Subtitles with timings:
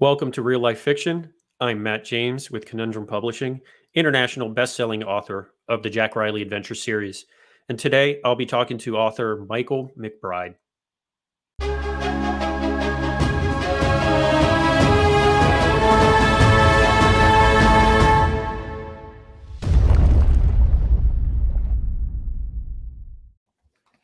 [0.00, 1.30] Welcome to Real Life Fiction.
[1.60, 3.60] I'm Matt James with Conundrum Publishing,
[3.94, 7.26] international best-selling author of the Jack Riley Adventure series.
[7.68, 10.54] And today I'll be talking to author Michael McBride.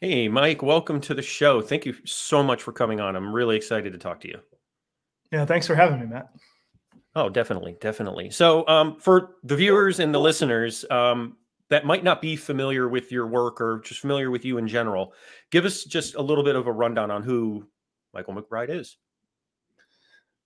[0.03, 1.63] Hey, Mike, welcome to the show.
[1.63, 3.17] Thank you so much for coming on.
[3.17, 4.41] I'm really excited to talk to you.
[5.33, 6.29] Yeah, thanks for having me, Matt.
[7.15, 8.31] Oh, definitely, definitely.
[8.31, 11.37] So, um, for the viewers and the listeners um,
[11.71, 15.15] that might not be familiar with your work or just familiar with you in general,
[15.51, 17.67] give us just a little bit of a rundown on who
[18.13, 18.99] Michael McBride is.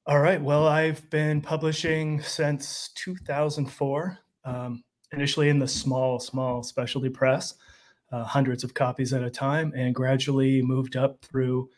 [0.06, 0.41] All right.
[0.41, 7.55] Well, I've been publishing since 2004, um, initially in the small, small specialty press,
[8.10, 11.69] uh, hundreds of copies at a time, and gradually moved up through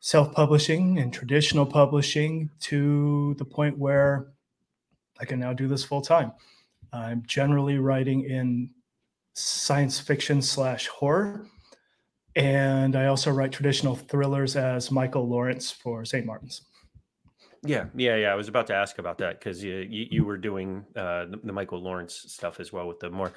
[0.00, 4.28] self publishing and traditional publishing to the point where
[5.18, 6.32] I can now do this full time.
[6.92, 8.70] I'm generally writing in
[9.34, 11.46] science fiction slash horror.
[12.34, 16.26] And I also write traditional thrillers as Michael Lawrence for St.
[16.26, 16.62] Martin's.
[17.64, 18.32] Yeah, yeah, yeah.
[18.32, 21.40] I was about to ask about that because you, you, you were doing uh, the,
[21.44, 23.32] the Michael Lawrence stuff as well with the more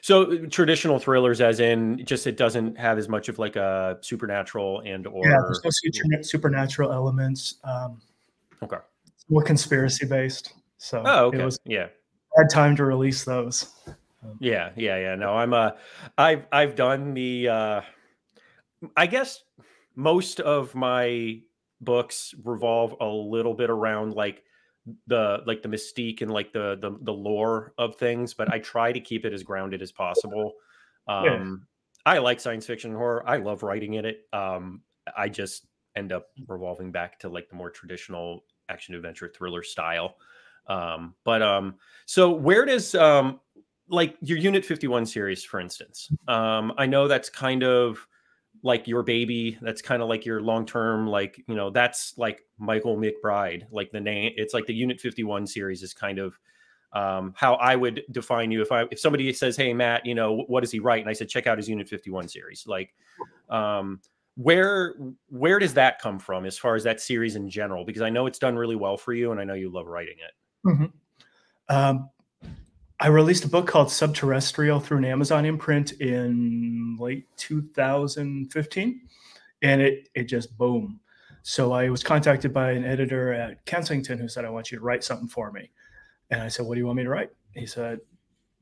[0.00, 4.80] so traditional thrillers, as in just it doesn't have as much of like a supernatural
[4.80, 7.56] and or yeah, there's no supernatural elements.
[7.64, 8.00] Um,
[8.62, 8.78] okay,
[9.28, 10.54] more conspiracy based.
[10.78, 11.88] So oh, okay, it was yeah,
[12.36, 13.70] had time to release those.
[13.86, 15.14] Um, yeah, yeah, yeah.
[15.14, 15.70] No, I'm uh,
[16.16, 17.80] I've I've done the uh,
[18.96, 19.42] I guess
[19.94, 21.40] most of my
[21.80, 24.42] books revolve a little bit around like
[25.06, 28.92] the like the mystique and like the the the lore of things, but I try
[28.92, 30.54] to keep it as grounded as possible.
[31.08, 32.14] Um yeah.
[32.14, 33.28] I like science fiction and horror.
[33.28, 34.26] I love writing in it.
[34.32, 34.82] Um
[35.16, 40.16] I just end up revolving back to like the more traditional action adventure thriller style.
[40.68, 43.40] Um but um so where does um
[43.88, 46.10] like your Unit 51 series for instance.
[46.28, 48.06] Um I know that's kind of
[48.66, 52.96] like your baby that's kind of like your long-term like you know that's like michael
[52.96, 56.36] mcbride like the name it's like the unit 51 series is kind of
[56.92, 58.62] um, how i would define you.
[58.62, 61.00] If i if somebody says hey matt you know what does he write?
[61.00, 62.66] And i said check out his unit 51 series.
[62.66, 62.92] Like
[63.50, 64.00] um,
[64.34, 64.94] where
[65.28, 67.84] where does that come from as far as that series in general?
[67.84, 70.16] Because i know it's done really well for you and i know you love writing
[70.18, 70.68] it.
[70.68, 71.76] Mm-hmm.
[71.76, 72.10] um,
[72.98, 79.00] I released a book called Subterrestrial through an Amazon imprint in late 2015,
[79.62, 81.00] and it it just boom.
[81.42, 84.84] So I was contacted by an editor at Kensington who said, "I want you to
[84.84, 85.70] write something for me,"
[86.30, 88.00] and I said, "What do you want me to write?" He said,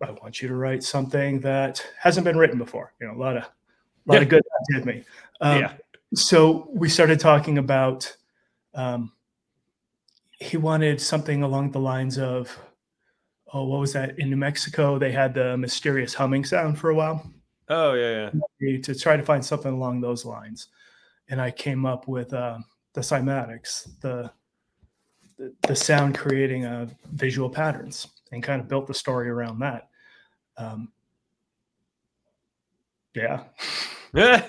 [0.03, 2.93] "I want you to write something that hasn't been written before.
[3.01, 3.47] You know, a lot of a
[4.07, 4.21] lot yeah.
[4.21, 5.05] of good did me."
[5.41, 5.73] Um, yeah.
[6.15, 8.17] So we started talking about.
[8.75, 9.13] Um,
[10.41, 12.59] he wanted something along the lines of
[13.55, 14.99] oh, what was that in New Mexico?
[14.99, 17.27] They had the mysterious humming sound for a while.
[17.69, 18.81] Oh yeah, yeah.
[18.83, 20.69] To try to find something along those lines,
[21.31, 22.59] and I came up with uh,
[22.93, 24.31] the cymatics, the,
[25.39, 29.89] the the sound creating uh, visual patterns, and kind of built the story around that.
[30.59, 30.93] Um,
[33.15, 33.45] yeah.
[34.15, 34.45] I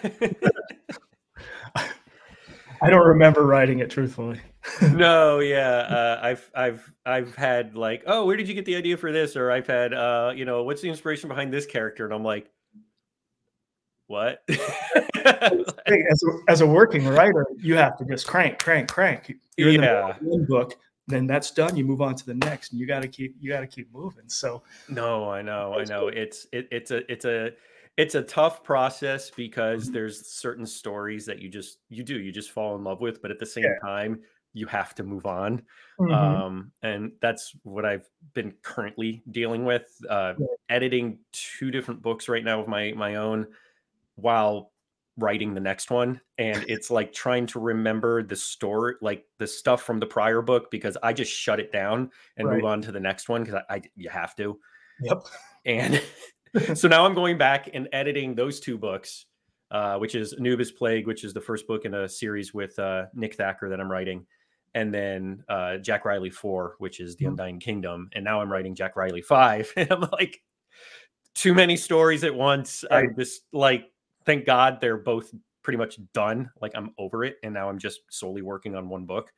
[2.90, 4.42] don't remember writing it truthfully.
[4.92, 8.98] no, yeah, uh, I've I've I've had like, oh, where did you get the idea
[8.98, 9.36] for this?
[9.36, 12.06] Or I've had, uh, you know, what's the inspiration behind this character?
[12.06, 12.50] And I'm like,
[14.08, 14.44] what?
[14.50, 19.34] as, a, as a working writer, you have to just crank, crank, crank.
[19.58, 19.76] You're yeah.
[19.76, 20.76] in the one book,
[21.08, 21.76] then that's done.
[21.76, 23.94] You move on to the next, and you got to keep you got to keep
[23.94, 24.28] moving.
[24.28, 26.08] So no, I know, I know.
[26.08, 27.52] It's it, it's a it's a
[27.98, 29.94] it's a tough process because mm-hmm.
[29.94, 33.32] there's certain stories that you just you do you just fall in love with but
[33.32, 33.78] at the same yeah.
[33.82, 34.20] time
[34.56, 35.62] you have to move on
[36.00, 36.12] mm-hmm.
[36.12, 40.48] um, and that's what i've been currently dealing with uh, yeah.
[40.70, 43.46] editing two different books right now of my my own
[44.16, 44.72] while
[45.18, 49.82] writing the next one and it's like trying to remember the story like the stuff
[49.84, 52.56] from the prior book because i just shut it down and right.
[52.56, 54.60] move on to the next one because I, I you have to
[55.02, 55.24] yep
[55.66, 56.02] and
[56.74, 59.26] so now I'm going back and editing those two books,
[59.72, 63.06] uh, which is Anubis Plague, which is the first book in a series with uh,
[63.14, 64.26] Nick Thacker that I'm writing,
[64.76, 67.32] and then uh, Jack Riley Four, which is The mm-hmm.
[67.32, 70.42] Undying Kingdom, and now I'm writing Jack Riley Five, and I'm like,
[71.34, 72.86] too many stories at once.
[72.92, 73.10] Right.
[73.10, 73.92] I just like,
[74.26, 75.34] thank God they're both
[75.64, 76.52] pretty much done.
[76.62, 79.32] Like I'm over it, and now I'm just solely working on one book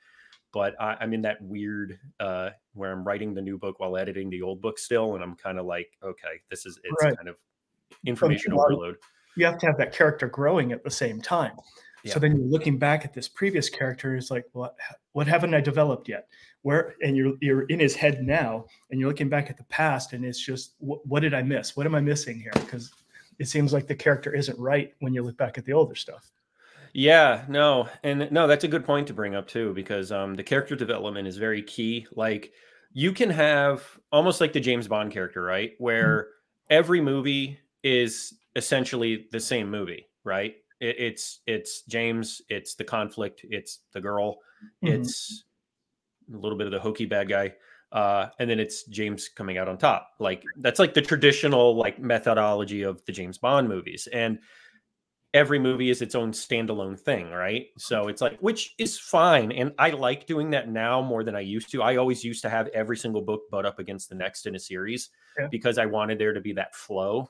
[0.54, 4.30] but I, am in that weird uh, where I'm writing the new book while editing
[4.30, 7.16] the old book still, and I'm kind of like, okay, this is it's right.
[7.16, 7.36] kind of
[8.06, 8.96] information overload.
[9.36, 11.52] You have to have that character growing at the same time.
[12.04, 12.14] Yeah.
[12.14, 14.76] So then you're looking back at this previous character is like, what
[15.14, 16.28] what haven't I developed yet?
[16.62, 20.14] Where and you're you're in his head now, and you're looking back at the past,
[20.14, 21.76] and it's just what, what did I miss?
[21.76, 22.52] What am I missing here?
[22.54, 22.92] Because
[23.40, 26.32] it seems like the character isn't right when you look back at the older stuff.
[26.94, 30.44] Yeah, no, and no, that's a good point to bring up too, because um, the
[30.44, 32.08] character development is very key.
[32.16, 32.52] Like
[32.94, 35.74] you can have almost like the James Bond character, right?
[35.78, 36.74] Where mm-hmm.
[36.74, 40.56] every movie is essentially the same movie, right?
[40.80, 44.38] It, it's it's James, it's the conflict, it's the girl,
[44.84, 45.02] mm-hmm.
[45.02, 45.44] it's
[46.34, 47.54] a little bit of the hokey bad guy,
[47.92, 50.12] uh, and then it's James coming out on top.
[50.20, 54.40] Like that's like the traditional like methodology of the James Bond movies, and
[55.34, 57.68] every movie is its own standalone thing, right?
[57.78, 59.52] So it's like, which is fine.
[59.52, 61.84] And I like doing that now more than I used to.
[61.84, 64.60] I always used to have every single book butt up against the next in a
[64.60, 65.10] series
[65.40, 65.48] yeah.
[65.52, 67.30] because I wanted there to be that flow.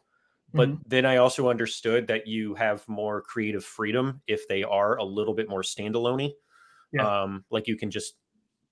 [0.54, 0.82] But mm-hmm.
[0.88, 5.34] then I also understood that you have more creative freedom if they are a little
[5.34, 6.32] bit more standalone.
[6.94, 7.24] Yeah.
[7.24, 8.14] Um, like you can just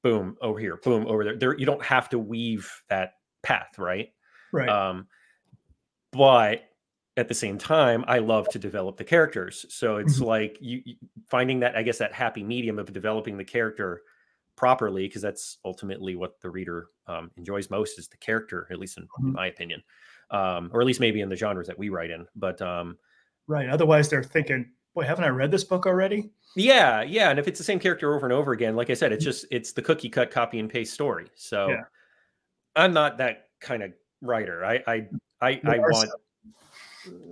[0.03, 1.35] boom over here, boom over there.
[1.35, 4.09] There, you don't have to weave that path, right?
[4.53, 4.69] Right.
[4.69, 5.07] Um,
[6.11, 6.63] but
[7.17, 9.65] at the same time, I love to develop the characters.
[9.69, 10.25] So it's mm-hmm.
[10.25, 10.95] like you, you,
[11.27, 14.01] finding that, I guess, that happy medium of developing the character
[14.55, 18.97] properly, because that's ultimately what the reader um, enjoys most is the character, at least
[18.97, 19.33] in, mm-hmm.
[19.33, 19.81] my opinion,
[20.31, 22.25] um, or at least maybe in the genres that we write in.
[22.35, 22.97] But um,
[23.47, 27.47] right, otherwise they're thinking, "Boy, haven't I read this book already?" Yeah, yeah, and if
[27.47, 29.31] it's the same character over and over again, like I said, it's mm-hmm.
[29.31, 31.27] just it's the cookie cut copy and paste story.
[31.35, 31.83] So yeah.
[32.75, 34.65] I'm not that kind of writer.
[34.65, 35.07] I I
[35.41, 36.09] I, I want.
[36.09, 36.19] Some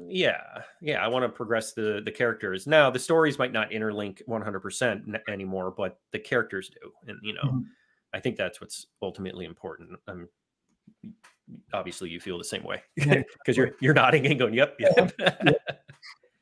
[0.07, 0.41] yeah
[0.81, 5.19] yeah i want to progress the the characters now the stories might not interlink 100%
[5.27, 7.61] anymore but the characters do and you know mm-hmm.
[8.13, 10.27] i think that's what's ultimately important um
[11.73, 15.11] obviously you feel the same way because you're you're nodding and going yep yep.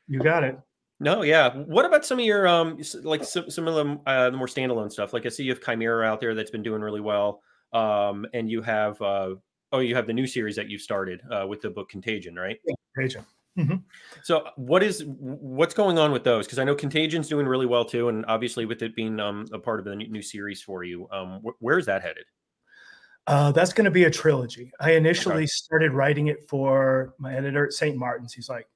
[0.07, 0.59] You got it.
[0.99, 1.55] No yeah.
[1.55, 4.91] What about some of your um like some, some of them uh the more standalone
[4.91, 5.13] stuff?
[5.13, 7.41] Like i see you have chimera out there that's been doing really well
[7.73, 9.35] um and you have uh
[9.71, 12.57] oh you have the new series that you've started uh, with the book contagion right?
[12.65, 13.25] Yeah, contagion.
[13.57, 13.75] Mm-hmm.
[14.23, 16.45] so what is what's going on with those?
[16.45, 19.59] Because i know contagion's doing really well too and obviously with it being um, a
[19.59, 22.25] part of the new series for you um, wh- where's that headed
[23.27, 25.45] uh, that's going to be a trilogy i initially okay.
[25.45, 28.67] started writing it for my editor at st martin's he's like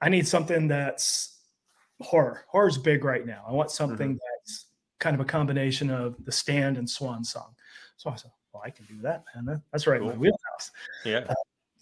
[0.00, 1.38] i need something that's
[2.00, 4.38] horror horror's big right now i want something mm-hmm.
[4.40, 4.66] that's
[4.98, 7.54] kind of a combination of the stand and swan song
[7.96, 9.62] so i said well, I can do that, man.
[9.70, 10.10] That's right cool.
[10.10, 10.70] my wheelhouse.
[11.04, 11.26] Yeah.
[11.28, 11.34] Uh,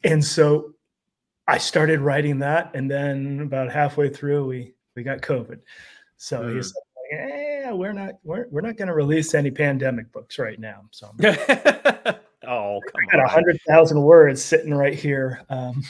[0.03, 0.75] and so
[1.47, 5.61] I started writing that, and then about halfway through, we we got COVID.
[6.17, 6.57] So mm.
[6.57, 10.59] he's like, "Yeah, we're not we're, we're not going to release any pandemic books right
[10.59, 15.83] now." So oh, come I got a hundred thousand words sitting right here, um,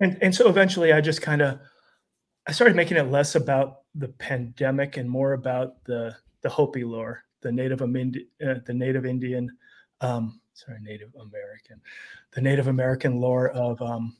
[0.00, 1.60] and and so eventually, I just kind of
[2.46, 7.24] I started making it less about the pandemic and more about the the Hopi lore,
[7.40, 9.50] the Native Indi- uh, the Native Indian
[10.00, 11.80] um, sorry, Native American,
[12.32, 14.16] the Native American lore of um,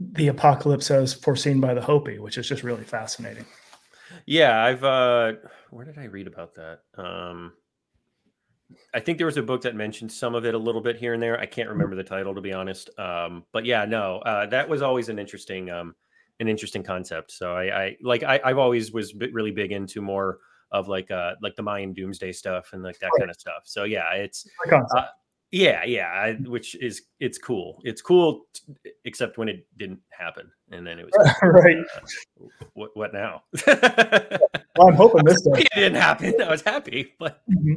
[0.00, 3.44] the apocalypse as foreseen by the Hopi, which is just really fascinating.
[4.26, 5.32] Yeah, I've uh
[5.70, 6.80] where did I read about that?
[6.96, 7.52] Um
[8.94, 11.14] I think there was a book that mentioned some of it a little bit here
[11.14, 11.38] and there.
[11.38, 11.78] I can't mm-hmm.
[11.78, 12.90] remember the title to be honest.
[12.98, 15.94] Um but yeah, no, uh that was always an interesting um
[16.40, 17.32] an interesting concept.
[17.32, 20.38] So I I like I I've always was really big into more
[20.72, 23.20] of like uh like the Mayan doomsday stuff and like that right.
[23.20, 23.62] kind of stuff.
[23.64, 24.46] So yeah, it's
[24.96, 25.06] uh,
[25.52, 27.80] yeah, yeah, I, which is it's cool.
[27.82, 31.78] It's cool, t- except when it didn't happen, and then it was right.
[31.78, 33.42] Uh, what what now?
[33.66, 36.34] well, I'm hoping this it didn't happen.
[36.40, 37.74] I was happy, but mm-hmm.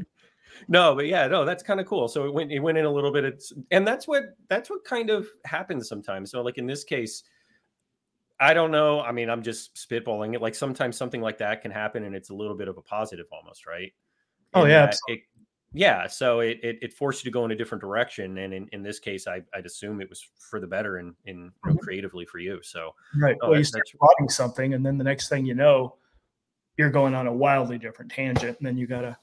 [0.68, 2.08] no, but yeah, no, that's kind of cool.
[2.08, 3.26] So it went it went in a little bit.
[3.26, 6.30] It's and that's what that's what kind of happens sometimes.
[6.30, 7.24] So like in this case,
[8.40, 9.02] I don't know.
[9.02, 10.42] I mean, I'm just spitballing it.
[10.44, 13.26] Like sometimes something like that can happen, and it's a little bit of a positive,
[13.32, 13.92] almost, right?
[14.54, 15.22] Oh yeah, it,
[15.74, 16.08] yeah.
[16.08, 18.84] So it, it, it forced you to go in a different direction, and in, in
[18.84, 21.78] this case, I I'd assume it was for the better and in, in mm-hmm.
[21.78, 22.60] creatively for you.
[22.62, 23.36] So right.
[23.42, 25.96] Oh, well, you start plotting something, and then the next thing you know,
[26.78, 29.18] you're going on a wildly different tangent, and then you got to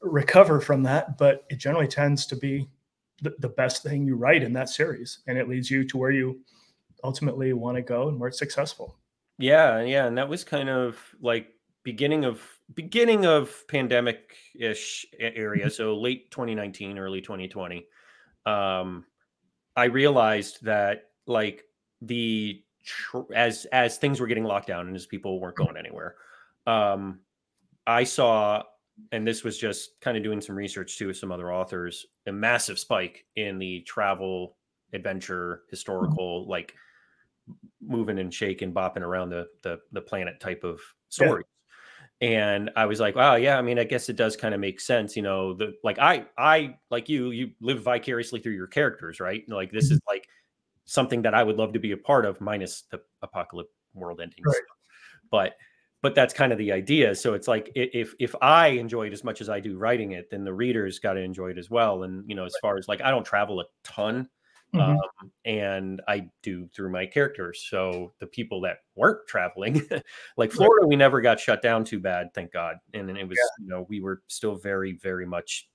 [0.00, 1.18] recover from that.
[1.18, 2.68] But it generally tends to be
[3.22, 6.10] the, the best thing you write in that series, and it leads you to where
[6.10, 6.40] you
[7.04, 8.96] ultimately want to go and where it's successful.
[9.38, 11.48] Yeah, yeah, and that was kind of like
[11.82, 12.42] beginning of
[12.74, 15.70] beginning of pandemic ish area, mm-hmm.
[15.70, 17.86] so late 2019, early 2020.
[18.46, 19.04] Um,
[19.76, 21.64] I realized that like
[22.02, 26.16] the tr- as as things were getting locked down and as people weren't going anywhere,
[26.66, 27.20] um,
[27.86, 28.62] I saw,
[29.12, 32.32] and this was just kind of doing some research too with some other authors, a
[32.32, 34.56] massive spike in the travel,
[34.92, 35.70] adventure, mm-hmm.
[35.70, 36.74] historical, like
[37.80, 41.44] moving and shaking, bopping around the the, the planet type of stories.
[41.46, 41.59] Yeah.
[42.20, 43.58] And I was like, wow, yeah.
[43.58, 45.54] I mean, I guess it does kind of make sense, you know.
[45.54, 49.42] The like I I like you, you live vicariously through your characters, right?
[49.48, 49.94] Like this mm-hmm.
[49.94, 50.28] is like
[50.84, 54.42] something that I would love to be a part of, minus the apocalypse world ending
[54.44, 54.54] right.
[54.54, 54.76] stuff.
[55.30, 55.56] But
[56.02, 57.14] but that's kind of the idea.
[57.14, 60.30] So it's like if if I enjoy it as much as I do writing it,
[60.30, 62.02] then the readers got to enjoy it as well.
[62.02, 64.28] And you know, as far as like I don't travel a ton,
[64.74, 64.80] mm-hmm.
[64.80, 67.66] um, and I do through my characters.
[67.68, 69.82] So the people that weren't traveling,
[70.36, 72.76] like Florida, we never got shut down too bad, thank God.
[72.94, 73.64] And then it was yeah.
[73.64, 75.68] you know we were still very very much,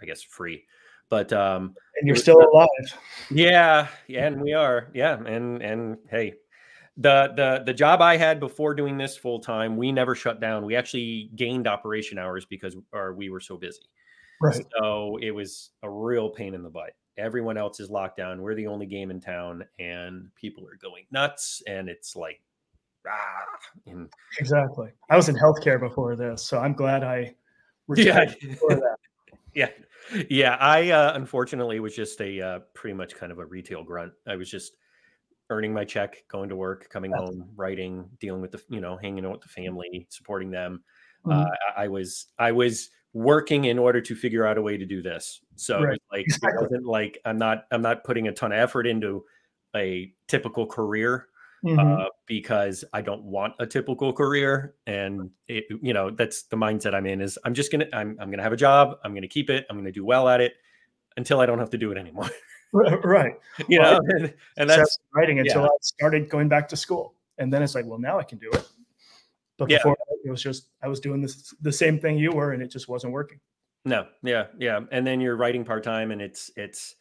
[0.00, 0.64] I guess, free.
[1.08, 2.68] But um, and you're still alive.
[3.30, 4.88] Yeah, yeah, and we are.
[4.94, 6.34] Yeah, and and hey,
[6.96, 10.64] the the the job I had before doing this full time, we never shut down.
[10.64, 13.82] We actually gained operation hours because our, we were so busy.
[14.40, 14.64] Right.
[14.78, 16.92] So it was a real pain in the butt.
[17.18, 18.40] Everyone else is locked down.
[18.40, 21.62] We're the only game in town, and people are going nuts.
[21.66, 22.40] And it's like,
[23.06, 23.44] ah.
[23.86, 24.90] And, exactly.
[25.10, 27.34] I was in healthcare before this, so I'm glad I.
[27.96, 28.32] Yeah.
[29.54, 29.68] yeah.
[30.30, 30.56] Yeah.
[30.58, 34.12] I uh, unfortunately was just a uh, pretty much kind of a retail grunt.
[34.26, 34.72] I was just
[35.50, 38.96] earning my check, going to work, coming That's home, writing, dealing with the, you know,
[38.96, 40.82] hanging out with the family, supporting them.
[41.26, 41.38] Mm-hmm.
[41.38, 44.86] Uh, I, I, was, I was working in order to figure out a way to
[44.86, 45.40] do this.
[45.56, 46.00] So right.
[46.10, 46.52] like, exactly.
[46.52, 49.24] it wasn't like I'm not, I'm not putting a ton of effort into
[49.76, 51.28] a typical career
[51.64, 51.78] mm-hmm.
[51.78, 54.74] uh, because I don't want a typical career.
[54.86, 58.16] And it, you know, that's the mindset I'm in is I'm just going to, I'm,
[58.20, 58.98] I'm to have a job.
[59.04, 59.66] I'm going to keep it.
[59.68, 60.54] I'm going to do well at it
[61.16, 62.30] until I don't have to do it anymore.
[62.72, 63.34] right.
[63.68, 65.68] You know, and, and that's writing until yeah.
[65.68, 67.14] I started going back to school.
[67.38, 68.66] And then it's like, well, now I can do it.
[69.58, 69.78] But yeah.
[69.78, 72.70] before it was just I was doing this the same thing you were, and it
[72.70, 73.40] just wasn't working.
[73.84, 74.80] No, yeah, yeah.
[74.90, 76.94] And then you're writing part time, and it's it's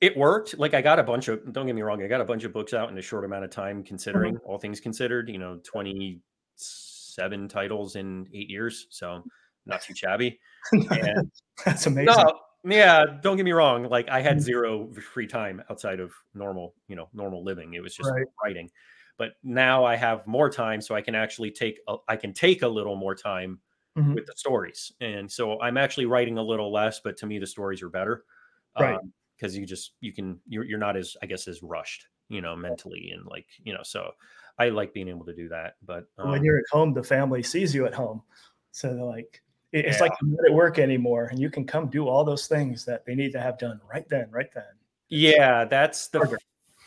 [0.00, 0.58] it worked.
[0.58, 2.52] Like I got a bunch of don't get me wrong, I got a bunch of
[2.52, 4.46] books out in a short amount of time, considering mm-hmm.
[4.46, 5.28] all things considered.
[5.28, 6.20] You know, twenty
[6.56, 9.22] seven titles in eight years, so
[9.66, 10.38] not too shabby.
[10.72, 11.30] And
[11.64, 12.14] That's amazing.
[12.16, 14.40] No, yeah don't get me wrong like i had mm.
[14.40, 18.26] zero free time outside of normal you know normal living it was just right.
[18.42, 18.68] writing
[19.18, 22.62] but now i have more time so i can actually take a, I can take
[22.62, 23.58] a little more time
[23.96, 24.14] mm-hmm.
[24.14, 27.46] with the stories and so i'm actually writing a little less but to me the
[27.46, 28.24] stories are better
[28.78, 28.98] right
[29.36, 32.40] because um, you just you can you're, you're not as i guess as rushed you
[32.40, 34.10] know mentally and like you know so
[34.58, 37.42] i like being able to do that but um, when you're at home the family
[37.42, 38.22] sees you at home
[38.70, 40.02] so they're like it's yeah.
[40.02, 43.04] like you're not at work anymore, and you can come do all those things that
[43.04, 44.64] they need to have done right then, right then.
[45.10, 46.38] Yeah, that's the.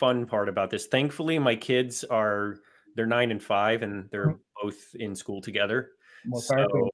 [0.01, 0.87] Fun part about this.
[0.87, 2.57] Thankfully, my kids are
[2.95, 4.65] they're nine and five, and they're mm-hmm.
[4.67, 5.91] both in school together.
[6.27, 6.89] Well, so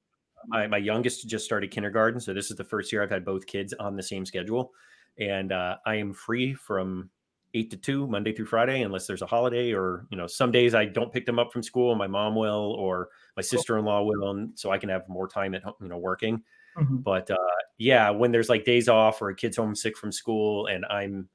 [0.46, 3.46] my, my youngest just started kindergarten, so this is the first year I've had both
[3.46, 4.72] kids on the same schedule,
[5.18, 7.08] and uh, I am free from
[7.54, 10.74] eight to two Monday through Friday, unless there's a holiday or you know some days
[10.74, 11.94] I don't pick them up from school.
[11.94, 15.26] My mom will or my sister in law will, and so I can have more
[15.26, 16.42] time at home, you know working.
[16.76, 16.98] Mm-hmm.
[16.98, 20.84] But uh, yeah, when there's like days off or a kid's homesick from school and
[20.84, 21.28] I'm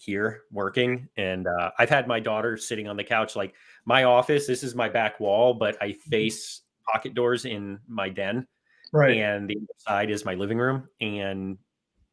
[0.00, 3.36] here working, and uh, I've had my daughter sitting on the couch.
[3.36, 3.54] Like
[3.84, 6.10] my office, this is my back wall, but I mm-hmm.
[6.10, 8.46] face pocket doors in my den,
[8.92, 9.16] right?
[9.16, 11.58] And the other side is my living room, and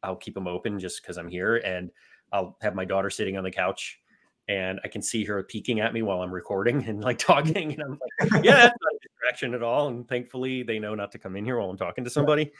[0.02, 1.90] I'll keep them open just because I'm here and
[2.32, 4.00] I'll have my daughter sitting on the couch
[4.48, 7.72] and I can see her peeking at me while I'm recording and like talking.
[7.72, 9.88] And I'm like, yeah, that's not a distraction at all.
[9.88, 12.52] And thankfully, they know not to come in here while I'm talking to somebody.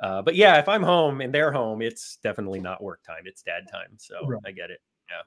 [0.00, 3.22] Uh, but yeah, if I'm home and they're home, it's definitely not work time.
[3.24, 3.96] It's dad time.
[3.98, 4.40] So right.
[4.46, 4.80] I get it.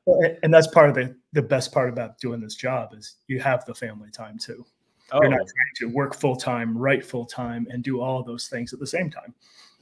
[0.08, 0.36] Yeah.
[0.44, 3.66] And that's part of the, the best part about doing this job is you have
[3.66, 4.66] the family time too.
[5.12, 5.20] Oh.
[5.22, 5.46] You're not oh.
[5.46, 8.88] trying to work full time, write full time, and do all those things at the
[8.88, 9.34] same time.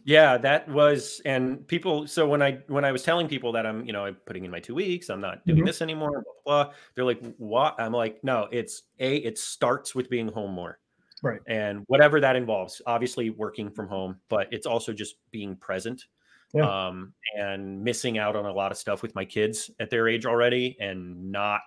[0.03, 3.86] Yeah, that was and people so when I when I was telling people that I'm,
[3.86, 5.67] you know, I'm putting in my 2 weeks, I'm not doing mm-hmm.
[5.67, 9.93] this anymore, blah, blah, blah, they're like, "What?" I'm like, "No, it's a it starts
[9.93, 10.79] with being home more."
[11.22, 11.40] Right.
[11.48, 16.06] And whatever that involves, obviously working from home, but it's also just being present.
[16.54, 16.88] Yeah.
[16.88, 20.25] Um and missing out on a lot of stuff with my kids at their age
[20.25, 21.62] already and not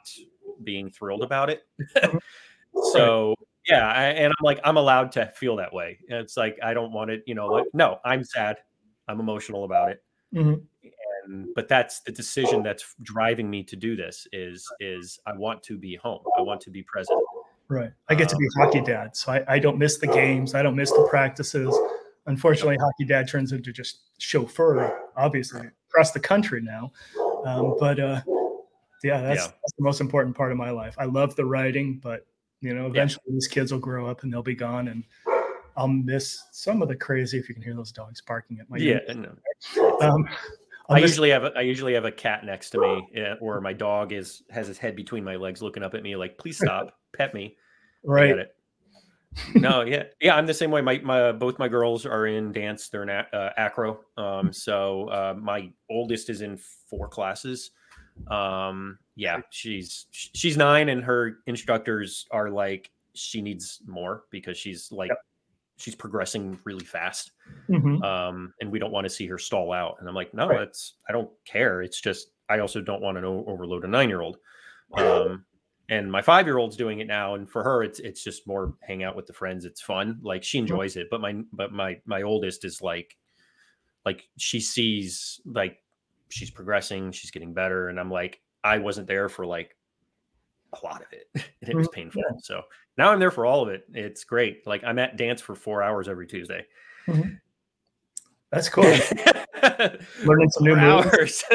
[0.63, 1.63] being thrilled about it.
[1.97, 2.19] Mm-hmm.
[2.93, 3.35] so
[3.67, 6.93] yeah I, and i'm like i'm allowed to feel that way it's like i don't
[6.93, 8.59] want it you know like no i'm sad
[9.09, 10.03] i'm emotional about it
[10.35, 10.55] mm-hmm.
[11.25, 15.63] and but that's the decision that's driving me to do this is is i want
[15.63, 17.21] to be home i want to be present
[17.69, 17.91] right.
[18.09, 20.63] I get to be um, hockey dad so I, I don't miss the games i
[20.63, 21.77] don't miss the practices.
[22.27, 26.93] Unfortunately hockey dad turns into just chauffeur obviously across the country now.
[27.45, 28.23] Um, but uh
[29.03, 29.47] yeah that's, yeah.
[29.47, 30.95] that's the most important part of my life.
[30.99, 32.27] I love the writing but
[32.65, 33.35] you know, eventually yeah.
[33.35, 35.05] these kids will grow up and they'll be gone, and
[35.77, 37.39] I'll miss some of the crazy.
[37.39, 39.01] If you can hear those dogs barking at my yeah,
[40.01, 40.27] um,
[40.89, 43.75] I usually have a, I usually have a cat next to me, eh, or my
[43.75, 46.97] dog is has his head between my legs, looking up at me like, "Please stop,
[47.15, 47.57] pet me."
[48.05, 48.47] Right.
[49.55, 50.37] no, yeah, yeah.
[50.37, 50.81] I'm the same way.
[50.81, 52.89] My my both my girls are in dance.
[52.89, 54.01] They're in uh, acro.
[54.17, 57.71] Um, so uh, my oldest is in four classes.
[58.29, 64.91] Um, yeah, she's she's nine, and her instructors are like she needs more because she's
[64.93, 65.19] like yep.
[65.77, 67.33] she's progressing really fast.
[67.69, 68.03] Mm-hmm.
[68.03, 69.97] Um, and we don't want to see her stall out.
[69.99, 70.63] And I'm like, no, right.
[70.63, 71.83] it's I don't care.
[71.83, 74.39] It's just I also don't want to overload a nine year old.
[74.97, 75.45] Um,
[75.89, 78.75] and my five year old's doing it now, and for her, it's it's just more
[78.81, 79.65] hang out with the friends.
[79.65, 80.19] It's fun.
[80.23, 80.73] Like she mm-hmm.
[80.73, 81.09] enjoys it.
[81.11, 83.17] But my but my my oldest is like
[84.05, 85.79] like she sees like
[86.31, 89.77] she's progressing, she's getting better, and I'm like I wasn't there for like
[90.73, 91.95] a lot of it, and it was mm-hmm.
[91.95, 92.23] painful.
[92.27, 92.37] Yeah.
[92.43, 92.63] So
[92.97, 93.85] now I'm there for all of it.
[93.93, 94.67] It's great.
[94.67, 96.65] Like I'm at dance for four hours every Tuesday.
[97.07, 97.31] Mm-hmm.
[98.51, 98.85] That's cool.
[100.25, 101.45] Learning some new hours.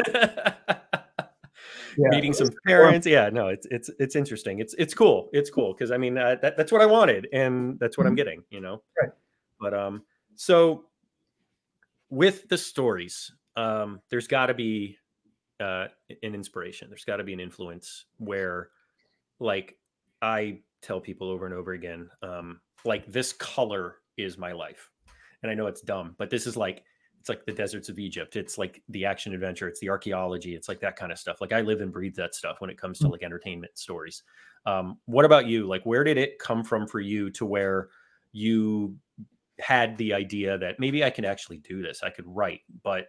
[1.96, 3.06] yeah, meeting some parents.
[3.06, 4.60] Yeah, no, it's it's it's interesting.
[4.60, 5.28] It's it's cool.
[5.32, 8.10] It's cool because I mean uh, that that's what I wanted, and that's what mm-hmm.
[8.10, 8.42] I'm getting.
[8.50, 9.10] You know, right?
[9.60, 10.02] But um,
[10.34, 10.86] so
[12.08, 14.96] with the stories, um, there's got to be
[15.60, 15.86] uh,
[16.22, 16.88] an inspiration.
[16.88, 18.70] There's got to be an influence where,
[19.38, 19.76] like,
[20.22, 24.90] I tell people over and over again, um, like this color is my life,
[25.42, 26.82] and I know it's dumb, but this is like
[27.20, 28.34] it's like the deserts of Egypt.
[28.34, 29.68] It's like the action adventure.
[29.68, 30.54] It's the archaeology.
[30.54, 31.42] It's like that kind of stuff.
[31.42, 33.12] Like I live and breathe that stuff when it comes to mm.
[33.12, 34.22] like entertainment stories.
[34.64, 35.66] Um, what about you?
[35.66, 37.88] Like, where did it come from for you to where
[38.32, 38.96] you
[39.58, 42.02] had the idea that maybe I can actually do this?
[42.02, 43.08] I could write, but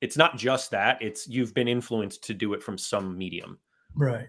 [0.00, 1.00] it's not just that.
[1.02, 3.58] It's you've been influenced to do it from some medium.
[3.94, 4.28] Right.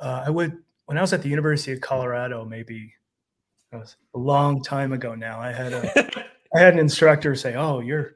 [0.00, 2.92] Uh, I would when I was at the University of Colorado, maybe
[3.70, 5.38] that was a long time ago now.
[5.40, 6.24] I had a
[6.56, 8.14] I had an instructor say, "Oh, you're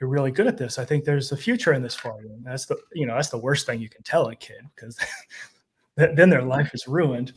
[0.00, 0.78] you're really good at this.
[0.78, 2.32] I think there's a future in this for you.
[2.32, 4.98] And that's the, you know, that's the worst thing you can tell a kid because
[5.96, 7.34] then their life is ruined.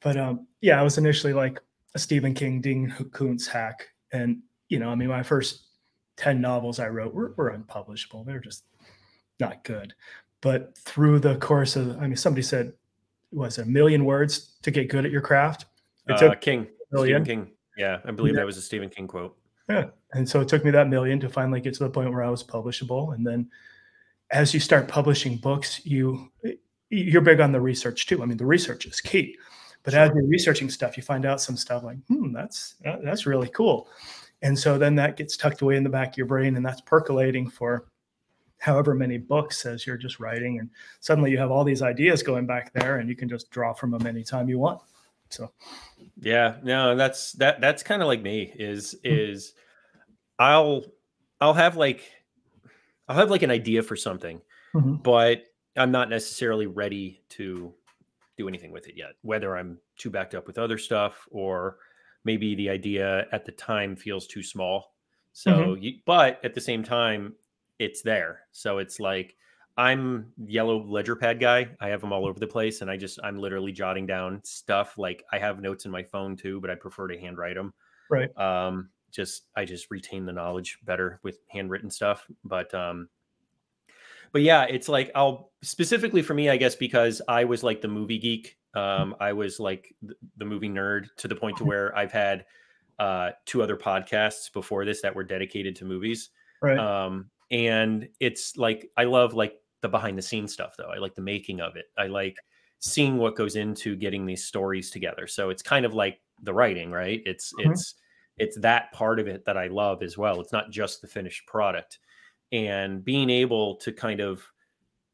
[0.00, 1.60] But um, yeah, I was initially like
[1.94, 3.88] a Stephen King, Dean Koontz hack.
[4.12, 5.64] And, you know, I mean, my first
[6.16, 8.24] 10 novels I wrote were, were unpublishable.
[8.24, 8.64] They're just
[9.38, 9.92] not good.
[10.40, 12.72] But through the course of, I mean, somebody said,
[13.30, 15.66] was a million words to get good at your craft?
[16.08, 17.50] It uh, King, Stephen King.
[17.76, 18.40] Yeah, I believe yeah.
[18.40, 19.36] that was a Stephen King quote.
[19.68, 19.86] Yeah.
[20.12, 22.30] And so it took me that million to finally get to the point where I
[22.30, 23.14] was publishable.
[23.14, 23.50] And then
[24.30, 26.30] as you start publishing books, you
[26.88, 28.22] you're big on the research too.
[28.22, 29.36] I mean, the research is key.
[29.82, 30.02] But sure.
[30.02, 32.74] as you're researching stuff, you find out some stuff like, hmm, that's
[33.04, 33.88] that's really cool.
[34.42, 36.80] And so then that gets tucked away in the back of your brain, and that's
[36.80, 37.86] percolating for
[38.58, 40.58] however many books as you're just writing.
[40.58, 43.72] And suddenly you have all these ideas going back there, and you can just draw
[43.72, 44.80] from them anytime you want.
[45.30, 45.50] So
[46.20, 48.98] yeah, no, that's that that's kind of like me is hmm.
[49.04, 49.52] is
[50.38, 50.84] I'll
[51.40, 52.10] I'll have like
[53.08, 54.40] I'll have like an idea for something,
[54.74, 54.96] mm-hmm.
[54.96, 55.44] but
[55.76, 57.72] I'm not necessarily ready to
[58.36, 59.12] do anything with it yet.
[59.22, 61.76] Whether I'm too backed up with other stuff or
[62.24, 64.94] maybe the idea at the time feels too small.
[65.32, 65.82] So, mm-hmm.
[65.82, 67.34] you, but at the same time,
[67.78, 68.40] it's there.
[68.52, 69.36] So it's like
[69.76, 71.68] I'm yellow ledger pad guy.
[71.80, 74.96] I have them all over the place, and I just I'm literally jotting down stuff.
[74.96, 77.74] Like I have notes in my phone too, but I prefer to handwrite them.
[78.08, 78.36] Right.
[78.38, 82.26] Um, just I just retain the knowledge better with handwritten stuff.
[82.44, 83.08] But um,
[84.32, 87.88] but yeah, it's like I'll specifically for me, I guess, because I was like the
[87.88, 88.56] movie geek.
[88.74, 89.94] Um, I was like
[90.36, 92.46] the, movie nerd to the point to where I've had
[92.98, 96.30] uh two other podcasts before this that were dedicated to movies.
[96.62, 96.78] Right.
[96.78, 100.90] Um, and it's like I love like the behind the scenes stuff though.
[100.94, 101.86] I like the making of it.
[101.98, 102.36] I like
[102.78, 105.26] seeing what goes into getting these stories together.
[105.26, 107.22] So it's kind of like the writing, right?
[107.24, 107.72] It's mm-hmm.
[107.72, 107.94] it's
[108.38, 110.40] it's that part of it that I love as well.
[110.40, 111.98] It's not just the finished product.
[112.52, 114.42] And being able to kind of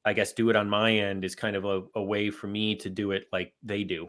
[0.05, 2.75] I guess do it on my end is kind of a, a way for me
[2.77, 4.09] to do it like they do.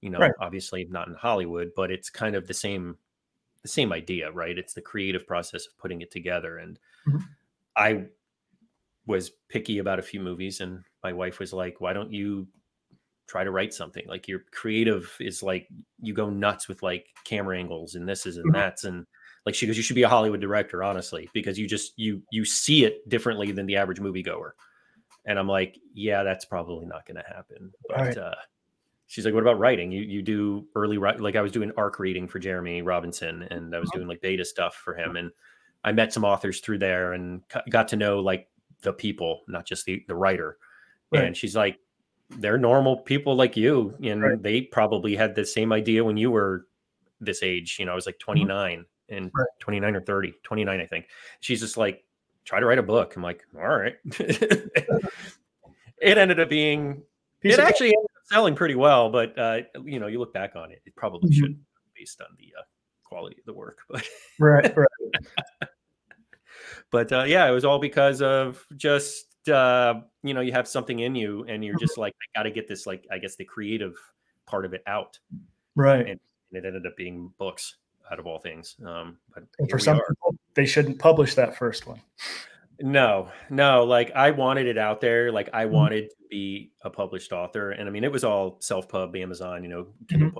[0.00, 0.32] You know, right.
[0.40, 2.96] obviously not in Hollywood, but it's kind of the same
[3.62, 4.56] the same idea, right?
[4.56, 6.58] It's the creative process of putting it together.
[6.58, 7.18] And mm-hmm.
[7.76, 8.04] I
[9.08, 12.46] was picky about a few movies, and my wife was like, "Why don't you
[13.26, 14.04] try to write something?
[14.06, 15.66] Like your creative is like
[16.00, 18.60] you go nuts with like camera angles and this is and mm-hmm.
[18.60, 19.06] that's and."
[19.46, 22.44] Like she goes, you should be a Hollywood director, honestly, because you just you you
[22.44, 24.50] see it differently than the average moviegoer.
[25.24, 27.72] And I'm like, yeah, that's probably not going to happen.
[27.88, 28.18] But right.
[28.18, 28.34] uh,
[29.06, 29.90] she's like, what about writing?
[29.90, 33.78] You you do early like I was doing arc reading for Jeremy Robinson, and I
[33.78, 34.00] was mm-hmm.
[34.00, 35.30] doing like beta stuff for him, and
[35.82, 37.40] I met some authors through there and
[37.70, 38.48] got to know like
[38.82, 40.58] the people, not just the the writer.
[41.10, 41.24] Right.
[41.24, 41.78] And she's like,
[42.30, 44.42] they're normal people like you, and right.
[44.42, 46.66] they probably had the same idea when you were
[47.20, 47.76] this age.
[47.78, 49.14] You know, I was like 29 mm-hmm.
[49.14, 49.46] and right.
[49.60, 51.06] 29 or 30, 29, I think.
[51.40, 52.04] She's just like,
[52.44, 53.16] try to write a book.
[53.16, 53.96] I'm like, all right.
[54.04, 54.68] it
[56.02, 57.02] ended up being
[57.40, 60.56] Piece it actually ended up selling pretty well, but uh, you know, you look back
[60.56, 61.34] on it, it probably Mhm.
[61.34, 61.64] should
[61.94, 62.62] based on the uh,
[63.04, 63.78] quality of the work.
[63.88, 64.04] But
[64.38, 64.88] right, right.
[66.90, 71.00] but uh, yeah, it was all because of just uh, you know, you have something
[71.00, 73.94] in you and you're just like, I gotta get this like I guess the creative
[74.46, 75.18] part of it out.
[75.74, 76.06] Right.
[76.06, 76.20] And
[76.52, 77.76] it ended up being books
[78.10, 78.76] out of all things.
[78.84, 80.04] Um, but And for some are.
[80.08, 82.00] people, they shouldn't publish that first one.
[82.80, 85.32] No, no, like I wanted it out there.
[85.32, 85.70] Like I Mhm.
[85.70, 87.72] wanted to be a published author.
[87.72, 90.32] And I mean, it was all self pub, Amazon, you know, Mhm.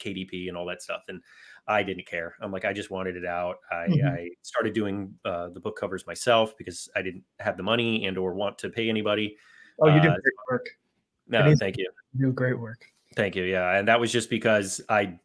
[0.00, 1.02] KDP and all that stuff.
[1.08, 1.22] And
[1.68, 2.34] I didn't care.
[2.40, 3.58] I'm like, I just wanted it out.
[3.70, 4.04] I, Mhm.
[4.12, 8.18] I started doing uh, the book covers myself because I didn't have the money and
[8.18, 9.36] or want to pay anybody.
[9.80, 10.66] Oh, you do Uh, great work.
[11.28, 11.88] No, thank you.
[12.18, 12.84] You do great work.
[13.14, 13.44] Thank you.
[13.44, 13.76] Yeah.
[13.78, 15.18] And that was just because I,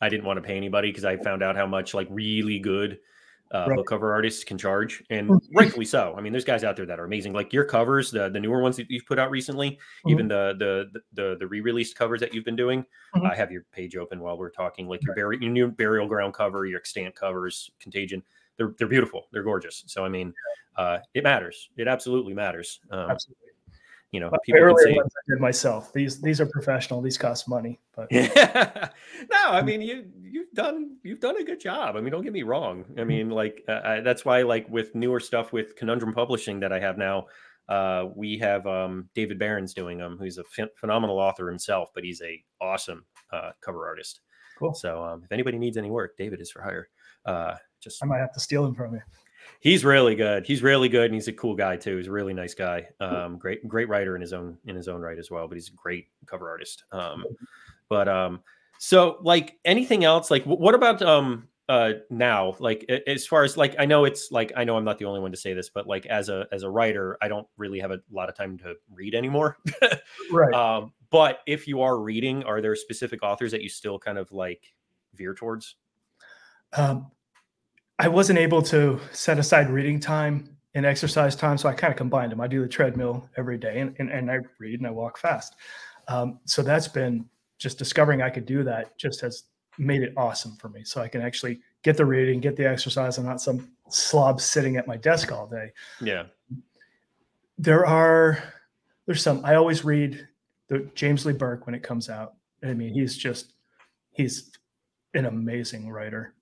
[0.00, 2.98] I didn't want to pay anybody because I found out how much like really good
[3.52, 3.76] uh, Right.
[3.76, 5.40] book cover artists can charge, and Mhm.
[5.54, 6.14] rightfully so.
[6.16, 7.32] I mean, there's guys out there that are amazing.
[7.34, 10.10] Like your covers, the the newer ones that you've put out recently, Mhm.
[10.12, 12.84] even the the the the re-released covers that you've been doing.
[13.14, 13.30] Mhm.
[13.30, 14.88] I have your page open while we're talking.
[14.88, 18.22] Like your burial, your new burial ground cover, your extant covers, contagion.
[18.56, 19.28] They're they're beautiful.
[19.32, 19.84] They're gorgeous.
[19.86, 20.34] So I mean,
[20.76, 21.70] uh, it matters.
[21.76, 22.80] It absolutely matters.
[22.90, 23.48] Um, Absolutely.
[24.12, 25.92] You know, people say, ones I did myself.
[25.92, 27.00] These these are professional.
[27.00, 28.90] These cost money, but Yeah.
[29.30, 31.96] no, I mean you you've done you've done a good job.
[31.96, 32.84] I mean, don't get me wrong.
[32.98, 36.74] I mean, like uh, I, that's why like with newer stuff with Conundrum Publishing that
[36.74, 37.26] I have now,
[37.70, 42.04] uh, we have um, David Barron's doing them, who's a phen- phenomenal author himself, but
[42.04, 44.20] he's a awesome uh, cover artist.
[44.58, 44.74] Cool.
[44.74, 46.88] So um, if anybody needs any work, David is for hire.
[47.24, 49.00] Uh, just I might have to steal them from you.
[49.60, 50.46] He's really good.
[50.46, 51.96] He's really good, and he's a cool guy too.
[51.96, 52.88] He's a really nice guy.
[53.00, 55.48] Um, great, great writer in his own in his own right as well.
[55.48, 56.84] But he's a great cover artist.
[56.92, 57.24] Um,
[57.88, 58.40] but um,
[58.78, 60.30] so like anything else?
[60.30, 62.56] Like, what about um uh now?
[62.58, 65.20] Like as far as like I know it's like I know I'm not the only
[65.20, 67.92] one to say this, but like as a as a writer, I don't really have
[67.92, 69.56] a lot of time to read anymore.
[70.30, 70.52] Right.
[70.54, 74.32] um, but if you are reading, are there specific authors that you still kind of
[74.32, 74.72] like
[75.14, 75.76] veer towards?
[76.72, 77.10] Um,
[78.02, 81.96] I wasn't able to set aside reading time and exercise time, so I kind of
[81.96, 82.40] combined them.
[82.40, 85.54] I do the treadmill every day, and, and, and I read and I walk fast.
[86.08, 87.26] Um, so that's been
[87.58, 88.98] just discovering I could do that.
[88.98, 89.44] Just has
[89.78, 90.82] made it awesome for me.
[90.82, 94.76] So I can actually get the reading, get the exercise, and not some slob sitting
[94.76, 95.70] at my desk all day.
[96.00, 96.24] Yeah.
[97.56, 98.42] there are
[99.06, 100.26] there's some i always read
[100.68, 102.34] the james lee burke when it comes out
[102.64, 103.52] i mean he's just
[104.12, 104.50] he's
[105.14, 106.34] an amazing writer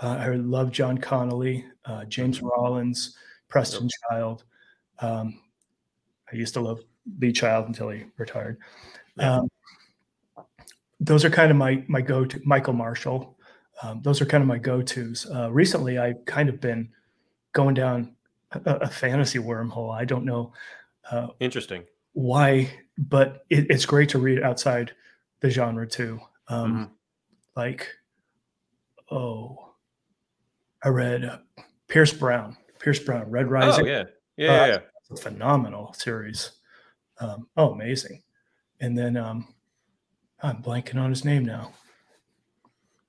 [0.00, 3.16] uh, i love john connolly uh, james rollins
[3.48, 4.44] preston child.
[5.00, 5.40] Um,
[6.32, 6.80] i used to love
[7.20, 8.58] lee child until he retired.
[9.18, 9.48] Um,
[11.00, 13.36] those are kind of my my go-to michael marshall.
[13.82, 15.26] Um, those are kind of my go-to's.
[15.34, 16.88] Uh, recently i've kind of been
[17.52, 18.14] going down
[18.52, 19.94] a, a fantasy wormhole.
[19.94, 20.52] I don't know
[21.10, 21.84] uh, Interesting.
[22.12, 24.92] why, but it, it's great to read outside
[25.40, 26.20] the genre too.
[26.48, 26.90] Um, Mhm.
[27.56, 27.88] Like,
[29.10, 29.69] oh,
[30.82, 31.38] I read uh,
[31.88, 33.86] Pierce Brown, Pierce Brown, Red Oh Rising.
[33.86, 34.04] yeah.
[34.36, 34.48] Yeah.
[34.48, 34.78] Uh, yeah, yeah.
[35.10, 36.52] It's a phenomenal series.
[37.20, 38.22] Um, oh, amazing.
[38.80, 39.54] And then um,
[40.42, 41.72] I'm blanking on his name now.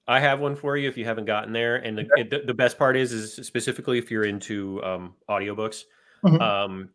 [0.07, 1.77] I have one for you if you haven't gotten there.
[1.77, 5.83] And the, the, the best part is, is specifically if you're into um, audiobooks,
[6.23, 6.39] Mhm.
[6.41, 6.89] um,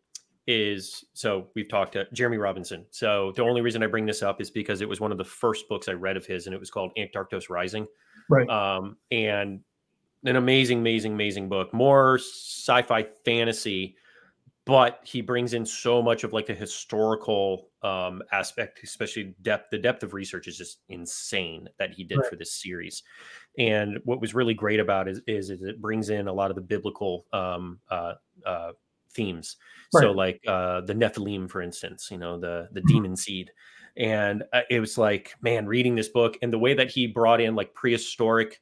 [0.49, 2.85] is so we've talked to Jeremy Robinson.
[2.91, 5.25] So the only reason I bring this up is because it was one of the
[5.25, 7.85] first books I read of his, and it was called Antarktos Rising.
[8.29, 8.47] Right.
[8.49, 9.59] Um, and
[10.25, 11.73] an amazing, amazing, amazing book.
[11.73, 13.95] More sci-fi fantasy,
[14.65, 19.69] but he brings in so much of like the historical um, aspect, especially depth.
[19.71, 22.27] The depth of research is just insane that he did Right.
[22.27, 23.03] for this series.
[23.57, 26.55] And what was really great about it is, is it brings in a lot of
[26.55, 28.73] the biblical um, uh, uh,
[29.11, 29.57] themes.
[29.89, 32.97] So, like uh, the Nephilim, for instance, you know, the the Mhm.
[32.97, 33.51] demon seed.
[33.95, 37.41] And uh, it was like, man, reading this book and the way that he brought
[37.41, 38.61] in like prehistoric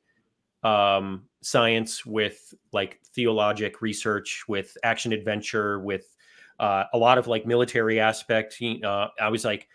[0.65, 6.15] um, science with like theologic research, with action adventure, with
[6.59, 8.57] uh, a lot of like military aspect.
[8.83, 9.67] Uh, I was like,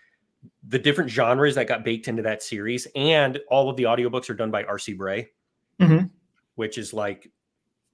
[0.67, 4.35] the different genres that got baked into that series, and all of the audiobooks are
[4.35, 4.95] done by R.C.
[4.95, 5.29] Bray,
[5.79, 6.11] Mhm.
[6.55, 7.31] which is like,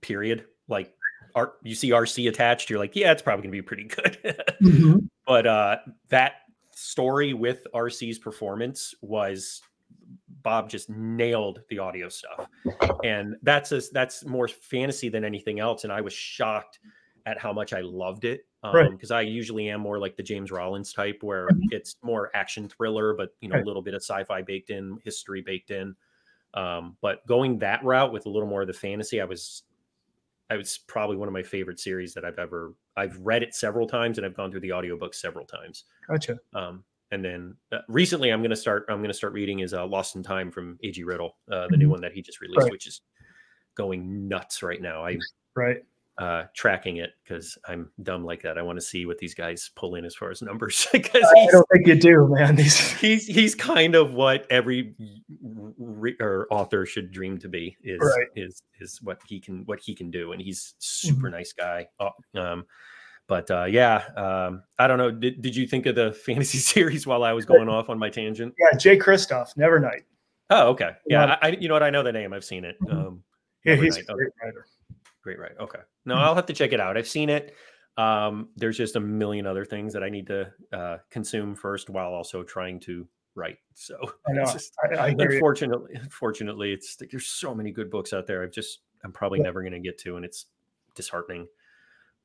[0.00, 0.46] period.
[0.68, 0.94] Like,
[1.35, 4.40] art, you see RC attached, you're like, yeah, it's probably gonna be pretty good.
[5.26, 5.78] but uh,
[6.09, 6.35] that
[6.70, 9.61] story with RC's performance was
[10.46, 12.46] Bob just nailed the audio stuff,
[13.02, 15.82] and that's a, that's more fantasy than anything else.
[15.82, 16.78] And I was shocked
[17.26, 18.88] at how much I loved it Right.
[18.92, 21.72] because I usually am more like the James Rollins type, where Mhm.
[21.72, 23.64] it's more action thriller, but you know Right.
[23.64, 25.96] a little bit of sci-fi baked in, history baked in.
[26.54, 29.64] Um, but going that route with a little more of the fantasy, I was
[30.48, 32.72] I was probably one of my favorite series that I've ever.
[32.96, 35.87] I've read it several times, and I've gone through the audiobook several times.
[36.06, 36.38] Gotcha.
[36.54, 38.87] Um, and then uh, recently, I'm gonna start.
[38.88, 41.05] I'm gonna start reading is uh, Lost in Time from A.G.
[41.05, 41.92] Riddle, uh, the new Mhm.
[41.92, 42.71] one that he just released, Right.
[42.73, 43.01] which is
[43.75, 45.05] going nuts right now.
[45.05, 45.19] I
[45.55, 45.85] Right.
[46.19, 48.57] uh, tracking it because I'm dumb like that.
[48.57, 51.47] I want to see what these guys pull in as far as numbers because I
[51.51, 52.57] don't think you do, man.
[52.57, 54.95] These he's he's kind of what every
[55.79, 58.29] re- or author should dream to be is Right.
[58.35, 62.11] is is what he can what he can do and he's super nice guy Uh,
[62.35, 62.66] um
[63.28, 67.06] but uh yeah um i don't know did, did you think of the fantasy series
[67.06, 70.02] while i was going off on my tangent yeah, Jay Kristoff, Nevernight.
[70.50, 71.36] oh okay yeah.
[71.42, 72.92] I, you know what i know the name i've seen it Mhm.
[72.92, 73.22] um
[73.64, 74.14] Yeah, he's a Nevernight, okay.
[74.14, 74.66] great writer.
[75.22, 76.18] great right okay no Mhm.
[76.20, 77.54] i'll have to check it out i've seen it
[77.96, 82.12] um there's just a million other things that i need to uh consume first while
[82.12, 84.44] also trying to write so I know.
[84.44, 88.50] just I, I unfortunately unfortunately it's like there's so many good books out there i've
[88.52, 89.44] just i'm probably Yeah.
[89.44, 90.46] never going to get to and it's
[90.94, 91.46] disheartening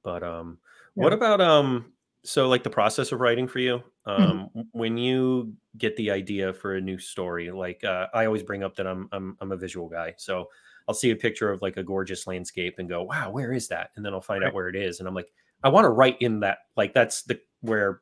[0.03, 0.57] but um
[0.95, 1.03] Yeah.
[1.03, 3.83] what about um so like the process of writing for you
[4.17, 4.39] Mm-hmm.
[4.55, 8.63] um when you get the idea for a new story like uh, i always bring
[8.63, 10.47] up that I'm, I'm i'm a visual guy so
[10.87, 13.91] i'll see a picture of like a gorgeous landscape and go wow where is that
[13.95, 14.47] and then i'll find Right.
[14.47, 15.31] out where it is and i'm like
[15.63, 18.01] i want to write in that like that's the where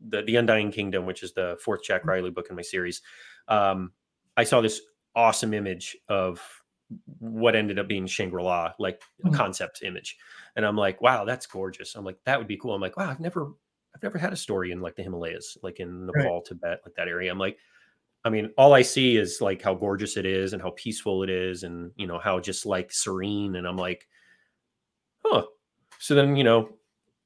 [0.00, 2.10] the the undying kingdom which is the fourth jack Mm-hmm.
[2.10, 3.02] riley book in my series
[3.48, 3.92] um
[4.36, 4.80] i saw this
[5.16, 6.59] awesome image of
[7.18, 9.32] what ended up being shangri-la like a Mhm.
[9.32, 10.16] concept image.
[10.56, 11.94] And i'm like wow that's gorgeous.
[11.96, 12.74] I'm like that would be cool.
[12.74, 13.52] I'm like wow i've never
[13.94, 16.32] i've never had a story in like the himalayas like in Right.
[16.32, 17.30] nepal tibet like that area.
[17.32, 17.58] I'm like
[18.24, 21.30] i mean all i see is like how gorgeous it is and how peaceful it
[21.30, 23.56] is and you know how just like serene.
[23.56, 24.08] And i'm like
[25.24, 25.44] huh.
[25.98, 26.78] So then you know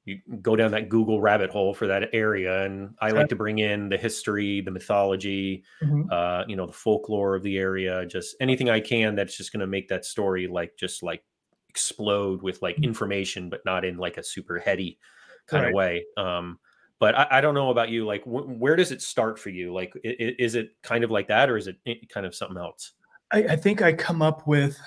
[0.05, 3.59] you go down that google rabbit hole for that area and i like to bring
[3.59, 6.11] in the history the mythology Mhm.
[6.11, 9.61] uh you know the folklore of the area just anything i can that's just going
[9.61, 11.23] to make that story like just like
[11.69, 12.83] explode with like Mhm.
[12.83, 14.99] information but not in like a super heady
[15.47, 15.69] kind Right.
[15.69, 16.59] of way um
[16.99, 19.73] but I, I don't know about you like wh- where does it start for you
[19.73, 21.77] like i- i- is it kind of like that or is it
[22.09, 22.93] kind of something else
[23.31, 24.79] I, I think I come up with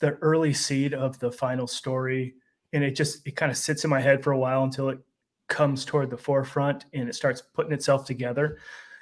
[0.00, 2.34] the early seed of the final story,
[2.74, 4.98] and it just it kind of sits in my head for a while until it
[5.48, 8.58] comes toward the forefront and it starts putting itself together,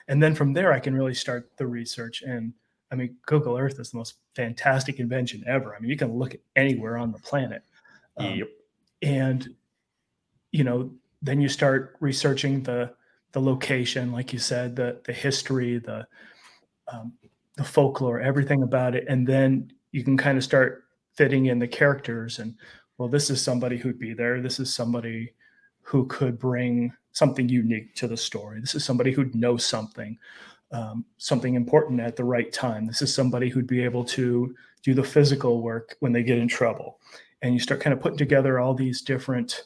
[0.06, 2.22] and then from there I can really start the research.
[2.22, 2.54] And
[2.92, 5.74] I mean, Google Earth is the most fantastic invention ever.
[5.74, 7.64] I mean, you can look at anywhere on the planet,
[8.18, 8.48] um, yep
[9.02, 9.48] and
[10.52, 12.92] you know then you start researching the
[13.32, 16.06] the location like you said the the history the
[16.88, 17.12] um,
[17.56, 21.68] the folklore everything about it and then you can kind of start fitting in the
[21.68, 22.54] characters and
[22.98, 24.40] well this is somebody who'd be there.
[24.40, 25.32] This is somebody
[25.82, 28.60] who could bring something unique to the story.
[28.60, 30.18] This is somebody who'd know something
[30.72, 32.86] um, something important at the right time.
[32.86, 36.48] This is somebody who'd be able to do the physical work when they get in
[36.48, 36.98] trouble.
[37.42, 39.64] And you start kind of putting together all these different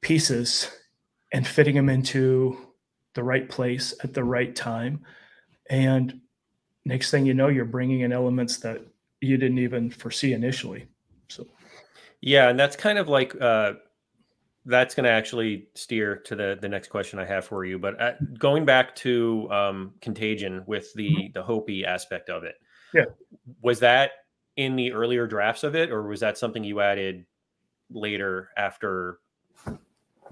[0.00, 0.70] pieces
[1.32, 2.56] and fitting them into
[3.14, 5.04] the right place at the right time.
[5.68, 6.20] And
[6.84, 8.80] next thing you know you're bringing in elements that
[9.20, 10.86] you didn't even foresee initially
[12.20, 13.74] Yeah, and that's kind of like uh,
[14.66, 17.78] that's going to actually steer to the the next question I have for you.
[17.78, 22.56] But uh, going back to um, Contagion with the the Hopi aspect of it,
[22.94, 22.98] Mm-hmm.
[22.98, 23.04] Yeah.
[23.62, 24.10] was that
[24.56, 27.24] in the earlier drafts of it, or was that something you added
[27.88, 29.20] later after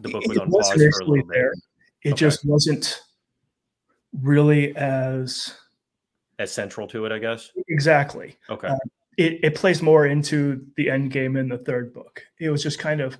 [0.00, 1.34] the book was it on was pause for a little bit?
[1.34, 1.52] there
[2.02, 2.16] it Okay.
[2.16, 3.00] just wasn't
[4.22, 5.54] really as
[6.40, 7.50] As central to it, I guess.
[7.68, 8.68] exactly Okay.
[8.68, 8.76] Uh,
[9.18, 12.22] it, it plays more into the end game in the third book.
[12.38, 13.18] It was just kind of,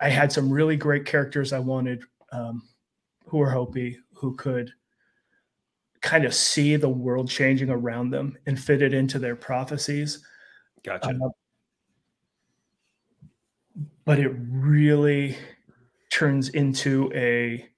[0.00, 2.66] I- had some really great characters I wanted um,
[3.26, 4.72] who were Hopi, who could
[6.00, 10.24] kind of see the world changing around them and fit it into their prophecies.
[10.82, 11.10] gotcha.
[11.10, 11.28] Uh,
[14.06, 15.36] but it really
[16.10, 17.68] turns into a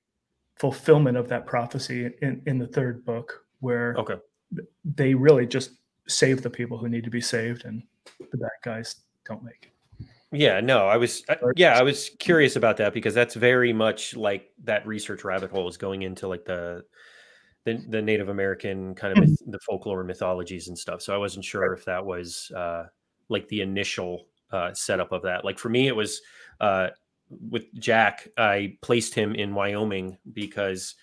[0.56, 4.16] fulfillment of that prophecy in, in the third book, where okay.
[4.84, 5.70] they really just
[6.08, 7.82] save the people who need to be saved and
[8.30, 10.06] the bad guys don't make it.
[10.32, 14.16] Yeah, no, I was, I, yeah, I was curious about that because that's very much
[14.16, 16.84] like that research rabbit hole is going into like the
[17.64, 21.02] the, the Native American kind of myth, the folklore mythologies and stuff.
[21.02, 22.84] So I wasn't sure if that was uh,
[23.28, 25.44] like the initial uh, setup of that.
[25.44, 26.22] Like for me, it was
[26.60, 26.88] uh,
[27.50, 28.28] with Jack.
[28.38, 30.94] I placed him in Wyoming because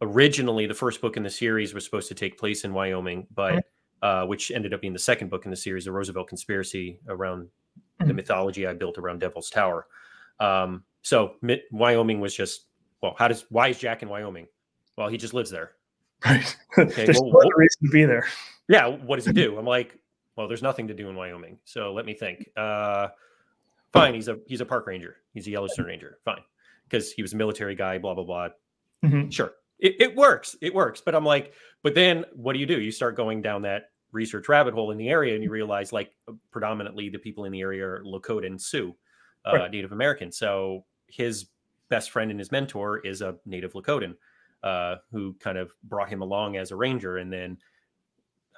[0.00, 3.64] originally the first book in the series was supposed to take place in Wyoming, but
[4.02, 7.48] uh, which ended up being the second book in the series, the Roosevelt Conspiracy, around
[7.98, 8.14] the Mhm.
[8.16, 9.86] mythology I built around Devil's Tower.
[10.40, 12.66] Um, so Mi- Wyoming was just
[13.02, 14.48] well, how does why is Jack in Wyoming?
[14.96, 15.72] Well, he just lives there.
[16.24, 16.56] Right.
[16.76, 18.26] Okay, There's well, no what- reason to be there.
[18.68, 19.56] Yeah, what does he do?
[19.58, 19.96] I'm like,
[20.36, 21.58] Well, there's nothing to do in Wyoming.
[21.64, 22.48] So let me think.
[22.56, 23.08] Uh,
[23.92, 25.16] fine, he's a he's a park ranger.
[25.34, 26.18] He's a Yellowstone ranger.
[26.24, 26.42] Fine,
[26.84, 27.98] because he was a military guy.
[27.98, 28.48] Blah blah blah.
[29.04, 29.32] Mhm.
[29.32, 30.56] Sure, it, it works.
[30.60, 31.00] It works.
[31.00, 32.80] But I'm like, but then what do you do?
[32.80, 36.12] You start going down that research rabbit hole in the area, and you realize like
[36.50, 38.94] predominantly the people in the area are Lakota and Sioux,
[39.46, 39.70] uh, Right.
[39.70, 40.32] Native American.
[40.32, 41.46] So his
[41.88, 44.14] best friend and his mentor is a Native Lakotan
[44.62, 47.18] uh, who kind of brought him along as a ranger.
[47.18, 47.56] And then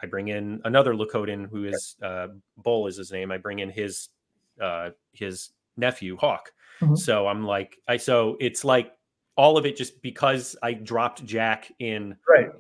[0.03, 3.31] I bring in another Lakotan who is uh, Bull is his name.
[3.31, 4.09] I bring in his
[4.61, 6.53] uh, his nephew Hawk.
[6.81, 6.97] Mhm.
[6.99, 8.93] So I'm like, I so it's like
[9.37, 12.51] all of it just because I dropped Jack in Right.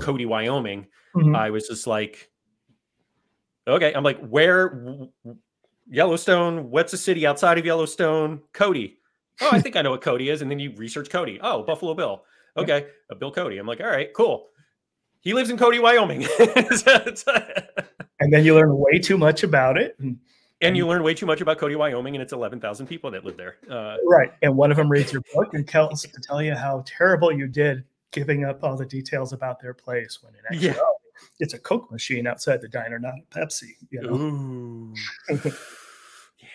[0.00, 0.86] Cody, Wyoming.
[1.14, 1.36] Mhm.
[1.36, 2.30] I was just like,
[3.68, 3.92] okay.
[3.94, 5.08] I'm like, where
[5.88, 6.70] Yellowstone?
[6.70, 8.40] What's a city outside of Yellowstone?
[8.52, 8.98] Cody.
[9.40, 10.42] Oh, I think I know what Cody is.
[10.42, 11.38] And then you research Cody.
[11.42, 12.24] Oh, Buffalo Bill.
[12.56, 12.62] Yeah.
[12.62, 13.58] Okay, uh, Bill Cody.
[13.58, 14.48] I'm like, all right, cool.
[15.20, 16.24] He lives in Cody, Wyoming.
[18.20, 19.96] and then you learn way too much about it.
[19.98, 20.18] And,
[20.64, 23.36] and you learn way too much about Cody, Wyoming, and it's 11,000 people that live
[23.36, 23.56] there.
[23.70, 24.32] Uh, right.
[24.42, 27.46] And one of them reads your book and tells to tell you how terrible you
[27.46, 30.70] did giving up all the details about their place when in Yeah.
[30.70, 30.90] actuality
[31.40, 33.70] it's a Coke machine outside the diner, not a Pepsi.
[33.90, 34.94] You know?
[35.28, 36.48] Yeah,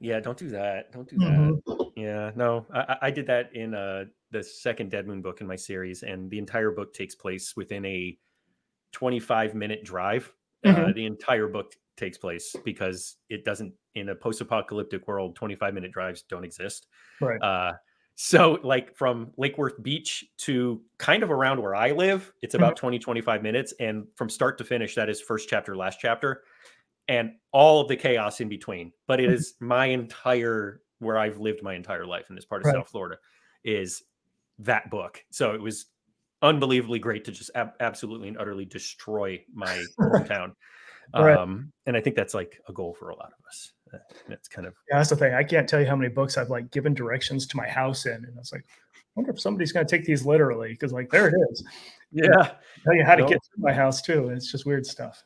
[0.00, 0.20] yeah.
[0.20, 0.92] Don't do that.
[0.92, 1.90] Don't do that.
[1.96, 2.66] Yeah, no.
[2.72, 6.30] I, I- did that in uh, the second Dead Moon book in my series, and
[6.30, 8.16] the entire book takes place within a
[8.92, 10.32] 25 minute drive.
[10.64, 10.94] Uh, Mhm.
[10.94, 16.22] the entire book takes place because it doesn't in a post-apocalyptic world 25 minute drives
[16.22, 16.86] don't exist.
[17.20, 17.40] Right.
[17.42, 17.72] uh
[18.14, 22.76] so like from lake worth beach to kind of around where i live it's about
[22.76, 23.72] 20 25 minutes.
[23.80, 26.44] And from start to finish that is first chapter last chapter
[27.08, 28.92] and all of the chaos in between.
[29.08, 29.38] But it Mhm.
[29.60, 32.74] my entire where i've lived my entire life in this part of Right.
[32.76, 33.18] south florida
[33.64, 34.02] is
[34.58, 35.24] that book.
[35.30, 35.86] So it was
[36.42, 40.52] unbelievably great to just ab- absolutely and utterly destroy my hometown
[41.14, 41.36] Right.
[41.36, 43.98] um and i think that's like a goal for a lot of us Uh,
[44.28, 45.34] that's kind of Yeah, that's the thing.
[45.34, 48.14] I can't tell you how many books I've like given directions to my house in,
[48.24, 51.10] and I was like, I wonder if somebody's going to take these literally because like
[51.10, 51.62] there it is.
[52.12, 52.52] yeah
[52.84, 53.28] Tell you how to No.
[53.28, 54.28] get to my house too.
[54.28, 55.22] and It's just weird stuff.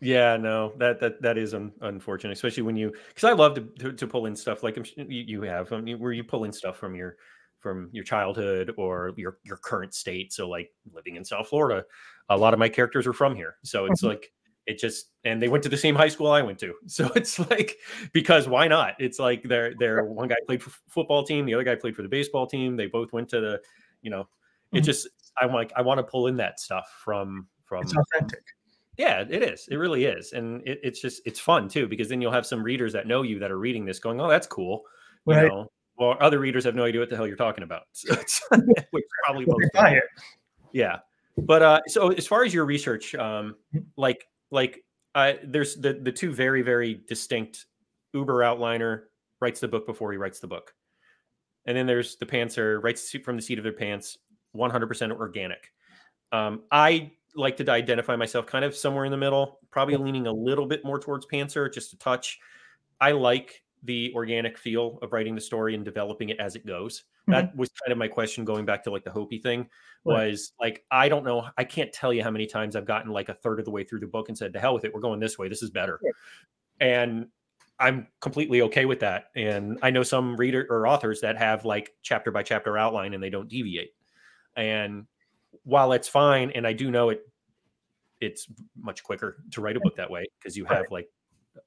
[0.00, 3.62] Yeah, no, that that that is un- unfortunate, especially when you because I love to,
[3.80, 6.52] to to pull in stuff like you, you have um, you- where you pull in
[6.52, 7.16] stuff from your
[7.60, 10.32] from your childhood or your your current state.
[10.32, 11.84] So like living in South Florida,
[12.30, 14.08] a lot of my characters are from here, so it's Mhm.
[14.08, 14.32] like
[14.66, 17.38] it just and they went to the same high school I went to, so it's
[17.38, 17.76] like
[18.12, 18.94] because why not?
[18.98, 22.02] It's like they're they're one guy played for football team, the other guy played for
[22.02, 22.76] the baseball team.
[22.76, 23.60] They both went to the,
[24.02, 24.28] you know,
[24.72, 24.84] it Mhm.
[24.84, 25.08] just
[25.40, 28.42] I'm like I want to pull in that stuff from from It's authentic.
[28.96, 29.68] yeah, it is.
[29.70, 32.62] It really is, and it, it's just it's fun too because then you'll have some
[32.62, 34.82] readers that know you that are reading this, going, "Oh, that's cool,"
[35.26, 35.46] you Right.
[35.46, 35.70] know.
[35.98, 38.40] Well, other readers have no idea what the hell you're talking about, so it's,
[38.90, 39.98] which probably most they buy people.
[39.98, 40.04] it.
[40.72, 40.98] Yeah,
[41.38, 43.84] but uh, so as far as your research, um, Mhm.
[43.96, 44.84] like like
[45.44, 47.66] there's the the two very very distinct.
[48.12, 49.02] Uber outliner
[49.40, 50.74] writes the book before he writes the book,
[51.66, 54.18] and then there's the pantser writes from the seat of their pants,
[54.56, 55.72] 100% organic.
[56.32, 60.32] Um, I like to identify myself kind of somewhere in the middle, probably leaning a
[60.32, 62.38] little bit more towards pantser, just a touch.
[63.00, 67.04] I like the organic feel of writing the story and developing it as it goes.
[67.28, 67.58] That mm-hmm.
[67.58, 69.68] was kind of my question going back to like the Hopi thing
[70.04, 70.28] Right.
[70.28, 71.48] was like, I don't know.
[71.58, 73.82] I can't tell you how many times I've gotten like a third of the way
[73.82, 74.94] through the book and said, to hell with it.
[74.94, 75.48] We're going this way.
[75.48, 75.98] This is better.
[76.02, 76.10] Yeah.
[76.78, 77.26] And
[77.80, 79.30] I'm completely okay with that.
[79.34, 83.22] And I know some reader or authors that have like chapter by chapter outline and
[83.22, 83.90] they don't deviate.
[84.56, 85.06] And
[85.64, 87.22] while it's fine, and I do know it,
[88.20, 88.46] it's
[88.80, 90.76] much quicker to write a book that way because you Right.
[90.78, 91.10] have like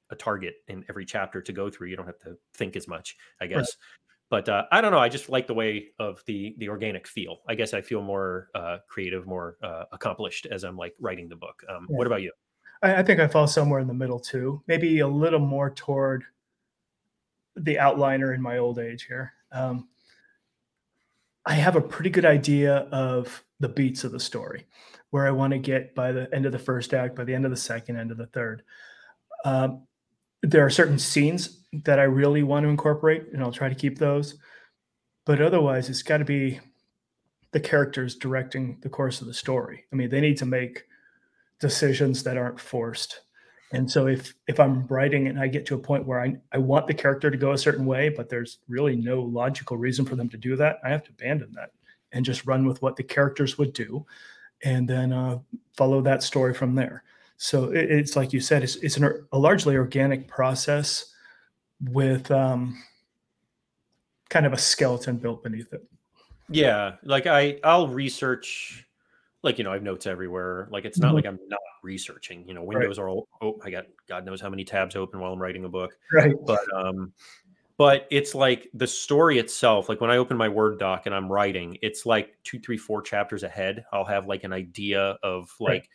[0.09, 1.89] a target in every chapter to go through.
[1.89, 3.75] You don't have to think as much, I guess.
[4.29, 4.99] But uh, I don't know.
[4.99, 7.41] I just like the way of the the organic feel.
[7.47, 11.35] I guess I feel more uh, creative, more uh, accomplished as I'm like writing the
[11.35, 11.63] book.
[11.67, 11.97] Um, Yeah.
[11.97, 12.31] What about you?
[12.83, 14.61] I, I think I fall somewhere in the middle too.
[14.67, 16.23] Maybe a little more toward
[17.55, 19.33] the outliner in my old age here.
[19.51, 19.89] Um,
[21.45, 24.67] I have a pretty good idea of the beats of the story,
[25.09, 27.45] where I want to get by the end of the first act, by the end
[27.45, 28.61] of the second, end of the third.
[29.43, 29.87] Um,
[30.41, 33.97] there are certain scenes that I really want to incorporate, and I'll try to keep
[33.97, 34.35] those.
[35.25, 36.59] But otherwise, it's got to be
[37.51, 39.85] the characters directing the course of the story.
[39.91, 40.83] I mean, they need to make
[41.59, 43.21] decisions that aren't forced.
[43.71, 46.57] And so if if I'm writing and I get to a point where I, I
[46.57, 50.15] want the character to go a certain way, but there's really no logical reason for
[50.15, 51.71] them to do that, I have to abandon that
[52.11, 54.05] and just run with what the characters would do
[54.63, 55.37] and then uh,
[55.77, 57.03] follow that story from there.
[57.41, 61.13] So it, it's like you said, it's, it's an, a largely organic process
[61.81, 62.77] with um,
[64.29, 65.81] kind of a skeleton built beneath it.
[66.49, 68.85] Yeah, like I I'll research
[69.41, 70.67] like you know, I have notes everywhere.
[70.69, 71.15] Like it's not Mhm.
[71.15, 72.45] like I'm not researching.
[72.45, 72.79] You know, Right.
[72.79, 75.63] windows are all oh, I got God knows how many tabs open while I'm writing
[75.63, 75.97] a book.
[76.11, 76.35] Right.
[76.45, 77.13] But um,
[77.77, 79.87] but it's like the story itself.
[79.87, 83.01] Like when I open my Word doc and I'm writing, it's like two, three, four
[83.01, 83.85] chapters ahead.
[83.93, 85.87] I'll have like an idea of Right.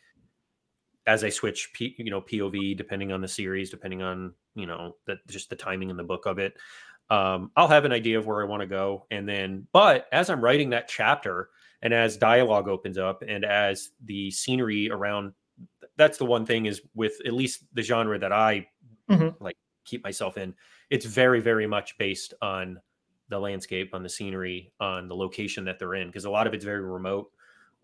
[1.07, 4.97] As I switch, P, you know, POV depending on the series, depending on you know
[5.07, 6.57] that just the timing in the book of it.
[7.11, 10.31] Um, I'll have an idea of where I want to go, and then, but as
[10.31, 11.51] I'm writing that chapter,
[11.83, 15.35] and as dialogue opens up, and as the scenery around,
[15.97, 18.69] that's the one thing is with at least the genre that I
[19.09, 19.37] Mhm.
[19.41, 20.55] like keep myself in.
[20.91, 22.81] It's very, very much based on
[23.29, 26.55] the landscape, on the scenery, on the location that they're in, because a lot of
[26.55, 27.33] it's very remote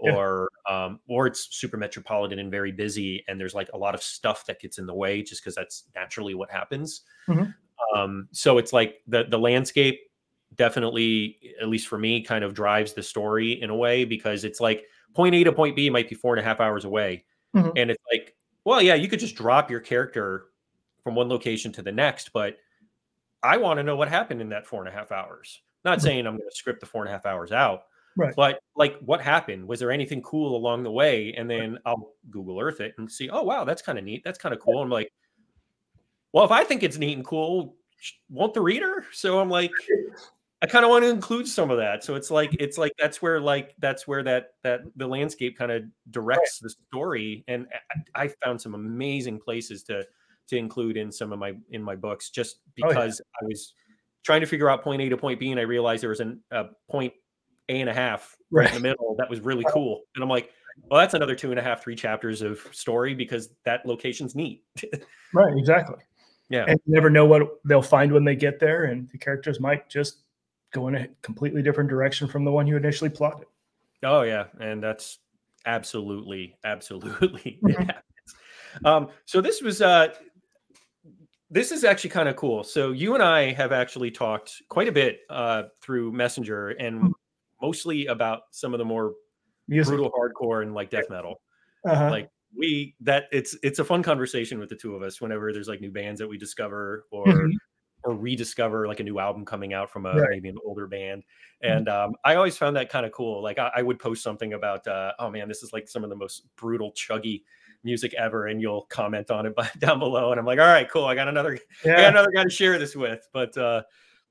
[0.03, 0.15] Yeah.
[0.15, 4.03] or um, or it's super metropolitan and very busy, and there's like a lot of
[4.03, 7.03] stuff that gets in the way just because that's naturally what happens.
[7.29, 7.55] Mhm.
[7.95, 10.01] Um, so it's like the the landscape
[10.57, 14.61] definitely, at least for me, kind of drives the story in a way because it's
[14.61, 17.25] like point A to point B might be four and a half hours away,
[17.55, 17.73] Mhm.
[17.77, 20.47] and it's like, well, yeah, you could just drop your character
[21.03, 22.59] from one location to the next, but
[23.43, 25.63] I want to know what happened in that four and a half hours.
[25.85, 26.03] Not Mhm.
[26.03, 27.85] saying I'm going to script the four and a half hours out,
[28.21, 28.35] Right.
[28.37, 29.67] but like what happened?
[29.67, 31.33] Was there anything cool along the way?
[31.37, 34.23] And then I'll Google Earth it and see, oh wow, that's kind of neat.
[34.25, 34.83] That's kind of cool.
[34.83, 35.11] I'm like,
[36.33, 37.77] well, if I think it's neat and cool,
[38.29, 39.05] won't the reader?
[39.13, 39.73] So I'm like,
[40.63, 42.05] I kind of want to include some of that.
[42.05, 45.73] So it's like it's like that's where like that's where that that the landscape kind
[45.73, 47.45] of directs the story.
[47.49, 47.67] And
[48.15, 50.05] I, I found some amazing places to
[50.49, 52.89] to include in some of my in my books just Oh, yeah.
[52.89, 53.75] because I was
[54.23, 56.41] trying to figure out point A to point B, and I realized there was an,
[56.51, 57.15] a point
[57.71, 60.03] A and a half right, in the middle that was really cool.
[60.15, 60.51] And I'm like,
[60.91, 64.65] well, that's another two and a half, three chapters of story because that location's neat.
[65.33, 65.57] Right.
[65.57, 65.99] Exactly.
[66.49, 66.65] yeah.
[66.67, 69.89] And you never know what they'll find when they get there, and the characters might
[69.89, 70.23] just
[70.73, 73.47] go in a completely different direction from the one you initially plotted.
[74.03, 75.19] Oh yeah, and that's
[75.67, 77.77] absolutely, absolutely Mhm.
[77.87, 78.35] happens.
[78.85, 80.09] Um, so this was uh
[81.51, 82.63] this is actually kind of cool.
[82.65, 87.13] So you and I have actually talked quite a bit uh through Messenger and Mhm.
[87.63, 89.15] Mostly about some of the more
[89.69, 89.91] Music.
[89.95, 91.41] brutal hardcore and like death metal.
[91.85, 92.11] Uh-huh.
[92.11, 95.69] Like we that it's it's a fun conversation with the two of us whenever there's
[95.69, 97.53] like new bands that we discover or Mhm.
[98.03, 100.31] or rediscover like a new album coming out from a Right.
[100.31, 101.23] maybe an older band.
[101.63, 101.77] Mhm.
[101.77, 103.43] And um, I always found that kind of cool.
[103.43, 106.11] Like I, I would post something about, uh, oh man, this is like some of
[106.11, 107.43] the most brutal, chuggy
[107.85, 110.33] music ever, and you'll comment on it by, down below.
[110.33, 111.05] And I'm like, all right, cool.
[111.05, 113.29] I got another, I got another guy to share this with.
[113.33, 113.83] But uh,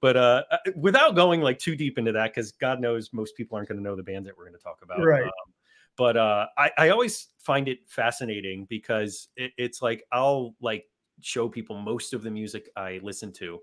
[0.01, 3.55] but uh, uh, without going like too deep into that, because God knows most people
[3.57, 5.03] aren't going to know the band that we're going to talk about.
[5.03, 5.23] Right.
[5.23, 5.53] Um,
[5.97, 10.85] but uh, I, I always find it fascinating because it, it's like I'll like
[11.21, 13.59] show people most of the music I listen to,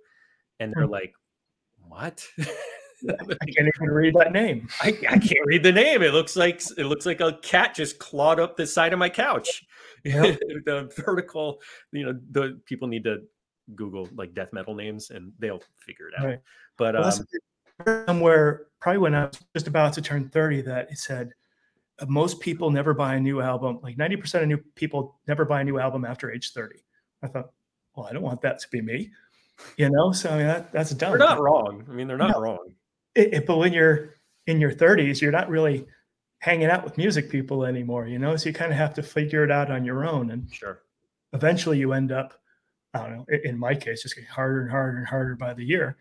[0.60, 0.90] and they're Mhm.
[0.90, 1.14] like,
[1.88, 2.26] "What?"
[3.08, 4.68] I can't even read that name.
[4.80, 6.02] I, I can't read the name.
[6.02, 9.08] It looks like it looks like a cat just clawed up the side of my
[9.08, 9.64] couch.
[10.04, 10.38] Yep.
[10.64, 11.60] the vertical,
[11.92, 13.22] you know, the people need to
[13.74, 16.26] Google like death metal names and they'll figure it out.
[16.26, 16.40] Right.
[16.78, 17.04] But Well,
[17.86, 21.32] um, somewhere probably when I was just about to turn 30 that it said
[21.98, 23.80] uh, most people never buy a new album.
[23.82, 26.76] Like 90% of new people never buy a new album after age 30.
[27.22, 27.50] I thought,
[27.94, 29.10] well, I don't want that to be me.
[29.78, 31.10] You know, so I mean that, that's dumb.
[31.12, 31.84] they're not wrong.
[31.88, 32.40] I mean, they're not No.
[32.40, 32.74] wrong.
[33.14, 34.14] It- it- but when you're
[34.46, 35.86] in your 30s, you're not really
[36.40, 39.42] hanging out with music people anymore, you know, so you kind of have to figure
[39.42, 40.30] it out on your own.
[40.30, 40.82] And Sure.
[41.32, 42.34] eventually you end up,
[43.02, 45.64] I don't know, in my case, just getting harder and harder and harder by the
[45.64, 45.96] year.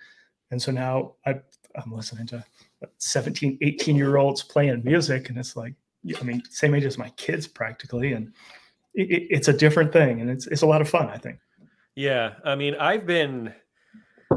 [0.52, 1.39] And so now I,
[1.76, 2.43] I'm listening to
[2.80, 5.30] what, 17, 18 year olds playing music.
[5.30, 5.74] And it's like,
[6.20, 8.14] I mean, same age as my kids practically.
[8.14, 8.32] And
[8.93, 10.22] it, it- it's a different thing.
[10.22, 11.39] And it's, it's a lot of fun, I think.
[11.96, 13.54] Yeah, I mean, I've been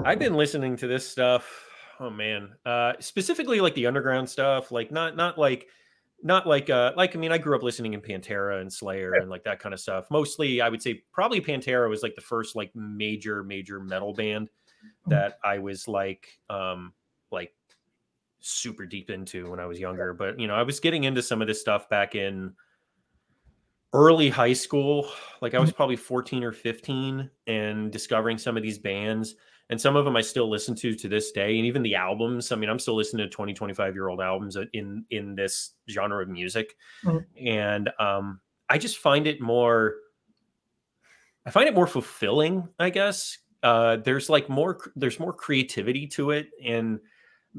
[0.04, 1.64] I've been listening to this stuff.
[1.98, 5.66] Oh man, uh, specifically like the underground stuff, like not not like
[6.22, 9.20] not like uh like I mean, I grew up listening in Pantera and Slayer Right.
[9.22, 10.06] and like that kind of stuff.
[10.10, 14.50] Mostly, I would say probably Pantera was like the first like major major metal band
[15.06, 15.10] Mhm.
[15.10, 16.92] that I was like um
[17.30, 17.54] like
[18.40, 20.12] super deep into when I was younger.
[20.14, 22.54] But you know, I was getting into some of this stuff back in
[23.94, 25.08] early high school
[25.40, 29.34] like i was probably 14 or 15 and discovering some of these bands
[29.70, 32.52] and some of them i still listen to to this day and even the albums
[32.52, 36.22] i mean i'm still listening to 20 25 year old albums in in this genre
[36.22, 37.24] of music Mhm.
[37.40, 39.94] and um i just find it more
[41.46, 43.38] i find it more fulfilling i guess.
[43.62, 47.00] Uh there's like more there's more creativity to it and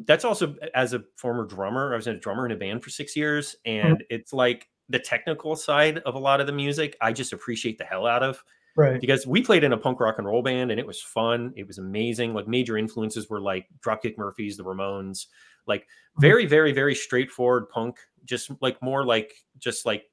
[0.06, 3.16] that's also as a former drummer i was a drummer in a band for six
[3.18, 7.32] years and it's like the technical side of a lot of the music i just
[7.34, 8.44] appreciate the hell out of
[8.76, 9.02] Right.
[9.02, 11.68] because we played in a punk rock and roll band and it was fun it
[11.68, 15.26] was amazing like major influences were like dropkick murphys the ramones
[15.68, 15.86] like
[16.18, 20.06] very, very, very straightforward punk, just like more like just like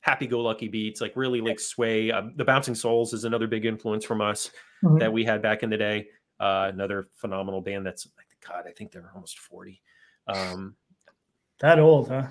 [0.00, 2.10] happy-go-lucky beats, like really like sway.
[2.10, 4.50] Um, the Bouncing Souls is another big influence from us
[4.84, 4.98] Mhm.
[5.00, 6.08] that we had back in the day.
[6.38, 9.80] Uh, another phenomenal band that's like God, I think they're almost forty.
[10.28, 10.76] Um,
[11.60, 12.26] That old, huh?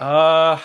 [0.00, 0.58] Uh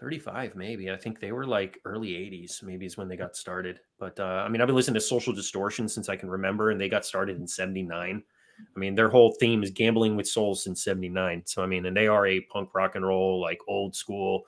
[0.00, 0.90] 35 maybe.
[0.90, 3.78] I think they were like early 80s maybe is when they got started.
[3.98, 6.80] But uh I mean I've been listening to Social Distortion since I can remember and
[6.80, 8.22] they got started in 79.
[8.74, 11.42] I mean their whole theme is gambling with souls since 79.
[11.46, 14.42] So I mean and they are a punk rock and roll like old school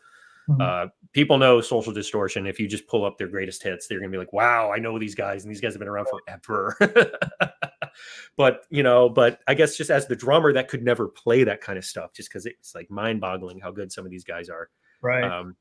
[0.49, 0.61] Mhm.
[0.61, 4.09] uh people know Social Distortion if you just pull up their greatest hits they're to
[4.09, 6.77] be like wow, I know these guys and these guys have been around forever.
[8.37, 11.61] but you know, but I guess just as the drummer that could never play that
[11.61, 14.69] kind of stuff just cuz it's like mind-boggling how good some of these guys are
[15.03, 15.25] Right.
[15.25, 15.57] um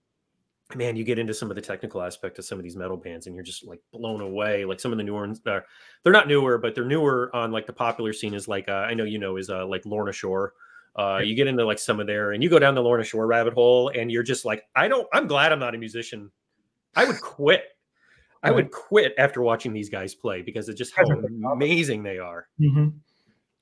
[0.76, 3.28] man you get into some of the technical aspect of some of these metal bands
[3.28, 5.60] and you're just like blown away like some of the newer ones uh,
[6.04, 8.94] they're not newer but they're newer on like the popular scene is like uh, i
[8.94, 10.54] know you know is uh, like lorna shore
[10.96, 13.26] uh, you get into like some of their and you go down the lorna shore
[13.28, 16.32] rabbit hole and you're just like i don't i'm glad i'm not a musician.
[16.96, 17.64] I would quit.
[18.44, 21.54] I would quit after watching these guys play because of just how Guys are phenomenal.
[21.54, 22.48] amazing they are.
[22.62, 22.94] Mhm.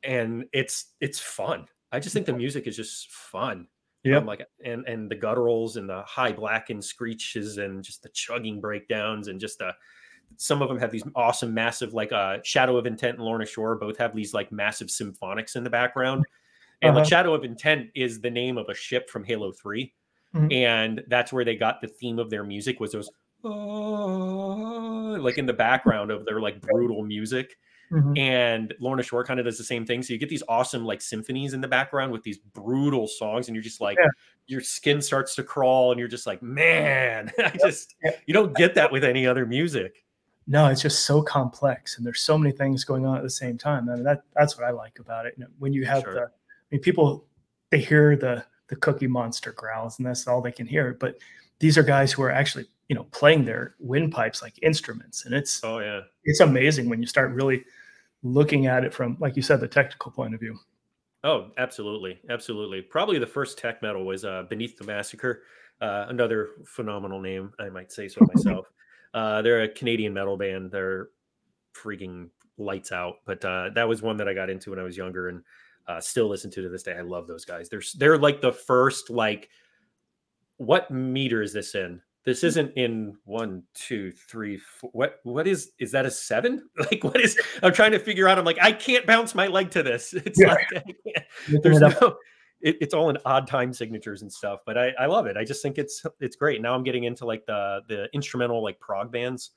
[0.04, 1.68] and it's it's fun.
[1.92, 3.68] I just think the music is just fun.
[4.04, 8.10] Yeah, um, like and and the gutturals and the high blackened screeches and just the
[8.10, 9.72] chugging breakdowns and just the
[10.38, 13.76] some of them have these awesome massive like uh shadow of intent and lorna shore
[13.76, 16.26] both have these like massive symphonics in the background
[16.82, 17.10] and like Uh-huh.
[17.10, 19.94] shadow of intent is the name of a ship from halo 3
[20.36, 20.52] Mhm.
[20.54, 23.10] and that's where they got the theme of their music was those
[23.44, 27.58] "Ah," like in the background of their like brutal music
[27.92, 28.18] Mhm.
[28.18, 30.02] and Lorna Shore kind of does the same thing.
[30.02, 33.56] So you get these awesome like symphonies in the background with these brutal songs, and
[33.56, 34.08] you're just like, Yeah.
[34.48, 38.12] your skin starts to crawl, and you're just like, man, I just Yeah.
[38.28, 40.06] you don't get that with any other music.
[40.48, 43.58] No, it's just so complex, and there's so many things going on at the same
[43.58, 43.90] time.
[43.90, 45.34] I mean, that that's what I like about it.
[45.38, 46.14] You know, when you have Sure.
[46.14, 46.32] the,
[46.72, 47.28] mean, people
[47.70, 50.96] they hear the the Cookie Monster growls, and that's all they can hear.
[51.00, 51.18] But
[51.60, 55.62] these are guys who are actually, you know, playing their windpipes like instruments, and it's
[55.64, 57.64] Oh yeah, it's amazing when you start really
[58.24, 60.58] looking at it from, like you said, the technical point of view.
[61.24, 62.82] oh absolutely, absolutely.
[62.82, 65.44] Probably the first tech metal was uh, Beneath the Massacre,
[65.82, 68.68] uh, another phenomenal name, I might say so myself.
[69.14, 70.72] uh, they're a Canadian metal band.
[70.72, 71.10] They're
[71.76, 73.16] freaking lights out.
[73.26, 75.44] But uh, that was one that I got into when I was younger and
[75.88, 76.94] uh, still listen to to this day.
[76.94, 77.70] I love those guys.
[77.70, 79.50] They're they're like the first like,
[80.58, 82.02] what meter is this in?
[82.24, 84.92] This isn't in one, two, three, four.
[84.94, 86.70] What what is is that a seven?
[86.78, 87.40] Like what is?
[87.64, 88.38] I'm trying to figure out.
[88.38, 90.14] I'm like I can't bounce my leg to this.
[90.26, 90.54] It's Yeah.
[90.76, 90.86] like
[91.64, 92.18] there's no.
[92.64, 95.36] It, it's all in odd time signatures and stuff, but I, I love it.
[95.36, 96.62] I just think it's it's great.
[96.62, 99.52] Now I'm getting into like the the instrumental like prog bands.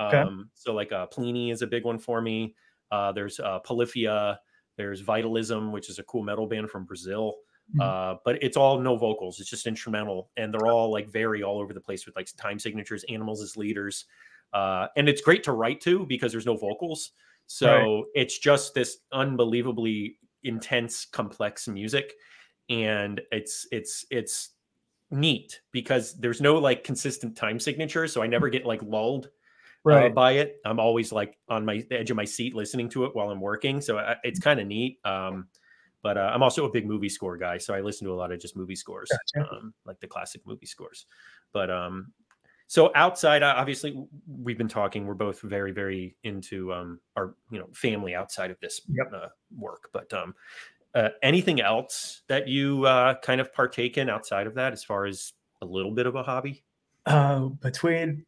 [0.00, 0.16] Okay.
[0.16, 2.54] Um, so like uh, Plini is a big one for me.
[2.90, 4.40] Uh, there's uh, Polyphia.
[4.76, 7.36] There's Vitalism, which is a cool metal band from Brazil.
[7.74, 7.82] Mhm.
[7.82, 9.40] Uh, but it's all no vocals.
[9.40, 12.58] It's just instrumental, and they're all like vary all over the place with like time
[12.60, 14.04] signatures, animals as leaders,
[14.52, 17.12] uh, and it's great to write to because there's no vocals.
[17.48, 22.14] So it's just this unbelievably intense, complex music,
[22.68, 24.50] and it's it's it's
[25.10, 29.30] neat because there's no like consistent time signature, so I never get like lulled
[29.90, 30.60] uh, by it.
[30.64, 33.40] I'm always like on my the edge of my seat listening to it while I'm
[33.40, 34.98] working, so I, it's kind of neat.
[35.04, 35.48] Um,
[36.02, 38.30] but uh, I'm also a big movie score guy, so I listen to a lot
[38.30, 39.50] of just movie scores, Gotcha.
[39.50, 41.06] um, like the classic movie scores.
[41.52, 42.12] But um,
[42.68, 45.06] so outside, uh, obviously, we've been talking.
[45.06, 49.12] We're both very, very into um, our you know family outside of this Yep.
[49.14, 49.90] uh, work.
[49.92, 50.34] But um,
[50.94, 55.06] uh, anything else that you uh, kind of partake in outside of that, as far
[55.06, 55.32] as
[55.62, 56.64] a little bit of a hobby?
[57.04, 58.24] Uh, between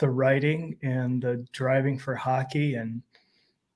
[0.00, 3.02] the writing and the driving for hockey and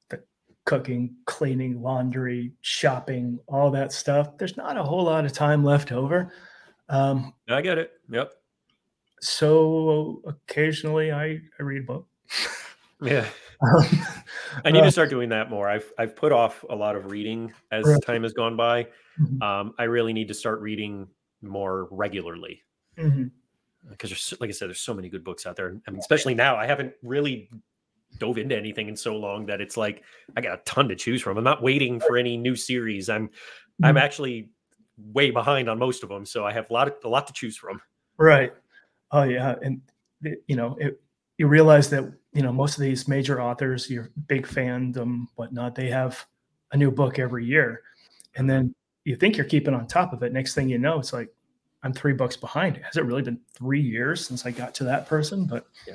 [0.09, 0.23] the
[0.67, 5.93] cooking, cleaning, laundry, shopping, all that stuff, there's not a whole lot of time left
[5.93, 6.33] over.
[6.89, 7.93] Um, I get it.
[8.11, 8.33] Yep.
[9.21, 12.09] so occasionally I, I read a book.
[13.03, 13.27] Yeah.
[13.61, 13.85] Um,
[14.65, 15.69] I need uh, to start doing that more.
[15.69, 18.01] I've I've put off a lot of reading as Right.
[18.03, 18.87] time has gone by.
[19.21, 19.43] Mhm.
[19.43, 21.09] Um, I really need to start reading
[21.43, 22.63] more regularly
[22.97, 23.31] mhm.
[23.91, 25.77] Because there's like I said, there's so many good books out there.
[25.87, 27.51] I mean, especially now, I haven't really
[28.19, 30.03] dove into anything in so long that it's like
[30.37, 31.37] I got a ton to choose from.
[31.37, 33.09] I'm not waiting for any new series.
[33.09, 33.31] I'm
[33.83, 34.01] I'm Mhm.
[34.01, 34.49] actually
[35.13, 37.33] way behind on most of them, so I have a lot of, a lot to
[37.33, 37.81] choose from.
[38.17, 38.53] Right.
[39.11, 39.81] Oh yeah, and
[40.47, 41.01] you know, it,
[41.39, 45.89] you realize that you know most of these major authors, your big fandom, whatnot, they
[45.89, 46.25] have
[46.73, 47.83] a new book every year,
[48.37, 48.75] and then
[49.05, 50.33] you think you're keeping on top of it.
[50.33, 51.29] Next thing you know, it's like
[51.85, 52.79] I'm three books behind.
[52.79, 55.47] Has it really been three years since I got to that person?
[55.47, 55.95] But Yeah.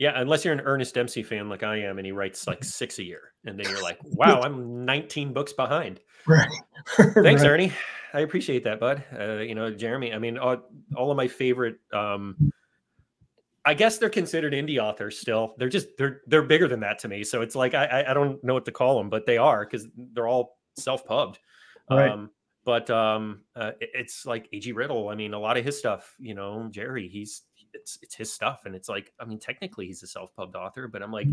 [0.00, 2.98] Yeah, unless you're an Ernest Dempsey fan like I am, and he writes like six
[2.98, 6.48] a year, and then you're like, "Wow, I'm 19 books behind." Right.
[6.96, 7.44] Thanks, right.
[7.44, 7.72] Ernie.
[8.14, 9.04] I appreciate that, bud.
[9.16, 10.14] Uh, you know, Jeremy.
[10.14, 10.56] I mean, all,
[10.96, 11.80] all of my favorite.
[11.92, 12.50] Um,
[13.66, 15.54] I guess they're considered indie authors still.
[15.58, 17.22] They're just they're they're bigger than that to me.
[17.22, 19.66] So it's like I I, I don't know what to call them, but they are
[19.66, 21.40] because they're all self pubbed.
[21.90, 22.10] Right.
[22.10, 22.30] Um,
[22.64, 24.72] but um, uh, it- it's like A.G.
[24.72, 25.08] Riddle.
[25.08, 26.14] I mean, a lot of his stuff.
[26.18, 27.08] You know, Jerry.
[27.08, 27.42] He's
[27.72, 30.88] it's it's his stuff, and it's like I mean, technically he's a self pubbed author,
[30.88, 31.28] but I'm like.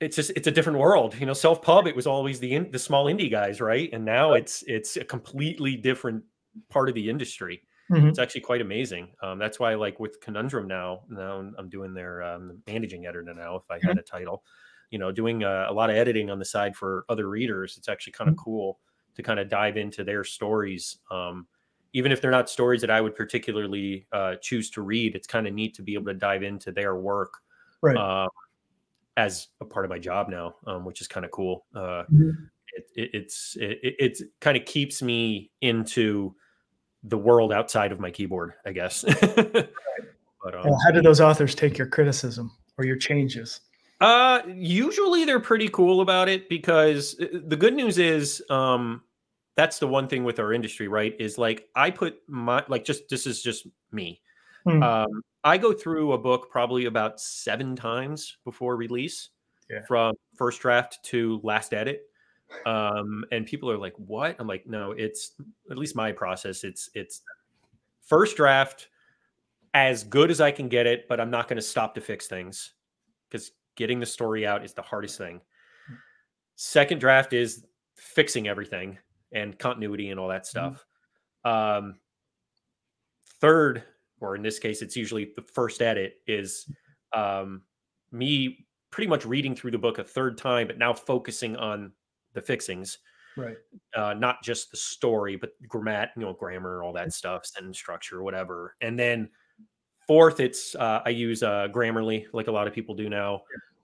[0.00, 1.34] It's just it's a different world, you know.
[1.34, 3.90] Self pub, it was always the in, the small indie guys, right?
[3.92, 6.24] And now it's it's a completely different
[6.70, 8.08] part of the industry Mhm.
[8.08, 9.08] it's actually quite amazing.
[9.20, 13.56] Um, that's why, like with Conundrum now, now I'm doing their um, managing editor now.
[13.56, 14.44] If I had a title,
[14.90, 17.88] you know, doing uh, a lot of editing on the side for other readers, it's
[17.88, 18.78] actually kind of cool
[19.14, 20.98] to kind of dive into their stories.
[21.10, 21.46] Um,
[21.92, 25.46] even if they're not stories that I would particularly uh, choose to read, it's kind
[25.46, 27.32] of neat to be able to dive into their work
[27.82, 27.96] Right.
[27.96, 28.28] um,
[29.16, 31.66] as a part of my job now, um, which is kind of cool.
[31.74, 32.32] Uh, Mhm.
[32.76, 36.34] it, it, it's it, it it's kind of keeps me into
[37.02, 39.02] the world outside of my keyboard, I guess.
[39.20, 39.74] but
[40.54, 43.60] um, Well, how do those authors take your criticism or your changes?
[44.00, 49.02] Uh, usually they're pretty cool about it because uh, the good news is um,
[49.56, 51.14] that's the one thing with our industry, right?
[51.18, 54.20] Is like I put my like just this is just me.
[54.64, 54.82] Hmm.
[54.82, 59.30] Um, I go through a book probably about seven times before release,
[59.70, 59.82] Yeah.
[59.86, 62.02] from first draft to last edit.
[62.66, 65.32] Um, and people are like, "What?" I'm like, "No, it's
[65.70, 66.64] at least my process.
[66.64, 67.22] It's it's
[68.02, 68.88] first draft
[69.72, 72.26] as good as I can get it, but I'm not going to stop to fix
[72.26, 72.72] things
[73.28, 75.40] because getting the story out is the hardest thing.
[76.54, 77.64] Second draft is
[77.96, 78.98] fixing everything
[79.32, 80.84] and continuity and all that stuff.
[81.46, 81.98] Um,
[83.40, 83.82] third,
[84.20, 86.70] or in this case, it's usually the first edit, is
[87.14, 87.62] um,
[88.12, 91.90] me pretty much reading through the book a third time, but now focusing on
[92.34, 92.98] the fixings,
[93.34, 93.56] Right.
[93.94, 98.22] uh, not just the story, but grammat, you know, grammar, all that stuff, sentence structure,
[98.22, 98.76] whatever.
[98.82, 99.30] And then
[100.06, 103.40] fourth, it's uh, I use uh, Grammarly, like a lot of people do now.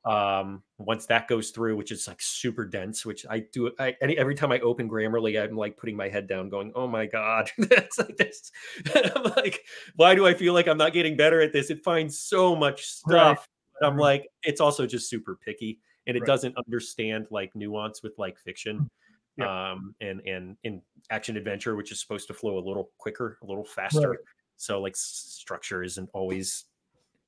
[0.07, 4.17] Um, once that goes through, which is like super dense, which I do, I, any,
[4.17, 7.51] every time I open Grammarly, I'm like putting my head down, going, "Oh my god,
[7.59, 8.53] that's like this."
[8.95, 9.65] I'm like,
[9.97, 11.71] why do I feel like I'm not getting better at this?
[11.71, 13.49] It finds so much stuff.
[13.81, 14.03] But I'm Right.
[14.21, 16.27] like, it's also just super picky, and it Right.
[16.27, 18.89] doesn't understand like nuance with like fiction,
[19.37, 19.73] Yeah.
[19.73, 23.47] um, and and in action adventure, which is supposed to flow a little quicker, a
[23.47, 24.11] little faster.
[24.11, 24.19] Right.
[24.57, 26.67] So like structure isn't always,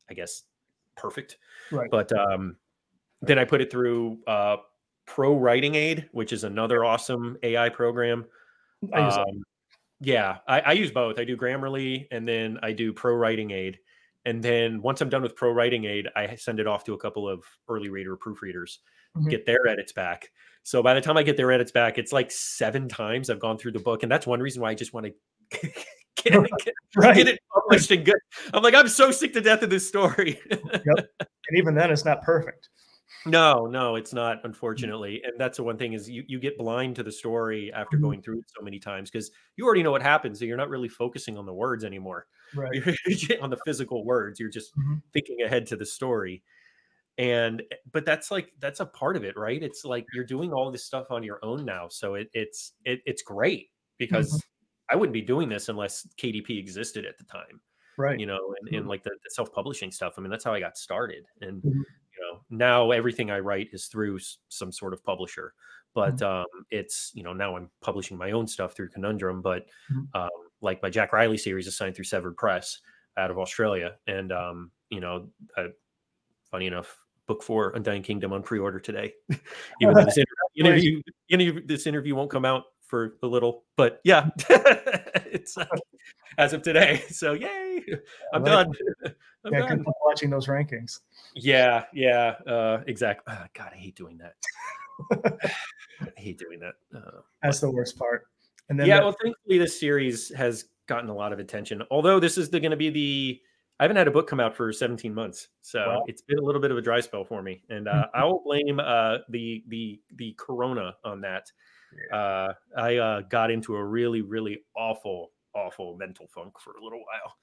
[0.08, 0.44] I guess,
[0.96, 1.38] perfect.
[1.72, 1.90] Right.
[1.90, 2.56] But um,
[3.22, 4.56] then I put it through uh,
[5.06, 8.24] Pro Writing Aid, which is another awesome AI program.
[8.92, 9.16] I use.
[9.16, 9.42] Um,
[10.00, 11.18] yeah, I, I use both.
[11.18, 13.78] I do Grammarly and then I do Pro Writing Aid.
[14.24, 16.98] And then once I'm done with Pro Writing Aid, I send it off to a
[16.98, 18.76] couple of early reader proofreaders,
[19.16, 19.30] Mhm.
[19.30, 20.30] get their edits back.
[20.62, 23.58] So by the time I get their edits back, it's like seven times I've gone
[23.58, 24.02] through the book.
[24.04, 25.12] And that's one reason why I just want to
[25.62, 25.74] get,
[26.16, 26.32] get,
[26.64, 27.26] get Right.
[27.26, 28.18] it published and good.
[28.52, 30.38] I'm like, I'm so sick to death of this story.
[30.50, 31.08] yep.
[31.20, 32.68] And even then, it's not perfect.
[33.24, 35.22] No, no, it's not, unfortunately.
[35.22, 37.98] And that's the one thing is you you get blind to the story after Mhm.
[37.98, 40.38] going through it so many times because you already know what happens.
[40.38, 42.26] So you're not really focusing on the words anymore.
[42.52, 42.82] Right.
[43.06, 44.40] You're on the physical words.
[44.40, 45.02] You're just Mhm.
[45.12, 46.42] thinking ahead to the story.
[47.18, 49.62] And eh, but that's like that's a part of it, right?
[49.62, 51.88] It's like you're doing all this stuff on your own now.
[51.88, 54.46] So it, it's it, it's great because
[54.90, 57.62] I wouldn't be doing this unless KDP existed at the time
[57.96, 58.20] Right.
[58.20, 58.88] you know, and, and Mhm.
[58.88, 60.14] like the, the self-publishing stuff.
[60.18, 61.24] I mean, that's how I got started.
[61.40, 61.98] And Mhm.
[62.18, 65.54] You know, now everything I write is through s- some sort of publisher.
[65.94, 69.42] But um, it's you know now I'm publishing my own stuff through Conundrum.
[69.42, 70.06] But Mhm.
[70.14, 70.28] um,
[70.60, 72.80] like my Jack Riley series is signed through Severed Press
[73.16, 75.68] out of Australia, and um, you know, uh,
[76.50, 76.96] funny enough,
[77.26, 79.12] book four, Undying Kingdom, on pre-order today.
[79.80, 84.00] Even though this inter- interview, interview, this interview won't come out for a little, but
[84.04, 84.28] yeah,
[85.30, 85.66] it's uh,
[86.38, 87.02] as of today.
[87.08, 87.82] So yay,
[88.32, 88.72] I'm done.
[89.52, 91.00] Yeah, good luck watching those rankings.
[91.34, 93.34] Yeah, yeah, uh, exactly.
[93.54, 94.34] God, I hate doing that.
[96.00, 96.74] I hate doing that.
[96.94, 98.26] Uh, That's the worst part.
[98.68, 101.82] And then yeah, well, thankfully this series has gotten a lot of attention.
[101.90, 103.40] Although this is going to be the
[103.80, 106.04] I haven't had a book come out for 17 months, so Wow.
[106.08, 108.42] it's been a little bit of a dry spell for me, and uh, I will
[108.44, 111.50] blame uh, the the the Corona on that.
[112.12, 116.98] Uh, I uh, got into a really really awful awful mental funk for a little
[117.00, 117.36] while.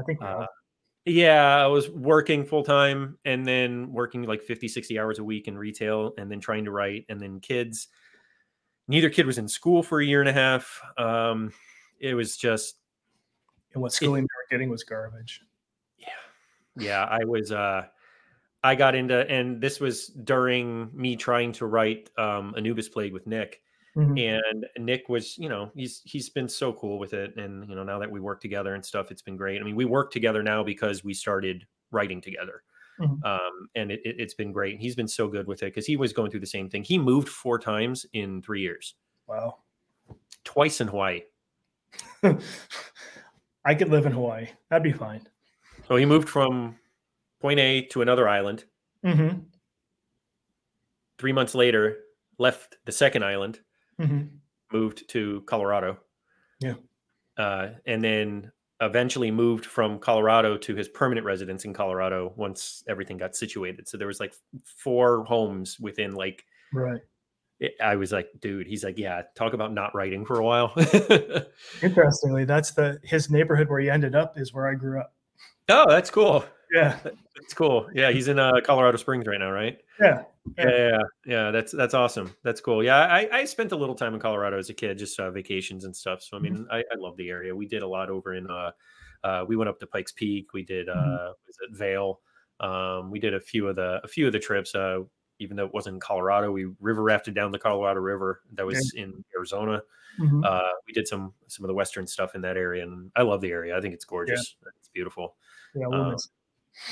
[0.00, 0.46] I think Uh,
[1.06, 5.46] yeah, I was working full time and then working like 50, 60 hours a week
[5.48, 7.88] in retail and then trying to write and then kids.
[8.88, 10.80] Neither kid was in school for a year and a half.
[10.98, 11.52] Um,
[12.00, 12.76] it was just,
[13.72, 15.42] and what schooling they were getting was garbage.
[15.96, 16.08] yeah,
[16.76, 17.52] yeah, I was.
[17.52, 17.86] uh
[18.64, 23.24] I got into, and this was during me trying to write um, Anubis Plague with
[23.24, 23.60] Nick,
[23.96, 24.18] Mhm.
[24.18, 27.82] and Nick was, you know, he's he's been so cool with it, and you know,
[27.84, 29.60] now that we work together and stuff, it's been great.
[29.60, 32.62] I mean, we work together now because we started writing together,
[33.00, 33.24] Mhm.
[33.24, 34.78] um, and it, it, it's been great.
[34.80, 36.84] He's been so good with it because he was going through the same thing.
[36.84, 38.94] He moved four times in three years,
[39.26, 39.58] Wow.
[40.44, 41.22] twice in Hawaii.
[43.64, 44.48] I could live in Hawaii.
[44.70, 45.26] That'd be fine.
[45.88, 46.78] So he moved from
[47.40, 48.64] point A to another island.
[49.04, 49.46] hmm
[51.18, 52.04] Three months later,
[52.38, 53.60] left the second island,
[54.00, 54.22] hmm
[54.72, 55.96] moved to Colorado.
[56.60, 56.74] Yeah.
[57.38, 63.16] Uh, and then eventually moved from Colorado to his permanent residence in Colorado once everything
[63.16, 63.88] got situated.
[63.88, 64.34] So there was like
[64.64, 66.44] four homes within like
[66.74, 67.00] Right.
[67.60, 70.74] it- I was like, dude, he's like, yeah, talk about not writing for a while.
[71.82, 75.14] Interestingly, that's the his neighborhood where he ended up is where I grew up.
[75.68, 76.44] oh, that's cool.
[76.72, 76.98] Yeah.
[77.36, 77.88] it's cool.
[77.94, 79.78] Yeah, he's in uh, Colorado Springs right now, right?
[80.00, 80.24] Yeah.
[80.58, 81.50] Yeah, yeah, yeah, yeah.
[81.50, 82.34] That's that's awesome.
[82.44, 82.82] That's cool.
[82.84, 85.84] Yeah, I, I spent a little time in Colorado as a kid, just uh, vacations
[85.84, 86.22] and stuff.
[86.22, 87.54] So I mean, I, I love the area.
[87.54, 88.48] We did a lot over in.
[88.48, 88.70] Uh,
[89.24, 90.52] uh, we went up to Pikes Peak.
[90.52, 90.88] We did.
[90.88, 91.34] Uh, Mhm.
[91.46, 92.20] was it Vail?
[92.60, 94.74] Um, we did a few of the a few of the trips.
[94.74, 95.00] Uh,
[95.40, 98.42] even though it wasn't in Colorado, we river rafted down the Colorado River.
[98.54, 99.82] That was in Arizona.
[100.20, 100.44] Mhm.
[100.46, 103.40] Uh, we did some some of the western stuff in that area, and I love
[103.40, 103.76] the area.
[103.76, 104.56] I think it's gorgeous.
[104.78, 105.36] It's beautiful.
[105.74, 105.86] yeah.
[105.88, 106.16] um,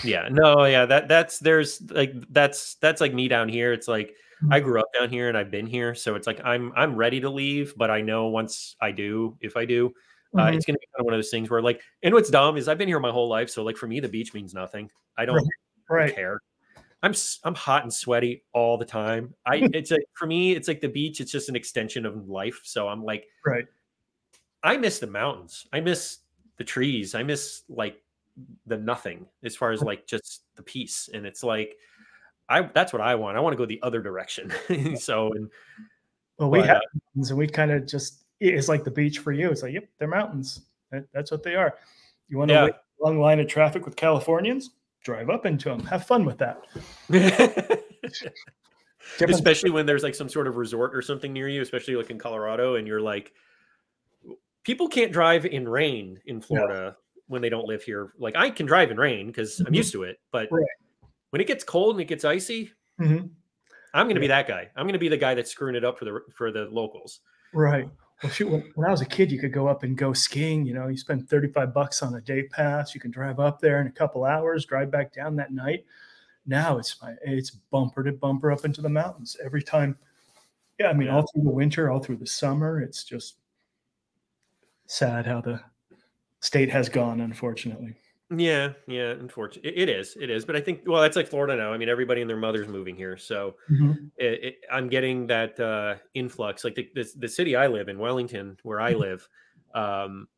[0.02, 3.72] Yeah, no, yeah, that that's there's like that's that's like me down here.
[3.72, 4.14] It's like
[4.50, 7.20] I grew up down here and I've been here, so it's like I'm I'm ready
[7.20, 9.92] to leave, but I know once I do, if I do,
[10.36, 10.54] uh, Mhm.
[10.56, 12.68] it's gonna be kind of one of those things where like, and what's dumb is
[12.68, 14.90] I've been here my whole life, so like for me the beach means nothing.
[15.16, 15.48] I don't
[15.88, 16.14] right.
[16.14, 16.40] care.
[17.02, 17.14] I'm
[17.44, 19.34] I'm hot and sweaty all the time.
[19.46, 21.20] I it's like for me it's like the beach.
[21.20, 22.60] It's just an extension of life.
[22.64, 23.66] So I'm like Right.
[24.62, 25.66] I miss the mountains.
[25.72, 26.18] I miss
[26.56, 27.14] the trees.
[27.14, 28.02] I miss like
[28.66, 31.08] the nothing as far as like just the peace.
[31.12, 31.76] And it's like
[32.48, 33.36] I that's what I want.
[33.36, 34.52] I want to go the other direction.
[34.96, 35.50] so and
[36.38, 39.18] Well, we but, have uh, mountains, and we kind of just it's like the beach
[39.20, 39.50] for you.
[39.50, 40.62] It's like, yep, they're mountains.
[40.90, 41.74] That, that's what they are.
[42.28, 42.64] You want to Yeah.
[42.64, 44.70] wait a long line of traffic with Californians?
[45.02, 45.80] Drive up into them.
[45.84, 46.62] Have fun with that.
[49.20, 52.18] Especially when there's like some sort of resort or something near you, especially like in
[52.18, 53.32] Colorado, and you're like,
[54.64, 58.12] people can't drive in rain in Florida when they don't live here.
[58.18, 59.76] Like I can drive in rain because I'm Mhm.
[59.76, 60.64] used to it, but Right.
[61.30, 62.70] when it gets cold and it gets icy,
[63.00, 63.30] Mhm.
[63.94, 64.70] I'm going to be that guy.
[64.76, 67.20] I'm going to be the guy that's screwing it up for the for the locals.
[67.52, 67.88] Right.
[68.22, 70.64] Well, shoot, when, when I was a kid, you could go up and go skiing.
[70.66, 72.94] You know, you spend 35 bucks on a day pass.
[72.94, 75.84] You can drive up there in a couple hours, drive back down that night.
[76.46, 79.98] Now it's my- it's bumper to bumper up into the mountains every time.
[80.78, 81.16] Yeah, I mean, Yeah.
[81.16, 83.36] all through the winter, all through the summer, it's just
[84.86, 85.60] sad how the
[86.44, 87.96] state has gone, unfortunately.
[88.34, 89.10] Yeah, yeah.
[89.10, 90.16] Unfortunately, it is.
[90.20, 90.44] It is.
[90.44, 91.72] But I think well, that's like Florida now.
[91.72, 93.56] I mean, everybody and their mother's moving here, so
[94.16, 96.64] it, it, I'm getting that uh, influx.
[96.64, 98.98] Like the, the the city I live in, Wellington, where I Mhm.
[98.98, 99.28] live.
[99.74, 100.28] Um,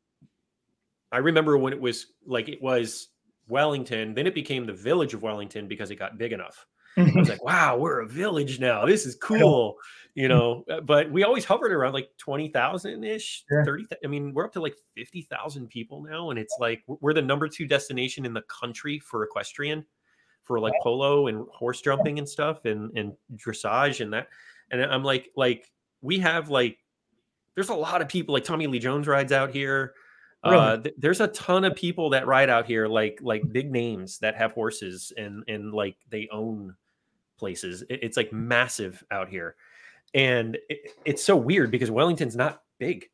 [1.13, 3.09] I remember when it was like it was
[3.49, 6.67] Wellington, then it became the village of Wellington because it got big enough.
[6.97, 8.87] I was like, wow, we're a village now.
[8.87, 9.77] This is cool,
[10.15, 10.65] you know.
[10.71, 13.65] uh, But we always hovered around like twenty thousand ish, Yeah.
[13.65, 13.87] thirty.
[13.91, 17.15] thou- I mean, we're up to like fifty thousand people now, and it's like we're-
[17.15, 19.85] the number two destination in the country for equestrian,
[20.45, 24.29] for like polo and horse jumping and stuff, and and dressage and that.
[24.71, 25.71] And I'm like, like
[26.03, 26.79] we have like,
[27.55, 28.33] there's a lot of people.
[28.33, 29.95] Like Tommy Lee Jones rides out here.
[30.45, 34.19] Uh, th- there's a ton of people that ride out here, like like big names
[34.21, 36.73] that have horses and and like they own
[37.37, 37.85] places.
[37.91, 39.57] It's like massive out here,
[40.15, 43.11] and it, it's so weird because Wellington's not big,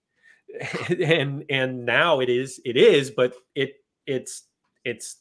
[1.05, 4.45] and and now it is it is, but it it's
[4.85, 5.19] it's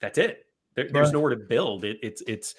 [0.00, 0.46] that's it.
[0.74, 1.12] There, there's Right.
[1.12, 1.84] nowhere to build.
[1.84, 2.54] It, it's it's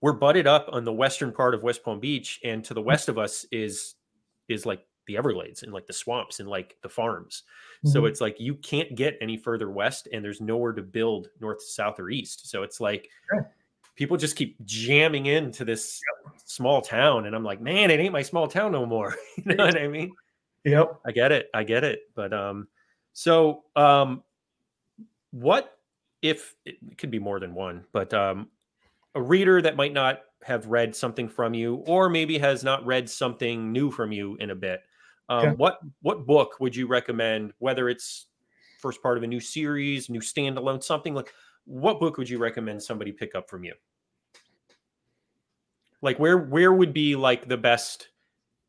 [0.00, 3.08] we're butted up on the western part of West Palm Beach, and to the west
[3.08, 3.94] of us is
[4.48, 7.44] is like the Everglades and like the swamps and like the farms.
[7.84, 8.08] So Mhm.
[8.08, 12.00] it's like you can't get any further west, and there's nowhere to build north, south,
[12.00, 12.48] or east.
[12.50, 13.55] So it's like Sure.
[13.96, 16.00] People just keep jamming into this
[16.44, 19.14] small town, and I'm like, man, it ain't my small town no more.
[19.36, 20.12] you know what I mean?
[20.64, 21.00] Yep.
[21.04, 21.48] I get it.
[21.54, 22.02] I get it.
[22.14, 22.68] But um,
[23.12, 24.22] so um,
[25.30, 25.78] what
[26.22, 28.48] if it could be more than one, but um,
[29.14, 33.08] a reader that might not have read something from you, or maybe has not read
[33.08, 34.82] something new from you in a bit.
[35.28, 35.50] Um, Okay.
[35.56, 37.52] What what book would you recommend?
[37.58, 38.26] Whether it's
[38.78, 41.32] first part of a new series, new standalone, something like
[41.64, 43.74] what book would you recommend somebody pick up from you?
[46.02, 48.08] Like where where would be like the best?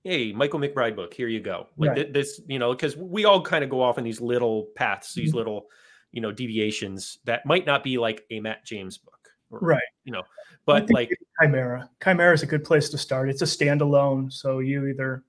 [0.04, 1.14] Hey, Michael McBride book.
[1.14, 1.68] Here you go.
[1.78, 2.06] Like Right.
[2.08, 5.14] thi- this, you know, because we all kind of go off in these little paths,
[5.14, 5.36] these Mhm.
[5.38, 5.70] little
[6.14, 9.84] you know deviations that might not be like a Matt James book, or, right?
[10.06, 10.24] You know,
[10.66, 11.10] but like
[11.42, 13.30] Chimera, Chimera is a good place to start.
[13.30, 15.24] It's a standalone, so you either,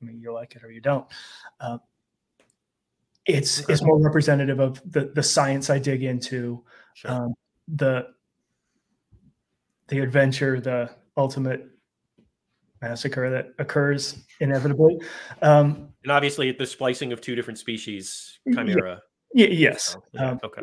[0.00, 1.06] I mean, you like it or you don't.
[1.58, 1.78] Uh,
[3.24, 6.62] it's it's more representative of the the science I dig into,
[6.94, 7.10] sure.
[7.10, 7.34] um,
[7.68, 8.08] the
[9.88, 11.66] the adventure, the ultimate
[12.80, 14.98] massacre that occurs inevitably.
[15.42, 19.02] Um, and obviously, the splicing of two different species, chimera.
[19.34, 19.82] Yeah, yes.
[19.82, 20.62] So, yeah, um, okay.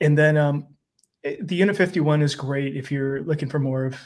[0.00, 0.68] And then um,
[1.24, 3.98] eh, the Unit 51 is great if you're looking for more of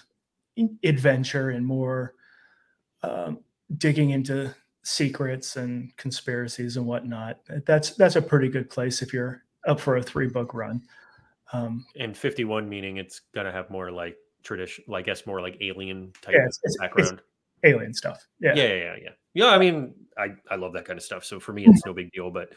[0.82, 2.14] adventure and more
[3.02, 3.38] um,
[3.76, 4.52] digging into
[4.82, 7.38] secrets and conspiracies and whatnot.
[7.66, 10.82] That's that's a pretty good place if you're up for a three book run.
[11.52, 16.12] Um, and 51 meaning it's gonna have more like tradition, I guess more like alien
[16.22, 17.20] type yeah, it's, background.
[17.62, 18.26] It's alien stuff.
[18.40, 18.54] Yeah.
[18.54, 18.66] yeah.
[18.66, 18.96] Yeah.
[19.02, 19.10] Yeah.
[19.34, 19.48] Yeah.
[19.48, 21.24] I mean, I, I love that kind of stuff.
[21.24, 22.50] So for me, it's no big deal, but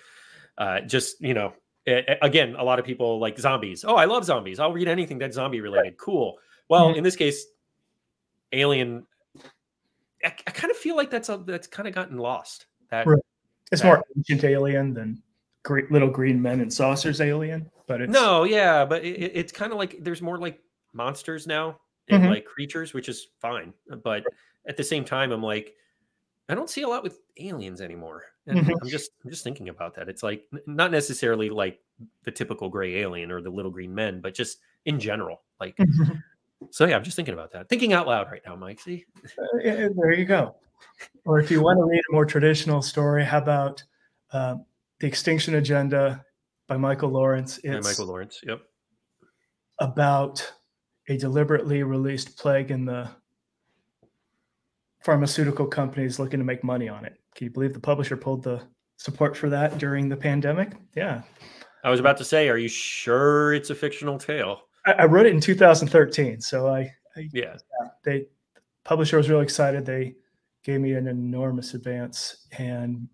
[0.58, 1.54] uh, just, you know,
[1.86, 3.84] it, again, a lot of people like zombies.
[3.88, 4.60] Oh, I love zombies.
[4.60, 5.98] I'll read anything that's zombie related.
[5.98, 6.38] Cool.
[6.70, 7.00] Well, mm-hmm.
[7.00, 7.46] in this case,
[8.52, 9.06] alien,
[10.24, 12.68] I, I kind of feel like that's a, that's kind of gotten lost.
[12.92, 13.20] That right.
[13.72, 15.22] it's that, more ancient alien than
[15.64, 17.70] great little green men and saucers alien.
[17.88, 20.60] But it's no, yeah, but it, it's kind of like there's more like
[20.94, 21.80] monsters now
[22.10, 22.32] and mm-hmm.
[22.34, 23.74] like creatures, which is fine.
[24.04, 24.24] But
[24.68, 25.76] at the same time, I'm like,
[26.50, 28.24] I don't see a lot with aliens anymore.
[28.48, 28.72] And mm-hmm.
[28.82, 30.10] I'm just I'm just thinking about that.
[30.10, 31.80] It's like not necessarily like
[32.24, 35.44] the typical gray alien or the little green men, but just in general.
[35.60, 36.16] Like mm-hmm.
[36.72, 37.70] so yeah, I'm just thinking about that.
[37.70, 38.80] Thinking out loud right now, Mike.
[38.80, 39.06] See?
[39.38, 40.56] Uh, there you go.
[41.26, 43.84] Or if you want to read a more traditional story, how about
[44.34, 44.56] uh,
[45.00, 46.26] The Extinction Agenda
[46.68, 47.60] by Michael Lawrence?
[47.64, 48.62] It's by Michael Lawrence, yep.
[49.80, 50.52] About
[51.12, 53.10] a deliberately released plague in the
[55.02, 57.20] pharmaceutical companies looking to make money on it.
[57.36, 58.62] Can you believe the publisher pulled the
[58.98, 60.72] support for that during the pandemic?
[60.96, 61.22] Yeah.
[61.84, 64.62] I was about to say, are you sure it's a fictional tale?
[64.86, 66.80] I, I wrote it in 2013, so I,
[67.18, 67.58] I yeah.
[67.58, 67.88] yeah.
[68.04, 68.20] They
[68.54, 69.86] the publisher was really excited.
[69.86, 70.16] They
[70.64, 73.08] gave me an enormous advance, and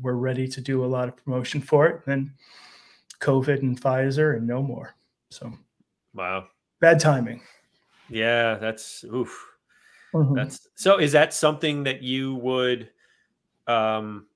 [0.00, 2.02] we're ready to do a lot of promotion for it.
[2.04, 2.34] And then
[3.20, 4.94] COVID and Pfizer and no more.
[5.30, 5.52] So
[6.14, 6.46] wow,
[6.80, 7.42] bad timing.
[8.08, 9.44] Yeah, that's oof.
[10.14, 10.34] Mm-hmm.
[10.34, 10.98] That's so.
[10.98, 12.90] Is that something that you would
[13.66, 14.26] um,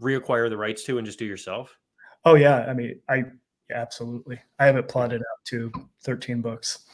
[0.00, 1.76] reacquire the rights to and just do yourself?
[2.24, 3.24] Oh yeah, I mean, I
[3.72, 4.40] absolutely.
[4.58, 5.70] I have it plotted out to
[6.02, 6.86] thirteen books.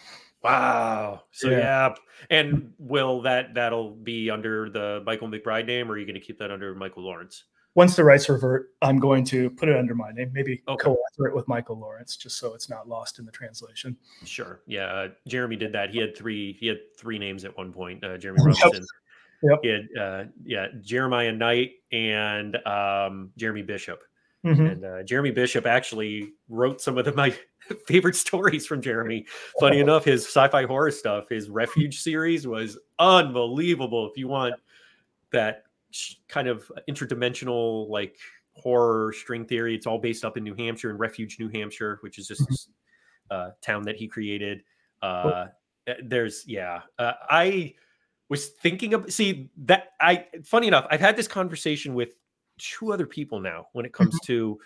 [0.42, 1.22] Wow.
[1.32, 1.58] So yeah.
[1.58, 1.94] yeah.
[2.30, 6.20] and will that that'll be under the Michael McBride name, or are you going to
[6.20, 7.44] keep that under Michael Lawrence?
[7.76, 10.82] Once the rights revert, I'm going to put it under my name, maybe okay.
[10.82, 13.94] co-author it with Michael Lawrence, just so it's not lost in the translation.
[14.24, 14.62] Sure.
[14.66, 14.86] Yeah.
[14.86, 15.90] Uh, Jeremy did that.
[15.90, 16.56] He had three.
[16.58, 18.02] He had three names at one point.
[18.02, 18.84] Uh, Jeremy Robinson.
[19.42, 19.58] Yep.
[19.62, 24.00] He had, uh, yeah, Jeremiah Knight and um, Jeremy Bishop.
[24.42, 24.66] Mm-hmm.
[24.66, 27.36] And uh, Jeremy Bishop actually wrote some of the, my
[27.86, 29.26] favorite stories from Jeremy.
[29.60, 34.08] Funny enough, his sci-fi horror stuff, his Refuge series was unbelievable.
[34.10, 34.54] If you want
[35.32, 35.64] that
[36.28, 38.16] kind of interdimensional like
[38.54, 39.74] horror string theory.
[39.74, 42.52] It's all based up in New Hampshire in Refuge, New Hampshire, which is just mm-hmm.
[42.52, 42.68] this
[43.30, 44.62] uh, town that he created.
[45.02, 45.46] Uh,
[45.86, 47.74] eh, there's yeah, uh, I
[48.28, 52.14] was thinking of see that I funny enough, I've had this conversation with
[52.58, 54.32] two other people now when it comes mm-hmm.
[54.32, 54.58] to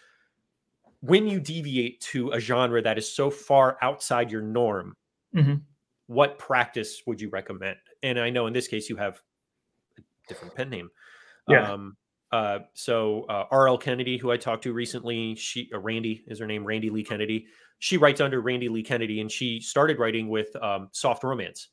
[1.00, 4.96] when you deviate to a genre that is so far outside your norm.
[5.34, 5.56] Mm-hmm.
[6.06, 7.76] What practice would you recommend?
[8.02, 9.20] And I know in this case you have
[9.98, 10.90] a different pen name.
[11.50, 11.72] Yeah.
[11.72, 11.96] Um,
[12.32, 13.78] uh, so uh, R.L.
[13.78, 17.46] Kennedy, who I talked to recently, she uh, Randy is her name, Randy Lee Kennedy.
[17.80, 21.68] She writes under Randy Lee Kennedy, and she started writing with um, soft romance,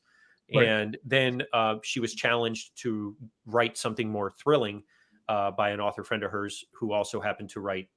[0.54, 0.66] right.
[0.66, 3.14] and then uh, she was challenged to
[3.46, 4.82] write something more thrilling
[5.28, 7.88] uh, by an author friend of hers who also happened to write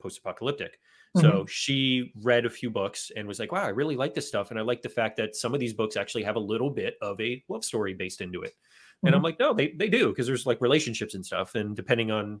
[0.00, 0.78] post-apocalyptic.
[1.16, 1.26] Mm-hmm.
[1.26, 4.50] So she read a few books and was like, "Wow, I really like this stuff,
[4.50, 6.94] and I like the fact that some of these books actually have a little bit
[7.02, 8.52] of a love story based into it."
[9.02, 9.16] And mm-hmm.
[9.16, 12.40] I'm like, no, they they do because there's like relationships and stuff, and depending on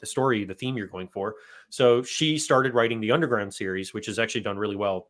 [0.00, 1.36] the story, the theme you're going for.
[1.70, 5.08] So she started writing the Underground series, which has actually done really well,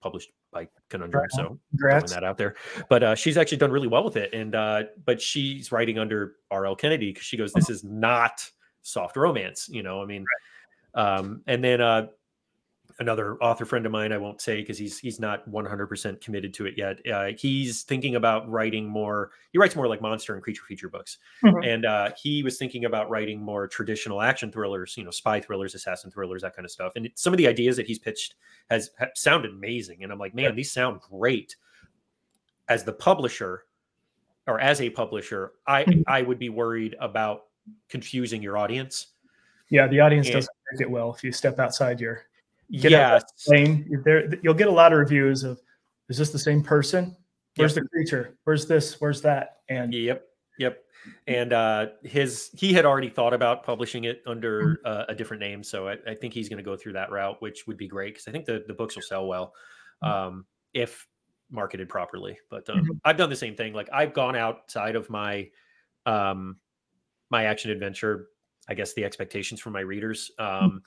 [0.00, 1.22] published by Conundrum.
[1.22, 1.32] Right.
[1.32, 2.56] So throwing that out there,
[2.88, 4.32] but uh, she's actually done really well with it.
[4.32, 6.76] And uh, but she's writing under R.L.
[6.76, 8.48] Kennedy because she goes, this is not
[8.82, 9.68] soft romance.
[9.70, 10.24] You know, I mean,
[10.94, 11.18] right.
[11.18, 12.06] um, and then uh,
[13.00, 16.66] another author friend of mine i won't say because he's he's not 100% committed to
[16.66, 20.62] it yet uh, he's thinking about writing more he writes more like monster and creature
[20.66, 21.62] feature books mm-hmm.
[21.64, 25.74] and uh, he was thinking about writing more traditional action thrillers you know spy thrillers
[25.74, 28.36] assassin thrillers that kind of stuff and it, some of the ideas that he's pitched
[28.70, 30.52] has, has sounded amazing and i'm like man yeah.
[30.52, 31.56] these sound great
[32.68, 33.64] as the publisher
[34.46, 36.02] or as a publisher i mm-hmm.
[36.06, 37.46] i would be worried about
[37.88, 39.08] confusing your audience
[39.70, 42.26] Yeah, the audience And- doesn't take it well if you step outside your
[42.72, 43.18] Get yeah,
[44.04, 45.60] There, you'll get a lot of reviews of,
[46.08, 47.16] "Is this the same person?
[47.56, 48.36] Where's the creature?
[48.44, 49.00] Where's this?
[49.00, 50.24] Where's that?" And Yep.
[50.58, 50.78] Yep.
[51.26, 55.62] And uh his he had already thought about publishing it under uh, a different name,
[55.62, 58.14] so I, I think he's going to go through that route, which would be great
[58.14, 59.52] because I think the the books will sell well
[60.02, 61.06] um, if
[61.50, 62.38] marketed properly.
[62.50, 63.00] But um, Mhm.
[63.04, 63.74] I've done the same thing.
[63.74, 65.50] Like I've gone outside of my
[66.06, 66.58] um
[67.30, 68.28] my action adventure,
[68.68, 70.30] I guess the expectations from my readers.
[70.38, 70.82] Um,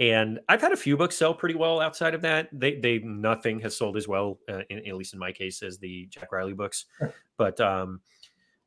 [0.00, 2.48] and I've had a few books sell pretty well outside of that.
[2.52, 5.78] They they nothing has sold as well, uh, in, at least in my case, as
[5.78, 6.86] the Jack Riley books.
[7.36, 8.00] But um,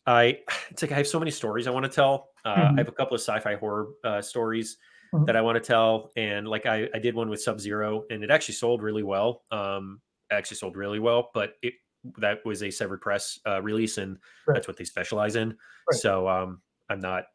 [0.06, 2.30] I it's like I have so many stories I want to tell.
[2.46, 2.76] Uh, Mhm.
[2.76, 4.78] I have a couple of sci-fi horror uh, stories
[5.14, 5.26] Mhm.
[5.28, 8.24] that I want to tell, and like I I did one with Sub Zero, and
[8.24, 9.44] it actually sold really well.
[9.52, 10.02] Um,
[10.32, 11.76] actually sold really well, but it
[12.18, 14.18] that was a Severed Press uh, release, and
[14.48, 14.56] Right.
[14.56, 15.50] that's what they specialize in.
[15.50, 16.00] Right.
[16.00, 17.26] So um, I'm not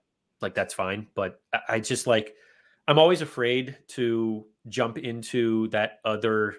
[0.40, 2.34] like that's fine, but I, I just like
[2.88, 6.54] I'm always afraid to jump into that other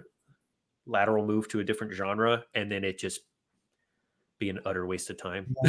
[0.86, 3.22] lateral move to a different genre, and then it just
[4.40, 5.56] be an utter waste of time.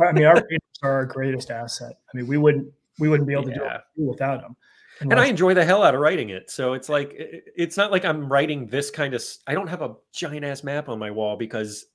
[0.00, 1.92] I mean, our readers are our greatest asset.
[2.12, 2.66] I mean, we wouldn't
[2.98, 3.76] we wouldn't be able to do Yeah.
[3.76, 4.56] it without them.
[5.00, 6.50] and I enjoy the hell out of writing it.
[6.50, 9.22] So it's like it's not like I'm writing this kind of.
[9.46, 11.86] I don't have a giant ass map on my wall because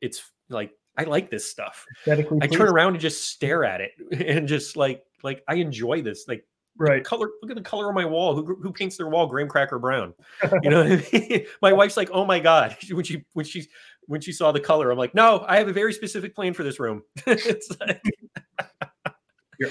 [0.00, 1.86] it's like I like this stuff.
[2.06, 3.92] I turn around and just stare at it
[4.26, 6.26] and just like like I enjoy this.
[6.28, 6.46] Like
[6.78, 7.04] right.
[7.04, 7.30] color.
[7.42, 8.34] Look at the color on my wall.
[8.34, 10.14] Who who paints their wall graham cracker brown?
[10.62, 11.46] You know, I mean?
[11.62, 13.68] my wife's like, oh my god, when she when she
[14.06, 16.64] when she saw the color, I'm like, no, I have a very specific plan for
[16.64, 17.02] this room.
[17.26, 18.02] it's like,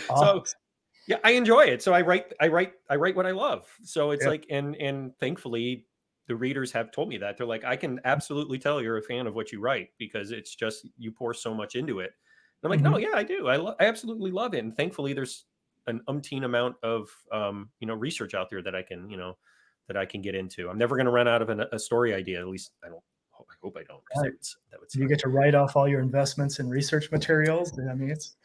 [0.07, 0.43] so
[1.07, 4.11] yeah i enjoy it so i write i write i write what i love so
[4.11, 4.29] it's Yeah.
[4.29, 5.85] like and and thankfully
[6.27, 8.05] the readers have told me that they're like i can mm-hmm.
[8.05, 11.53] absolutely tell you're a fan of what you write because it's just you pour so
[11.53, 13.11] much into it and i'm like no mm-hmm.
[13.11, 15.45] yeah i do i, lo- I absolutely love it and thankfully there's
[15.87, 19.37] an umpteen amount of um you know research out there that i can you know
[19.87, 22.13] that i can get into i'm never going to run out of an, a story
[22.13, 23.01] idea at least i don't
[23.49, 24.01] i hope i don't.
[24.15, 24.31] Right.
[24.71, 27.77] that would, you get to write off all your investments in research materials.
[27.77, 28.35] I mean, it's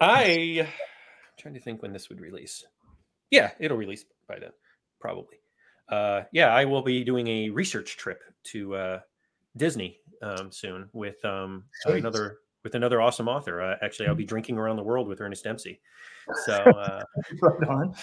[0.00, 0.68] I
[1.38, 2.64] trying to think when this would release.
[3.30, 4.50] Yeah, it'll release by then,
[5.00, 5.40] probably.
[5.88, 9.00] Uh, yeah, I will be doing a research trip to uh,
[9.56, 13.60] Disney um, soon with um, another with another awesome author.
[13.62, 15.80] Uh, actually, I'll be drinking around the world with Ernest Dempsey,
[16.44, 17.02] so uh,
[17.40, 17.94] right on.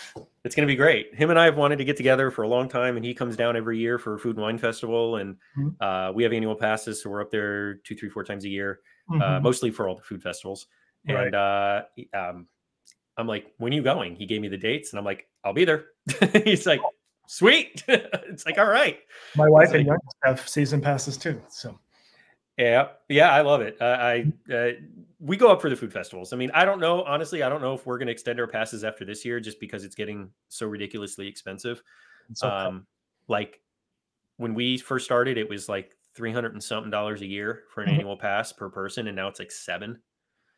[0.44, 1.14] it's going to be great.
[1.16, 3.36] Him and I have wanted to get together for a long time, and he comes
[3.36, 5.76] down every year for a Food and Wine Festival, and Mhm.
[5.82, 8.80] uh, we have annual passes, so we're up there two, three, four times a year
[9.10, 9.42] uh, Mhm.
[9.44, 10.68] mostly for all the food festivals.
[11.08, 11.28] Right.
[11.28, 11.84] And uh,
[12.14, 12.48] um,
[13.16, 14.16] I'm like, when are you going?
[14.16, 15.86] He gave me the dates, and I'm like, I'll be there.
[16.44, 16.82] He's like,
[17.28, 17.84] sweet.
[17.88, 19.00] it's like, all right.
[19.36, 21.42] My wife it's and like- youngest have season passes too.
[21.48, 21.80] So
[22.58, 23.78] Yeah, yeah, I love it.
[23.82, 24.72] I, I uh,
[25.20, 26.34] we go up for the food festivals.
[26.34, 28.48] I mean, I don't know, honestly, I don't know if we're going to extend our
[28.48, 31.84] passes after this year, just because it's getting so ridiculously expensive.
[32.42, 32.88] um,
[33.28, 33.62] like
[34.38, 37.84] when we first started, it was like three hundred and something dollars a year for
[37.84, 37.94] an Mhm.
[37.94, 40.02] annual pass per person, and now it's like seven.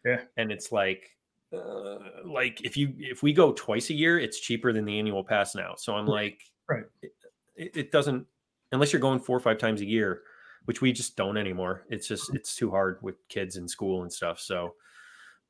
[0.06, 0.26] Yeah.
[0.38, 1.18] and it's like,
[1.54, 5.24] uh, like if you if we go twice a year, it's cheaper than the annual
[5.24, 5.76] pass now.
[5.76, 6.86] So I'm like, Right.
[7.56, 8.28] it it doesn't
[8.72, 10.24] unless you're going four or five times a year,
[10.66, 11.86] which we just don't anymore.
[11.90, 14.40] It's just it's too hard with kids in school and stuff.
[14.40, 14.76] So,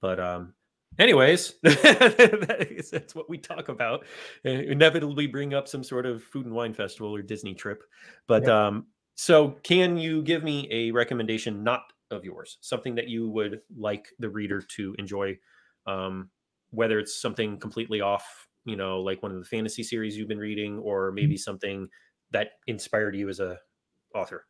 [0.02, 0.54] but um,
[0.98, 4.06] anyways, that is- what we talk about.
[4.46, 7.84] Uh, inevitably, bring up some sort of food and wine festival or Disney trip.
[8.28, 11.82] But um, so can you give me a recommendation not
[12.12, 15.38] of yours, something that you would like the reader to enjoy?
[15.86, 16.30] Um,
[16.72, 20.38] whether it's something completely off, you know, like one of the fantasy series you've been
[20.38, 21.88] reading, or maybe something
[22.32, 23.58] that inspired you as a
[24.14, 24.46] author.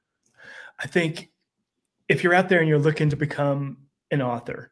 [0.80, 1.30] I think
[2.08, 3.78] if you're out there and you're looking to become
[4.12, 4.72] an author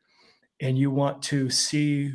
[0.62, 2.14] and you want to see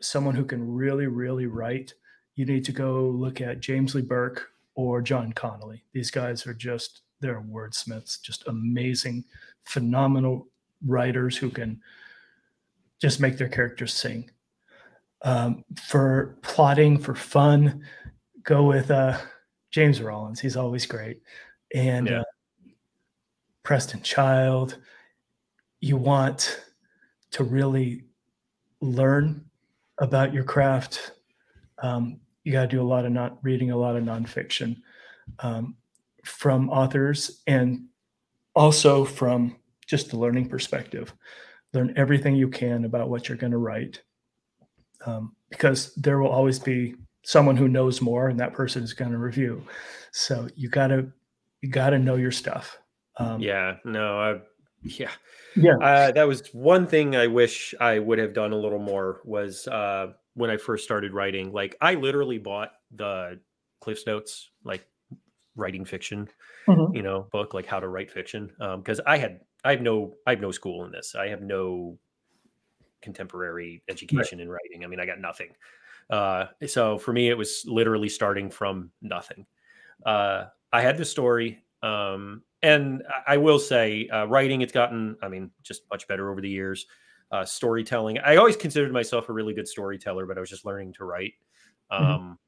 [0.00, 1.94] someone who can really, really write,
[2.34, 5.84] you need to go look at James Lee Burke or John Connolly.
[5.92, 9.24] These guys are just, they're wordsmiths, just amazing,
[9.64, 10.48] phenomenal
[10.86, 11.80] writers who can
[13.00, 14.30] just make their characters sing.
[15.22, 17.84] Um, for plotting, for fun,
[18.42, 19.18] go with uh,
[19.70, 20.40] James Rollins.
[20.40, 21.20] He's always great.
[21.74, 22.20] And Yeah.
[22.20, 22.24] uh,
[23.70, 24.78] Preston Child.
[25.78, 26.60] You want
[27.30, 28.02] to really
[28.80, 29.44] learn
[29.98, 31.12] about your craft.
[31.80, 34.78] Um, you got to do a lot of not reading a lot of nonfiction
[35.38, 35.76] um,
[36.24, 37.84] from authors and
[38.56, 39.54] also from
[39.86, 41.14] just the learning perspective.
[41.72, 44.02] Learn everything you can about what you're going to write
[45.06, 49.12] um, because there will always be someone who knows more and that person is going
[49.12, 49.64] to review.
[50.10, 51.12] So you got to
[51.60, 52.76] you got to know your stuff.
[53.20, 54.40] Um, Yeah, no, I,
[54.82, 55.10] yeah,
[55.56, 55.76] Yeah.
[55.80, 59.68] Uh, that was one thing I wish I would have done a little more was
[59.68, 61.52] uh, when I first started writing.
[61.52, 63.40] Like I literally bought the
[63.80, 64.86] Cliff's Notes, like
[65.56, 66.28] writing fiction,
[66.68, 66.94] Mhm.
[66.94, 68.54] you know, book like how to write fiction.
[68.60, 71.14] Um, because I had I have no I have no school in this.
[71.14, 71.98] I have no
[73.02, 74.84] contemporary education in writing.
[74.84, 75.54] I mean, I got nothing.
[76.10, 79.46] Uh, so for me, it was literally starting from nothing.
[80.04, 85.28] Uh, I had the story, um, and I will say, uh, writing it's gotten, I
[85.28, 86.86] mean, just much better over the years.
[87.30, 90.92] Uh, storytelling, I always considered myself a really good storyteller, but I was just learning
[90.94, 91.34] to write.
[91.92, 92.00] Mhm.
[92.00, 92.38] Um,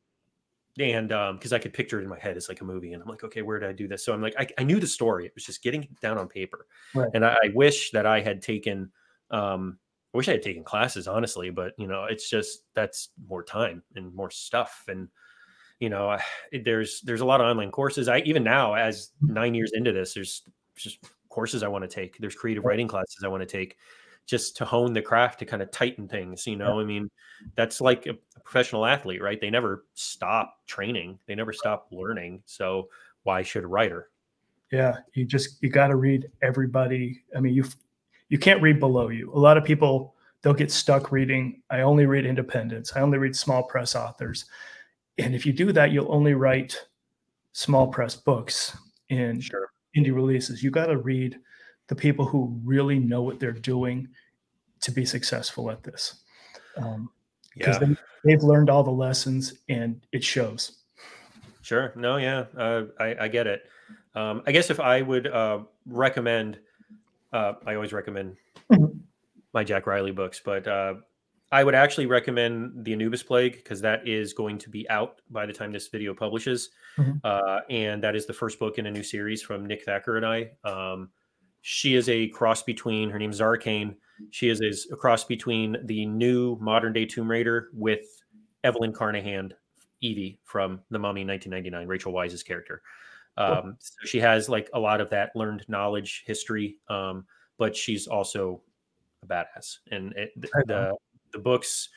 [0.81, 3.03] and um because i could picture it in my head it's like a movie and
[3.03, 4.87] i'm like okay where did i do this so i'm like i, I knew the
[4.87, 7.11] story it was just getting it down on paper Right.
[7.13, 8.91] and I, I wish that i had taken
[9.31, 9.79] um
[10.15, 13.83] i wish i had taken classes honestly but you know it's just that's more time
[13.97, 15.09] and more stuff and
[15.83, 16.17] you know
[16.65, 19.35] there's there's a lot of online courses i even now as hmm.
[19.35, 20.43] nine years into this there's
[20.77, 23.77] just courses i want to take there's creative writing classes i want to take
[24.25, 27.11] just to hone the craft to kind of tighten things you know i mean
[27.57, 32.41] that's like a, a professional athlete right they never stop training they never stop learning
[32.47, 32.89] so
[33.25, 34.09] why should a writer
[34.73, 37.23] Yeah, you just you got to read everybody.
[37.37, 37.65] I mean, you
[38.31, 39.31] you can't read below you.
[39.35, 41.61] A lot of people they'll get stuck reading.
[41.71, 42.97] I only read independents.
[42.97, 44.47] I only read small press authors.
[45.19, 46.77] And if you do that, you'll only write
[47.53, 48.77] small press books
[49.11, 50.63] and sure indie releases.
[50.63, 51.39] You got to read
[51.89, 54.09] the people who really know what they're doing
[54.81, 56.23] to be successful at this.
[56.77, 57.11] Um,
[57.55, 60.79] because yeah they, they've learned all the lessons and it shows.
[61.61, 61.93] Sure.
[61.95, 63.65] No, yeah, uh, I, I get it.
[64.15, 66.59] Um, I guess if I would uh, recommend,
[67.33, 68.37] uh, I always recommend
[68.71, 68.99] Mhm.
[69.53, 70.95] my Jack Riley books, but uh,
[71.53, 75.45] I would actually recommend The Anubis Plague because that is going to be out by
[75.47, 76.71] the time this video publishes.
[76.97, 77.21] Mhm.
[77.23, 80.25] Uh, and that is the first book in a new series from Nick Thacker and
[80.27, 80.51] I.
[80.65, 81.11] Um,
[81.61, 83.97] she is a cross between, her name is Zara Kane.
[84.31, 88.05] She is, is a cross between the new modern day Tomb Raider with
[88.65, 89.53] Evelyn Carnahan
[90.01, 92.83] Evie from The Mummy 1999, Rachel Weisz's character.
[93.37, 97.27] Um, so she has like a lot of that learned knowledge, history, um,
[97.59, 98.63] but she's also
[99.23, 99.79] a badass.
[99.91, 100.89] And it, th- Right on.
[100.91, 100.97] the
[101.33, 101.89] the book's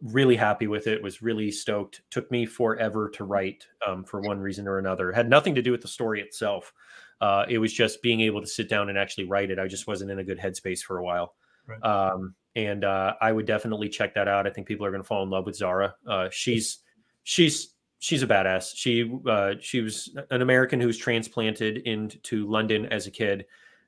[0.00, 1.02] really happy with it.
[1.02, 2.02] Was really stoked.
[2.10, 5.12] Took me forever to write um, for one reason or another.
[5.12, 6.72] Had nothing to do with the story itself.
[7.20, 9.58] Uh, it was just being able to sit down and actually write it.
[9.58, 11.34] I just wasn't in a good headspace for a while.
[11.66, 11.82] Right.
[11.82, 14.46] Um, and uh, I would definitely check that out.
[14.46, 15.94] I think people are going to fall in love with Zara.
[16.06, 16.78] Uh, she's
[17.24, 18.72] she's she's a badass.
[18.74, 23.46] She uh, she was an American who was transplanted into London as a kid,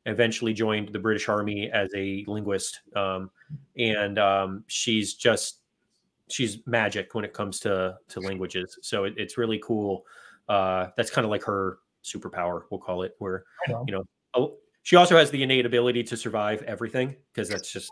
[0.08, 3.30] eventually joined the British Army as a linguist, um,
[3.76, 5.60] and um, she's just
[6.28, 8.78] she's magic when it comes to to languages.
[8.82, 10.04] So it, it's really cool.
[10.48, 13.84] Uh, that's kind of like her superpower, we'll call it, where know.
[13.86, 14.04] you know
[14.34, 17.90] a- she also has the innate ability to survive everything because that's just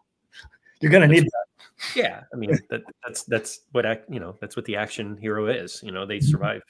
[0.81, 1.47] You're going to need that.
[1.95, 5.83] yeah i mean that, that's that's what you know that's what the action hero is
[5.83, 6.63] you know they survive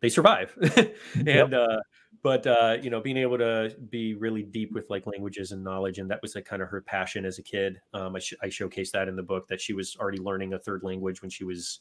[0.00, 0.56] they survive
[1.26, 1.78] and uh
[2.22, 5.98] but uh you know being able to be really deep with like languages and knowledge
[5.98, 8.46] and that was like kind of her passion as a kid um i, sh- I
[8.46, 11.44] showcased that in the book that she was already learning a third language when she
[11.44, 11.80] was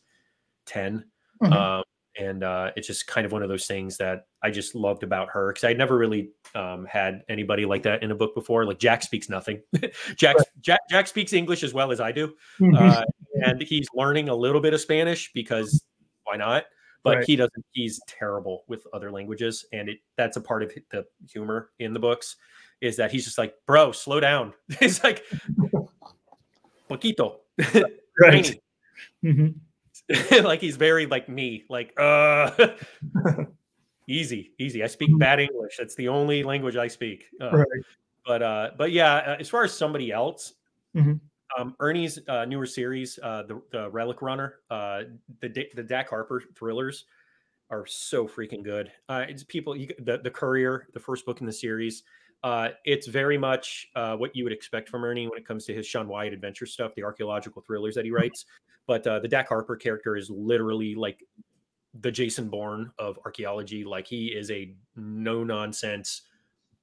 [0.65, 1.05] 10
[1.41, 1.51] Mhm.
[1.51, 1.83] um
[2.17, 5.27] and uh, it's just kind of one of those things that I just loved about
[5.31, 8.65] her because I never really um, had anybody like that in a book before.
[8.65, 9.61] Like Jack speaks nothing.
[10.15, 12.79] Jack, Jack Jack speaks English as well as I do, Mhm.
[12.79, 13.03] uh,
[13.43, 15.83] and he's learning a little bit of Spanish because
[16.23, 16.63] why not?
[17.05, 17.25] But Right.
[17.25, 17.65] he doesn't.
[17.71, 21.99] He's terrible with other languages, and it that's a part of the humor in the
[21.99, 22.35] books
[22.81, 24.53] is that he's just like, bro, slow down.
[24.79, 25.23] He's like,
[26.89, 27.37] poquito,
[28.19, 28.59] right.
[29.23, 29.55] Mhm.
[30.43, 32.51] like he's very like me, like uh
[34.07, 34.83] easy, easy.
[34.83, 35.77] I speak bad English.
[35.77, 37.25] That's the only language I speak.
[37.39, 37.67] Uh, Right.
[38.25, 40.53] But uh, but yeah, uh, as far as somebody else,
[40.95, 41.19] Mhm.
[41.57, 45.03] Um, Ernie's uh, newer series, uh, the the Relic Runner, uh,
[45.41, 47.05] the the Dak Harper thrillers
[47.69, 48.91] are so freaking good.
[49.09, 52.03] Uh, it's people, you, the the Courier, the first book in the series.
[52.43, 55.73] Uh, it's very much uh, what you would expect from Ernie when it comes to
[55.73, 58.45] his Sean Wyatt adventure stuff, the archaeological thrillers that he writes.
[58.85, 61.23] But uh, the Dak Harper character is literally like
[62.01, 63.83] the Jason Bourne of archaeology.
[63.83, 66.21] Like he is a no nonsense,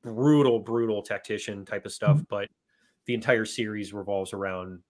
[0.03, 2.21] brutal, brutal tactician type of stuff.
[2.29, 2.49] But
[3.07, 4.81] the entire series revolves around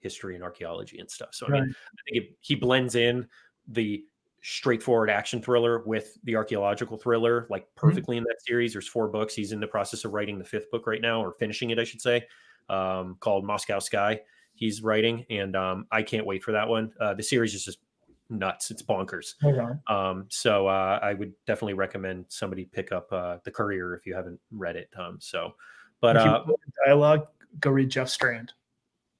[0.00, 1.30] history and archaeology and stuff.
[1.32, 3.26] So I mean, I think it, he blends in
[3.68, 4.04] the
[4.42, 8.72] straightforward action thriller with the archaeological thriller like perfectly in that series.
[8.72, 9.34] There's four books.
[9.34, 11.84] He's in the process of writing the fifth book right now, or finishing it, I
[11.84, 12.24] should say,
[12.68, 14.20] um, called Moscow Sky.
[14.54, 16.92] He's writing, and um, I can't wait for that one.
[17.00, 17.78] Uh, the series is just
[18.30, 18.70] nuts.
[18.70, 19.34] It's bonkers.
[19.42, 19.80] On.
[19.88, 24.14] Um, so uh, I would definitely recommend somebody pick up uh, the Courier if you
[24.14, 24.88] haven't read it.
[24.96, 25.54] Um, so,
[26.00, 26.44] but uh,
[26.86, 27.26] dialogue,
[27.60, 28.52] go read Jeff Strand.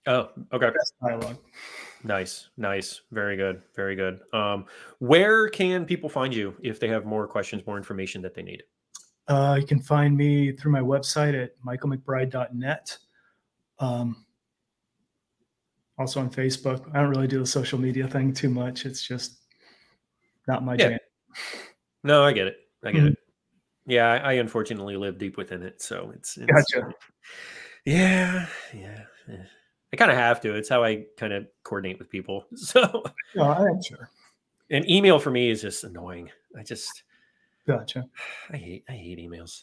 [0.07, 1.39] oh, okay, Best dialogue.
[2.05, 4.21] Nice, nice, very good, very good.
[4.33, 4.67] Um,
[4.99, 8.63] where can people find you if they have more questions, more information that they need?
[9.27, 12.99] Uh, you can find me through my website at michaelmcbride.net.
[13.81, 14.25] Um,
[15.99, 16.89] also on Facebook.
[16.95, 18.85] I don't really do the social media thing too much.
[18.87, 19.41] It's just
[20.47, 20.91] not my Yeah.
[20.91, 20.99] jam.
[22.05, 22.59] No, I get it.
[22.85, 23.13] I get Mhm.
[23.13, 23.19] it.
[23.87, 26.89] Yeah, I, I unfortunately live deep within it, so it's, it's Gotcha.
[27.87, 29.05] Yeah, yeah.
[29.29, 29.45] yeah.
[29.93, 30.55] I kind of have to.
[30.55, 32.45] It's how I kind of coordinate with people.
[32.57, 33.05] So,
[33.35, 34.11] No, I'm sure.
[34.71, 36.31] and email for me is just annoying.
[36.59, 37.05] I just
[37.67, 38.05] Gotcha.
[38.51, 39.63] I hate I hate emails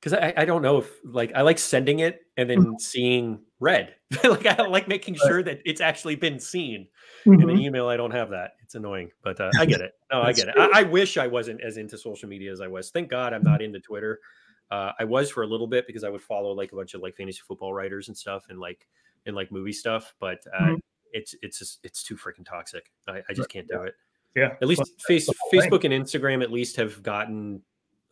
[0.00, 3.94] because I, I don't know if like I like sending it and then seeing read.
[4.24, 6.88] like I like making sure that it's actually been seen.
[7.26, 7.52] In Mhm.
[7.52, 8.52] an email, I don't have that.
[8.62, 9.92] It's annoying, but uh, I get it.
[10.10, 10.54] No, I get it.
[10.58, 12.90] I, I wish I wasn't as into social media as I was.
[12.90, 14.20] Thank God I'm not into Twitter.
[14.70, 17.00] Uh, I was for a little bit because I would follow like a bunch of
[17.02, 18.86] like fantasy football writers and stuff and like
[19.26, 20.80] and like movie stuff, but uh, Mhm.
[21.12, 22.90] it's it's just it's too freaking toxic.
[23.08, 23.94] I, I just can't do it.
[24.34, 24.56] Yeah.
[24.60, 25.70] At least Well, face, whole thing.
[25.70, 27.62] Facebook and Instagram at least have gotten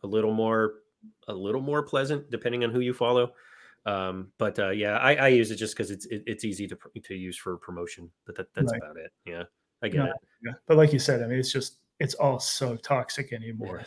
[0.03, 0.75] a little more
[1.27, 3.33] a little more pleasant depending on who you follow.
[3.85, 6.77] Um, but uh, yeah, I, I use it just because it's it, it's easy to
[7.03, 8.09] to use for promotion.
[8.25, 8.81] But that, that's Right.
[8.81, 9.11] about it.
[9.25, 9.43] Yeah,
[9.81, 10.17] I get No, it.
[10.45, 10.53] yeah.
[10.67, 13.83] But like you said, I mean, it's just it's all so toxic anymore.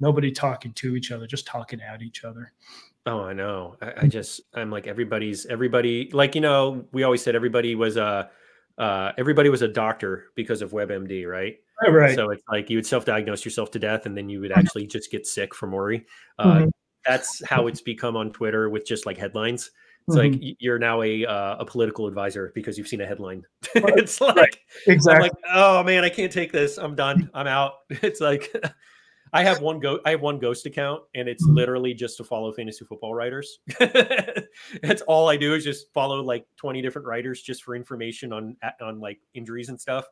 [0.00, 2.52] Nobody talking to each other, just talking at each other.
[3.06, 3.76] Oh, I know.
[3.82, 7.96] I, I just I'm like everybody's everybody like you know we always said everybody was
[7.96, 8.30] a
[8.78, 11.56] uh, everybody was a doctor because of WebMD, right?
[11.82, 11.92] Right.
[11.92, 12.14] right.
[12.14, 15.10] So it's like you would self-diagnose yourself to death, and then you would actually just
[15.10, 16.06] get sick from worry.
[16.38, 16.70] Uh, Mhm.
[17.06, 19.70] That's how it's become on Twitter with just like headlines.
[20.06, 20.32] It's Mhm.
[20.42, 23.42] like you're now a uh, a political advisor because you've seen a headline.
[23.74, 25.22] It's like exactly.
[25.30, 26.76] like, oh man, I can't take this.
[26.78, 27.30] I'm done.
[27.34, 27.72] I'm out.
[28.02, 28.52] It's like
[29.32, 31.54] I have one go I have one ghost account and it's Mhm.
[31.56, 33.58] literally just to follow fantasy football writers.
[34.82, 38.56] That's all I do is just follow like 20 different writers just for information on
[38.80, 40.06] on like injuries and stuff.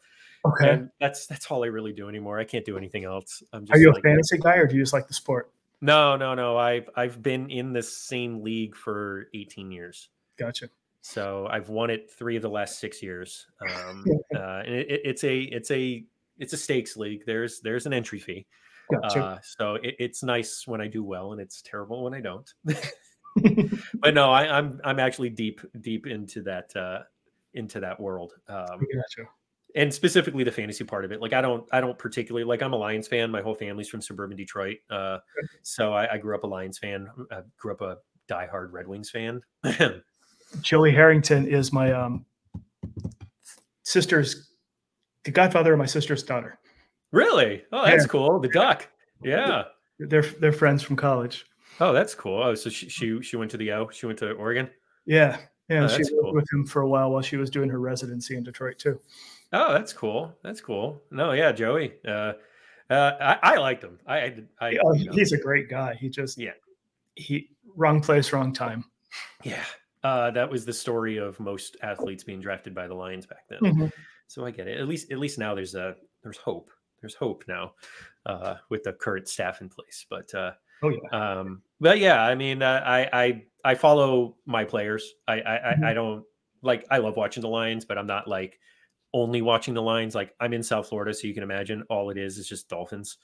[0.44, 0.70] okay.
[0.70, 2.38] And that's that's all I really do anymore.
[2.38, 3.42] I can't do anything else.
[3.52, 5.52] I'm just Are you a fantasy guy or do you just like the sport?
[5.80, 6.56] no, no, no.
[6.56, 10.08] I've I've been in this same league for 18 years.
[10.38, 10.68] Gotcha.
[11.02, 13.46] So I've won it three of the last six years.
[13.60, 16.04] Um, uh, and it- it's a it's a
[16.38, 17.22] it's a stakes league.
[17.26, 18.46] There's there's an entry fee.
[18.90, 19.20] Gotcha.
[19.20, 22.52] Uh, so it, it's nice when I do well, and it's terrible when I don't.
[24.00, 27.00] but no, I, I'm I'm actually deep deep into that uh,
[27.54, 28.32] into that world.
[28.48, 29.28] Um, gotcha.
[29.74, 31.20] and specifically the fantasy part of it.
[31.20, 32.62] Like I don't, I don't particularly like.
[32.62, 33.30] I'm a Lions fan.
[33.30, 35.18] My whole family's from suburban Detroit, uh,
[35.62, 37.08] so I, I grew up a Lions fan.
[37.30, 37.98] I grew up a
[38.28, 39.42] diehard Red Wings fan.
[40.62, 42.24] Joey Harrington is my um,
[43.82, 44.50] sister's,
[45.24, 46.58] the godfather of my sister's daughter.
[47.16, 47.64] Really?
[47.72, 48.08] Oh, that's Yeah.
[48.08, 48.40] cool.
[48.40, 48.88] The duck.
[49.22, 49.64] Yeah.
[49.98, 51.46] They're they're friends from college.
[51.80, 52.42] Oh, that's cool.
[52.42, 53.88] Oh, so she she, she went to the O.
[53.90, 54.68] She went to Oregon.
[55.06, 55.38] Yeah,
[55.70, 55.84] yeah.
[55.84, 56.34] Oh, she that's lived cool.
[56.34, 59.00] with him for a while while she was doing her residency in Detroit too.
[59.54, 60.34] Oh, that's cool.
[60.42, 61.00] That's cool.
[61.10, 61.94] No, yeah, Joey.
[62.06, 62.34] Uh,
[62.90, 63.98] uh, I, I liked him.
[64.06, 65.94] I, I, I Oh, you know, he's a great guy.
[65.94, 66.52] He just Yeah.
[67.14, 68.84] he wrong place, wrong time.
[69.44, 69.64] yeah.
[70.04, 73.60] Uh, that was the story of most athletes being drafted by the Lions back then.
[73.60, 73.92] Mhm.
[74.28, 74.78] So I get it.
[74.78, 76.70] At least, at least now there's a there's hope.
[77.06, 77.74] There's hope now
[78.26, 80.04] uh, with the current staff in place.
[80.10, 81.08] But uh, Oh yeah.
[81.12, 85.14] um, but yeah, I mean, uh, I I I follow my players.
[85.28, 85.86] I I, Mhm.
[85.86, 86.24] I I don't
[86.62, 86.84] like.
[86.90, 88.58] I love watching the Lions, but I'm not like
[89.14, 90.16] only watching the Lions.
[90.16, 93.18] Like I'm in South Florida, so you can imagine all it is is just Dolphins,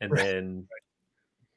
[0.00, 0.16] and Right.
[0.16, 0.68] then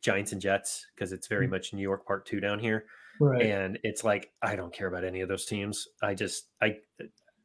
[0.02, 1.52] Giants and Jets because it's very Mhm.
[1.52, 2.86] much New York Part Two down here
[3.20, 3.42] Right.
[3.42, 5.88] and it's like I don't care about any of those teams.
[6.02, 6.78] I just I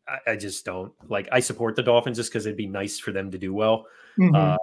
[0.09, 1.29] I, I just don't like.
[1.33, 3.87] I support the Dolphins just because it'd be nice for them to do well,
[4.19, 4.35] Mhm.
[4.55, 4.59] uh,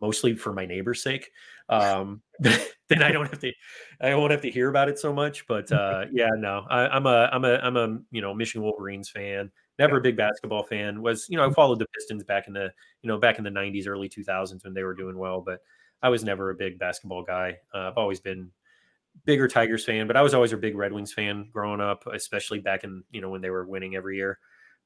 [0.00, 1.30] mostly for my neighbor's sake.
[1.68, 3.52] Um, then I don't have to
[4.00, 5.46] I won't have to hear about it so much.
[5.46, 9.10] But uh, yeah, no, I, I'm a I'm a I'm a you know Michigan Wolverines
[9.10, 9.50] fan.
[9.78, 11.02] Never a big basketball fan.
[11.02, 13.50] Was you know I followed the Pistons back in the you know back in the
[13.50, 15.60] '90s, early 2000s when they were doing well, but
[16.02, 17.58] I was never a big basketball guy.
[17.74, 18.50] Uh, I've always been
[19.24, 22.60] bigger Tigers fan, but I was always a big Red Wings fan growing up, especially
[22.60, 24.38] back in you know when they were winning every year.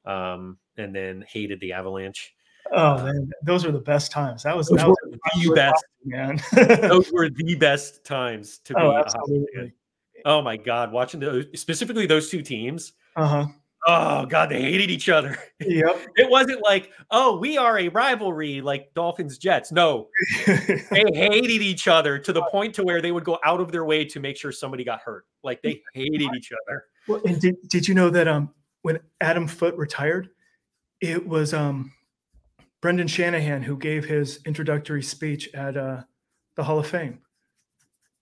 [0.07, 2.35] Um, and then hated the Avalanche.
[2.73, 4.43] oh man, those are the best times.
[4.45, 4.97] That was that was
[5.43, 5.85] the best.
[6.05, 6.41] man.
[6.89, 8.81] Those were the best times to be.
[8.81, 9.73] oh, hockey absolutely.
[10.25, 12.93] Oh my god, watching those specifically those two teams.
[13.17, 13.47] Uh huh.
[13.87, 15.39] Oh god, they hated each other.
[15.61, 16.01] Yep.
[16.17, 19.73] It wasn't like, oh, we are a rivalry like Dolphins Jets.
[19.73, 20.09] No,
[20.47, 23.87] they hated each other to the point to where they would go out of their
[23.87, 25.25] way to make sure somebody got hurt.
[25.43, 26.85] Like they hated each other.
[27.09, 28.51] well, and did did you know that um
[28.83, 30.31] when Adam Foote retired,
[31.01, 31.93] it was um
[32.81, 36.03] Brendan Shanahan who gave his introductory speech at uh
[36.57, 37.21] the Hall of Fame.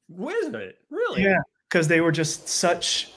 [0.08, 1.22] Was it really?
[1.22, 3.12] Yeah, because they were just such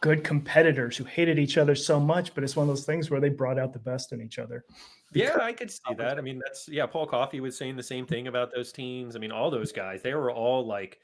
[0.00, 3.20] good competitors who hated each other so much, but it's one of those things where
[3.20, 4.64] they brought out the best in each other.
[5.12, 6.18] Yeah, I could see that.
[6.18, 6.86] I mean, that's yeah.
[6.86, 9.16] Paul Coffey was saying the same thing about those teams.
[9.16, 10.98] I mean, all those guys, they were all like,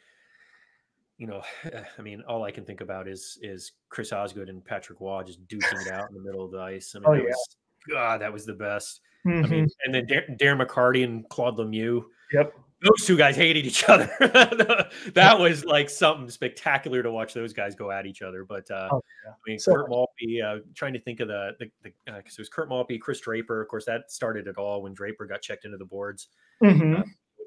[1.19, 1.43] you know,
[1.99, 5.47] I mean, all I can think about is is Chris Osgood and Patrick Roy just
[5.47, 6.95] duking it out in the middle of the ice.
[6.95, 7.29] I mean, Oh, that yeah.
[7.29, 7.57] was
[7.91, 9.01] God, that was the best.
[9.27, 9.51] I Mhm.
[9.51, 12.53] mean, and then Dar- Darren McCarty and Claude Lemieux, yep.
[12.83, 14.07] those two guys hated each other.
[15.15, 18.45] that was like something spectacular to watch those guys go at each other.
[18.45, 19.33] But uh, Oh, yeah.
[19.33, 21.71] I mean, So- Kirk Maltby, uh, trying to think of the the
[22.07, 23.61] because it was Kirk Maltby, Kris Draper.
[23.63, 26.29] Of course, that started it all when Draper got checked into the boards,
[26.63, 27.05] Mhm.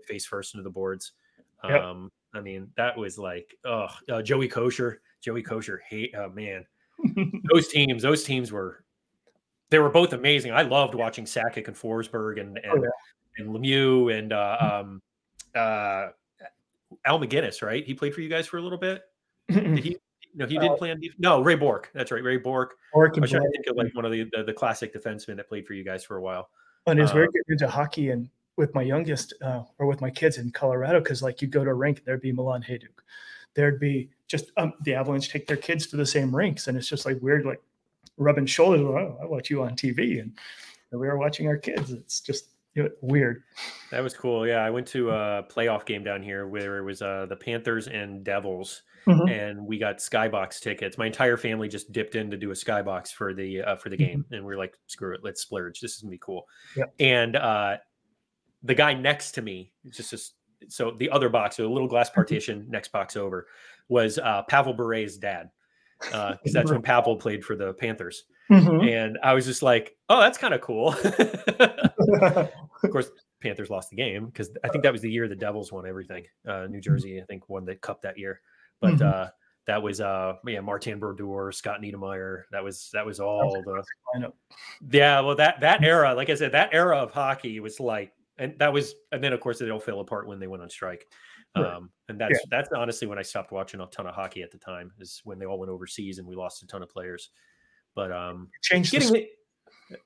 [0.08, 1.14] face first into the boards.
[1.64, 1.82] Yep.
[1.82, 6.66] Um, I mean, that was like, oh, uh, Joey Kocur, Joey Kocur, hate, oh man,
[7.54, 8.84] those teams, those teams were,
[9.70, 10.52] they were both amazing.
[10.52, 12.90] I loved watching Sakic and Forsberg and and, Oh, yeah.
[13.40, 15.02] And Lemieux and uh, um,
[15.56, 16.08] uh,
[17.06, 17.86] Al MacInnis, right?
[17.86, 19.04] He played for you guys for a little bit.
[19.50, 19.98] Did he?
[20.34, 21.00] No, he didn't Uh, play on.
[21.00, 21.90] def- No, Ray Bourque.
[21.94, 22.76] That's right, Ray Bourque.
[22.94, 24.94] Ork I and was trying to think of like one of the, the the classic
[24.94, 26.50] defensemen that played for you guys for a while.
[26.88, 30.10] and it was very good into hockey and with my youngest uh, or with my
[30.10, 33.00] kids in Colorado because like you'd go to a rink there'd be Milan Hejduk
[33.54, 36.88] there'd be just um, the Avalanche take their kids to the same rinks and it's
[36.90, 37.62] just like weird like
[38.18, 40.38] rubbing shoulders oh, I watch you on TV and,
[40.92, 43.44] and we were watching our kids it's just you know, weird
[43.92, 44.46] That was cool.
[44.48, 47.88] Yeah, I went to a playoff game down here where it was uh, the Panthers
[47.88, 49.32] and Devils, Mhm.
[49.32, 50.96] and we got skybox tickets.
[50.98, 53.98] My entire family just dipped in to do a skybox for the uh, for the
[53.98, 55.80] game, and we are like, "Screw it, let's splurge.
[55.80, 56.94] This is gonna be cool." Yep.
[57.00, 57.78] And uh,
[58.64, 60.34] the guy next to me, just just
[60.70, 63.48] so the other box, so a little glass partition, next box over,
[63.90, 65.50] was uh, Pavel Bure's dad,
[66.02, 68.90] because that's when Pavel played for the Panthers, Mhm.
[68.92, 70.96] and I was just like, "Oh, that's kind of cool."
[72.22, 73.10] of course,
[73.42, 76.26] Panthers lost the game because I think that was the year the Devils won everything.
[76.48, 78.42] Uh, New Jersey, I think, won the cup that year.
[78.82, 79.02] But Mhm.
[79.14, 79.30] uh,
[79.66, 82.44] that was uh, yeah, Martin Brodeur, Scott Niedermayer.
[82.52, 83.84] That was that was all the
[84.16, 84.34] lineup.
[84.92, 85.20] yeah.
[85.20, 88.72] Well, that that era, like I said, that era of hockey was like, and that
[88.74, 91.08] was, and then of course it all fell apart when they went on strike.
[91.56, 91.66] Right.
[91.76, 94.58] Um, and that's that's honestly when I stopped watching a ton of hockey at the
[94.60, 97.32] time is when they all went overseas and we lost a ton of players.
[97.96, 99.30] But um, Changed getting it,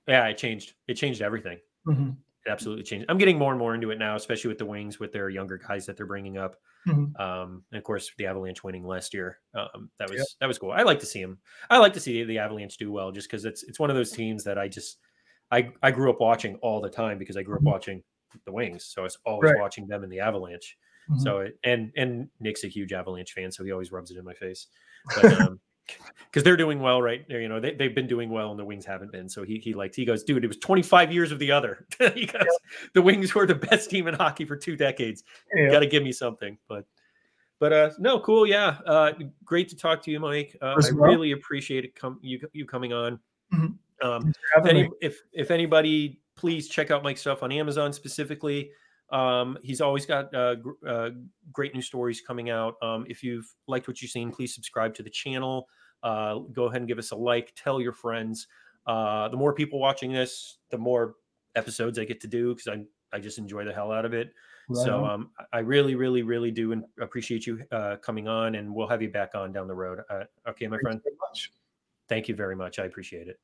[0.07, 0.73] yeah, it changed.
[0.87, 2.17] It changed everything Mhm.
[2.45, 3.05] it absolutely changed.
[3.09, 5.57] I'm getting more and more into it now, especially with the Wings with their younger
[5.57, 6.55] guys that they're bringing up.
[6.87, 7.19] Mhm.
[7.19, 9.39] Um, and of course, the Avalanche winning last year.
[9.53, 10.27] Um, that was Yep.
[10.39, 10.71] that was cool.
[10.71, 11.39] I like to see them.
[11.69, 14.11] I like to see the Avalanche do well, just because it's it's one of those
[14.11, 14.99] teams that I just
[15.51, 17.65] I I grew up watching all the time because I grew up Mhm.
[17.65, 18.03] watching
[18.45, 19.59] the Wings, so I was always Right.
[19.61, 20.77] watching them in the Avalanche.
[21.09, 21.19] Mhm.
[21.21, 24.23] So it, and and Nick's a huge Avalanche fan, so he always rubs it in
[24.25, 24.67] my face.
[25.15, 25.59] But um
[26.25, 27.25] because they're doing well, right?
[27.27, 29.27] You know, they, they've been doing well and the Wings haven't been.
[29.27, 31.85] So he he likes he goes, dude, it was 25 years of the other.
[32.13, 32.45] he goes,
[32.93, 35.23] the Wings were the best team in hockey for two decades.
[35.53, 35.69] Yeah.
[35.71, 36.57] Gotta give me something.
[36.69, 36.85] But
[37.59, 38.77] but uh no, cool, yeah.
[38.85, 39.13] Uh
[39.43, 40.55] great to talk to you, Mike.
[40.61, 41.09] Uh, I well.
[41.11, 43.19] really appreciate it come you you coming on.
[43.53, 43.75] Mhm.
[44.01, 48.71] Um if, any, if if anybody please check out Mike's stuff on Amazon specifically.
[49.11, 51.09] Um, he's always got uh, gr- uh,
[51.51, 52.77] great new stories coming out.
[52.81, 55.67] Um, if you've liked what you've seen, please subscribe to the channel.
[56.01, 57.53] Uh, go ahead and give us a like.
[57.55, 58.47] Tell your friends.
[58.87, 61.13] Uh, the more people watching this, the more
[61.55, 62.83] episodes I get to do because I
[63.15, 64.33] I just enjoy the hell out of it.
[64.67, 68.87] Right so um, I- really, really, really do appreciate you uh, coming on, and we'll
[68.87, 69.99] have you back on down the road.
[70.09, 71.01] Uh, okay, my Thanks friend.
[71.03, 71.51] very much.
[72.09, 72.79] Thank you very much.
[72.79, 73.39] I appreciate it.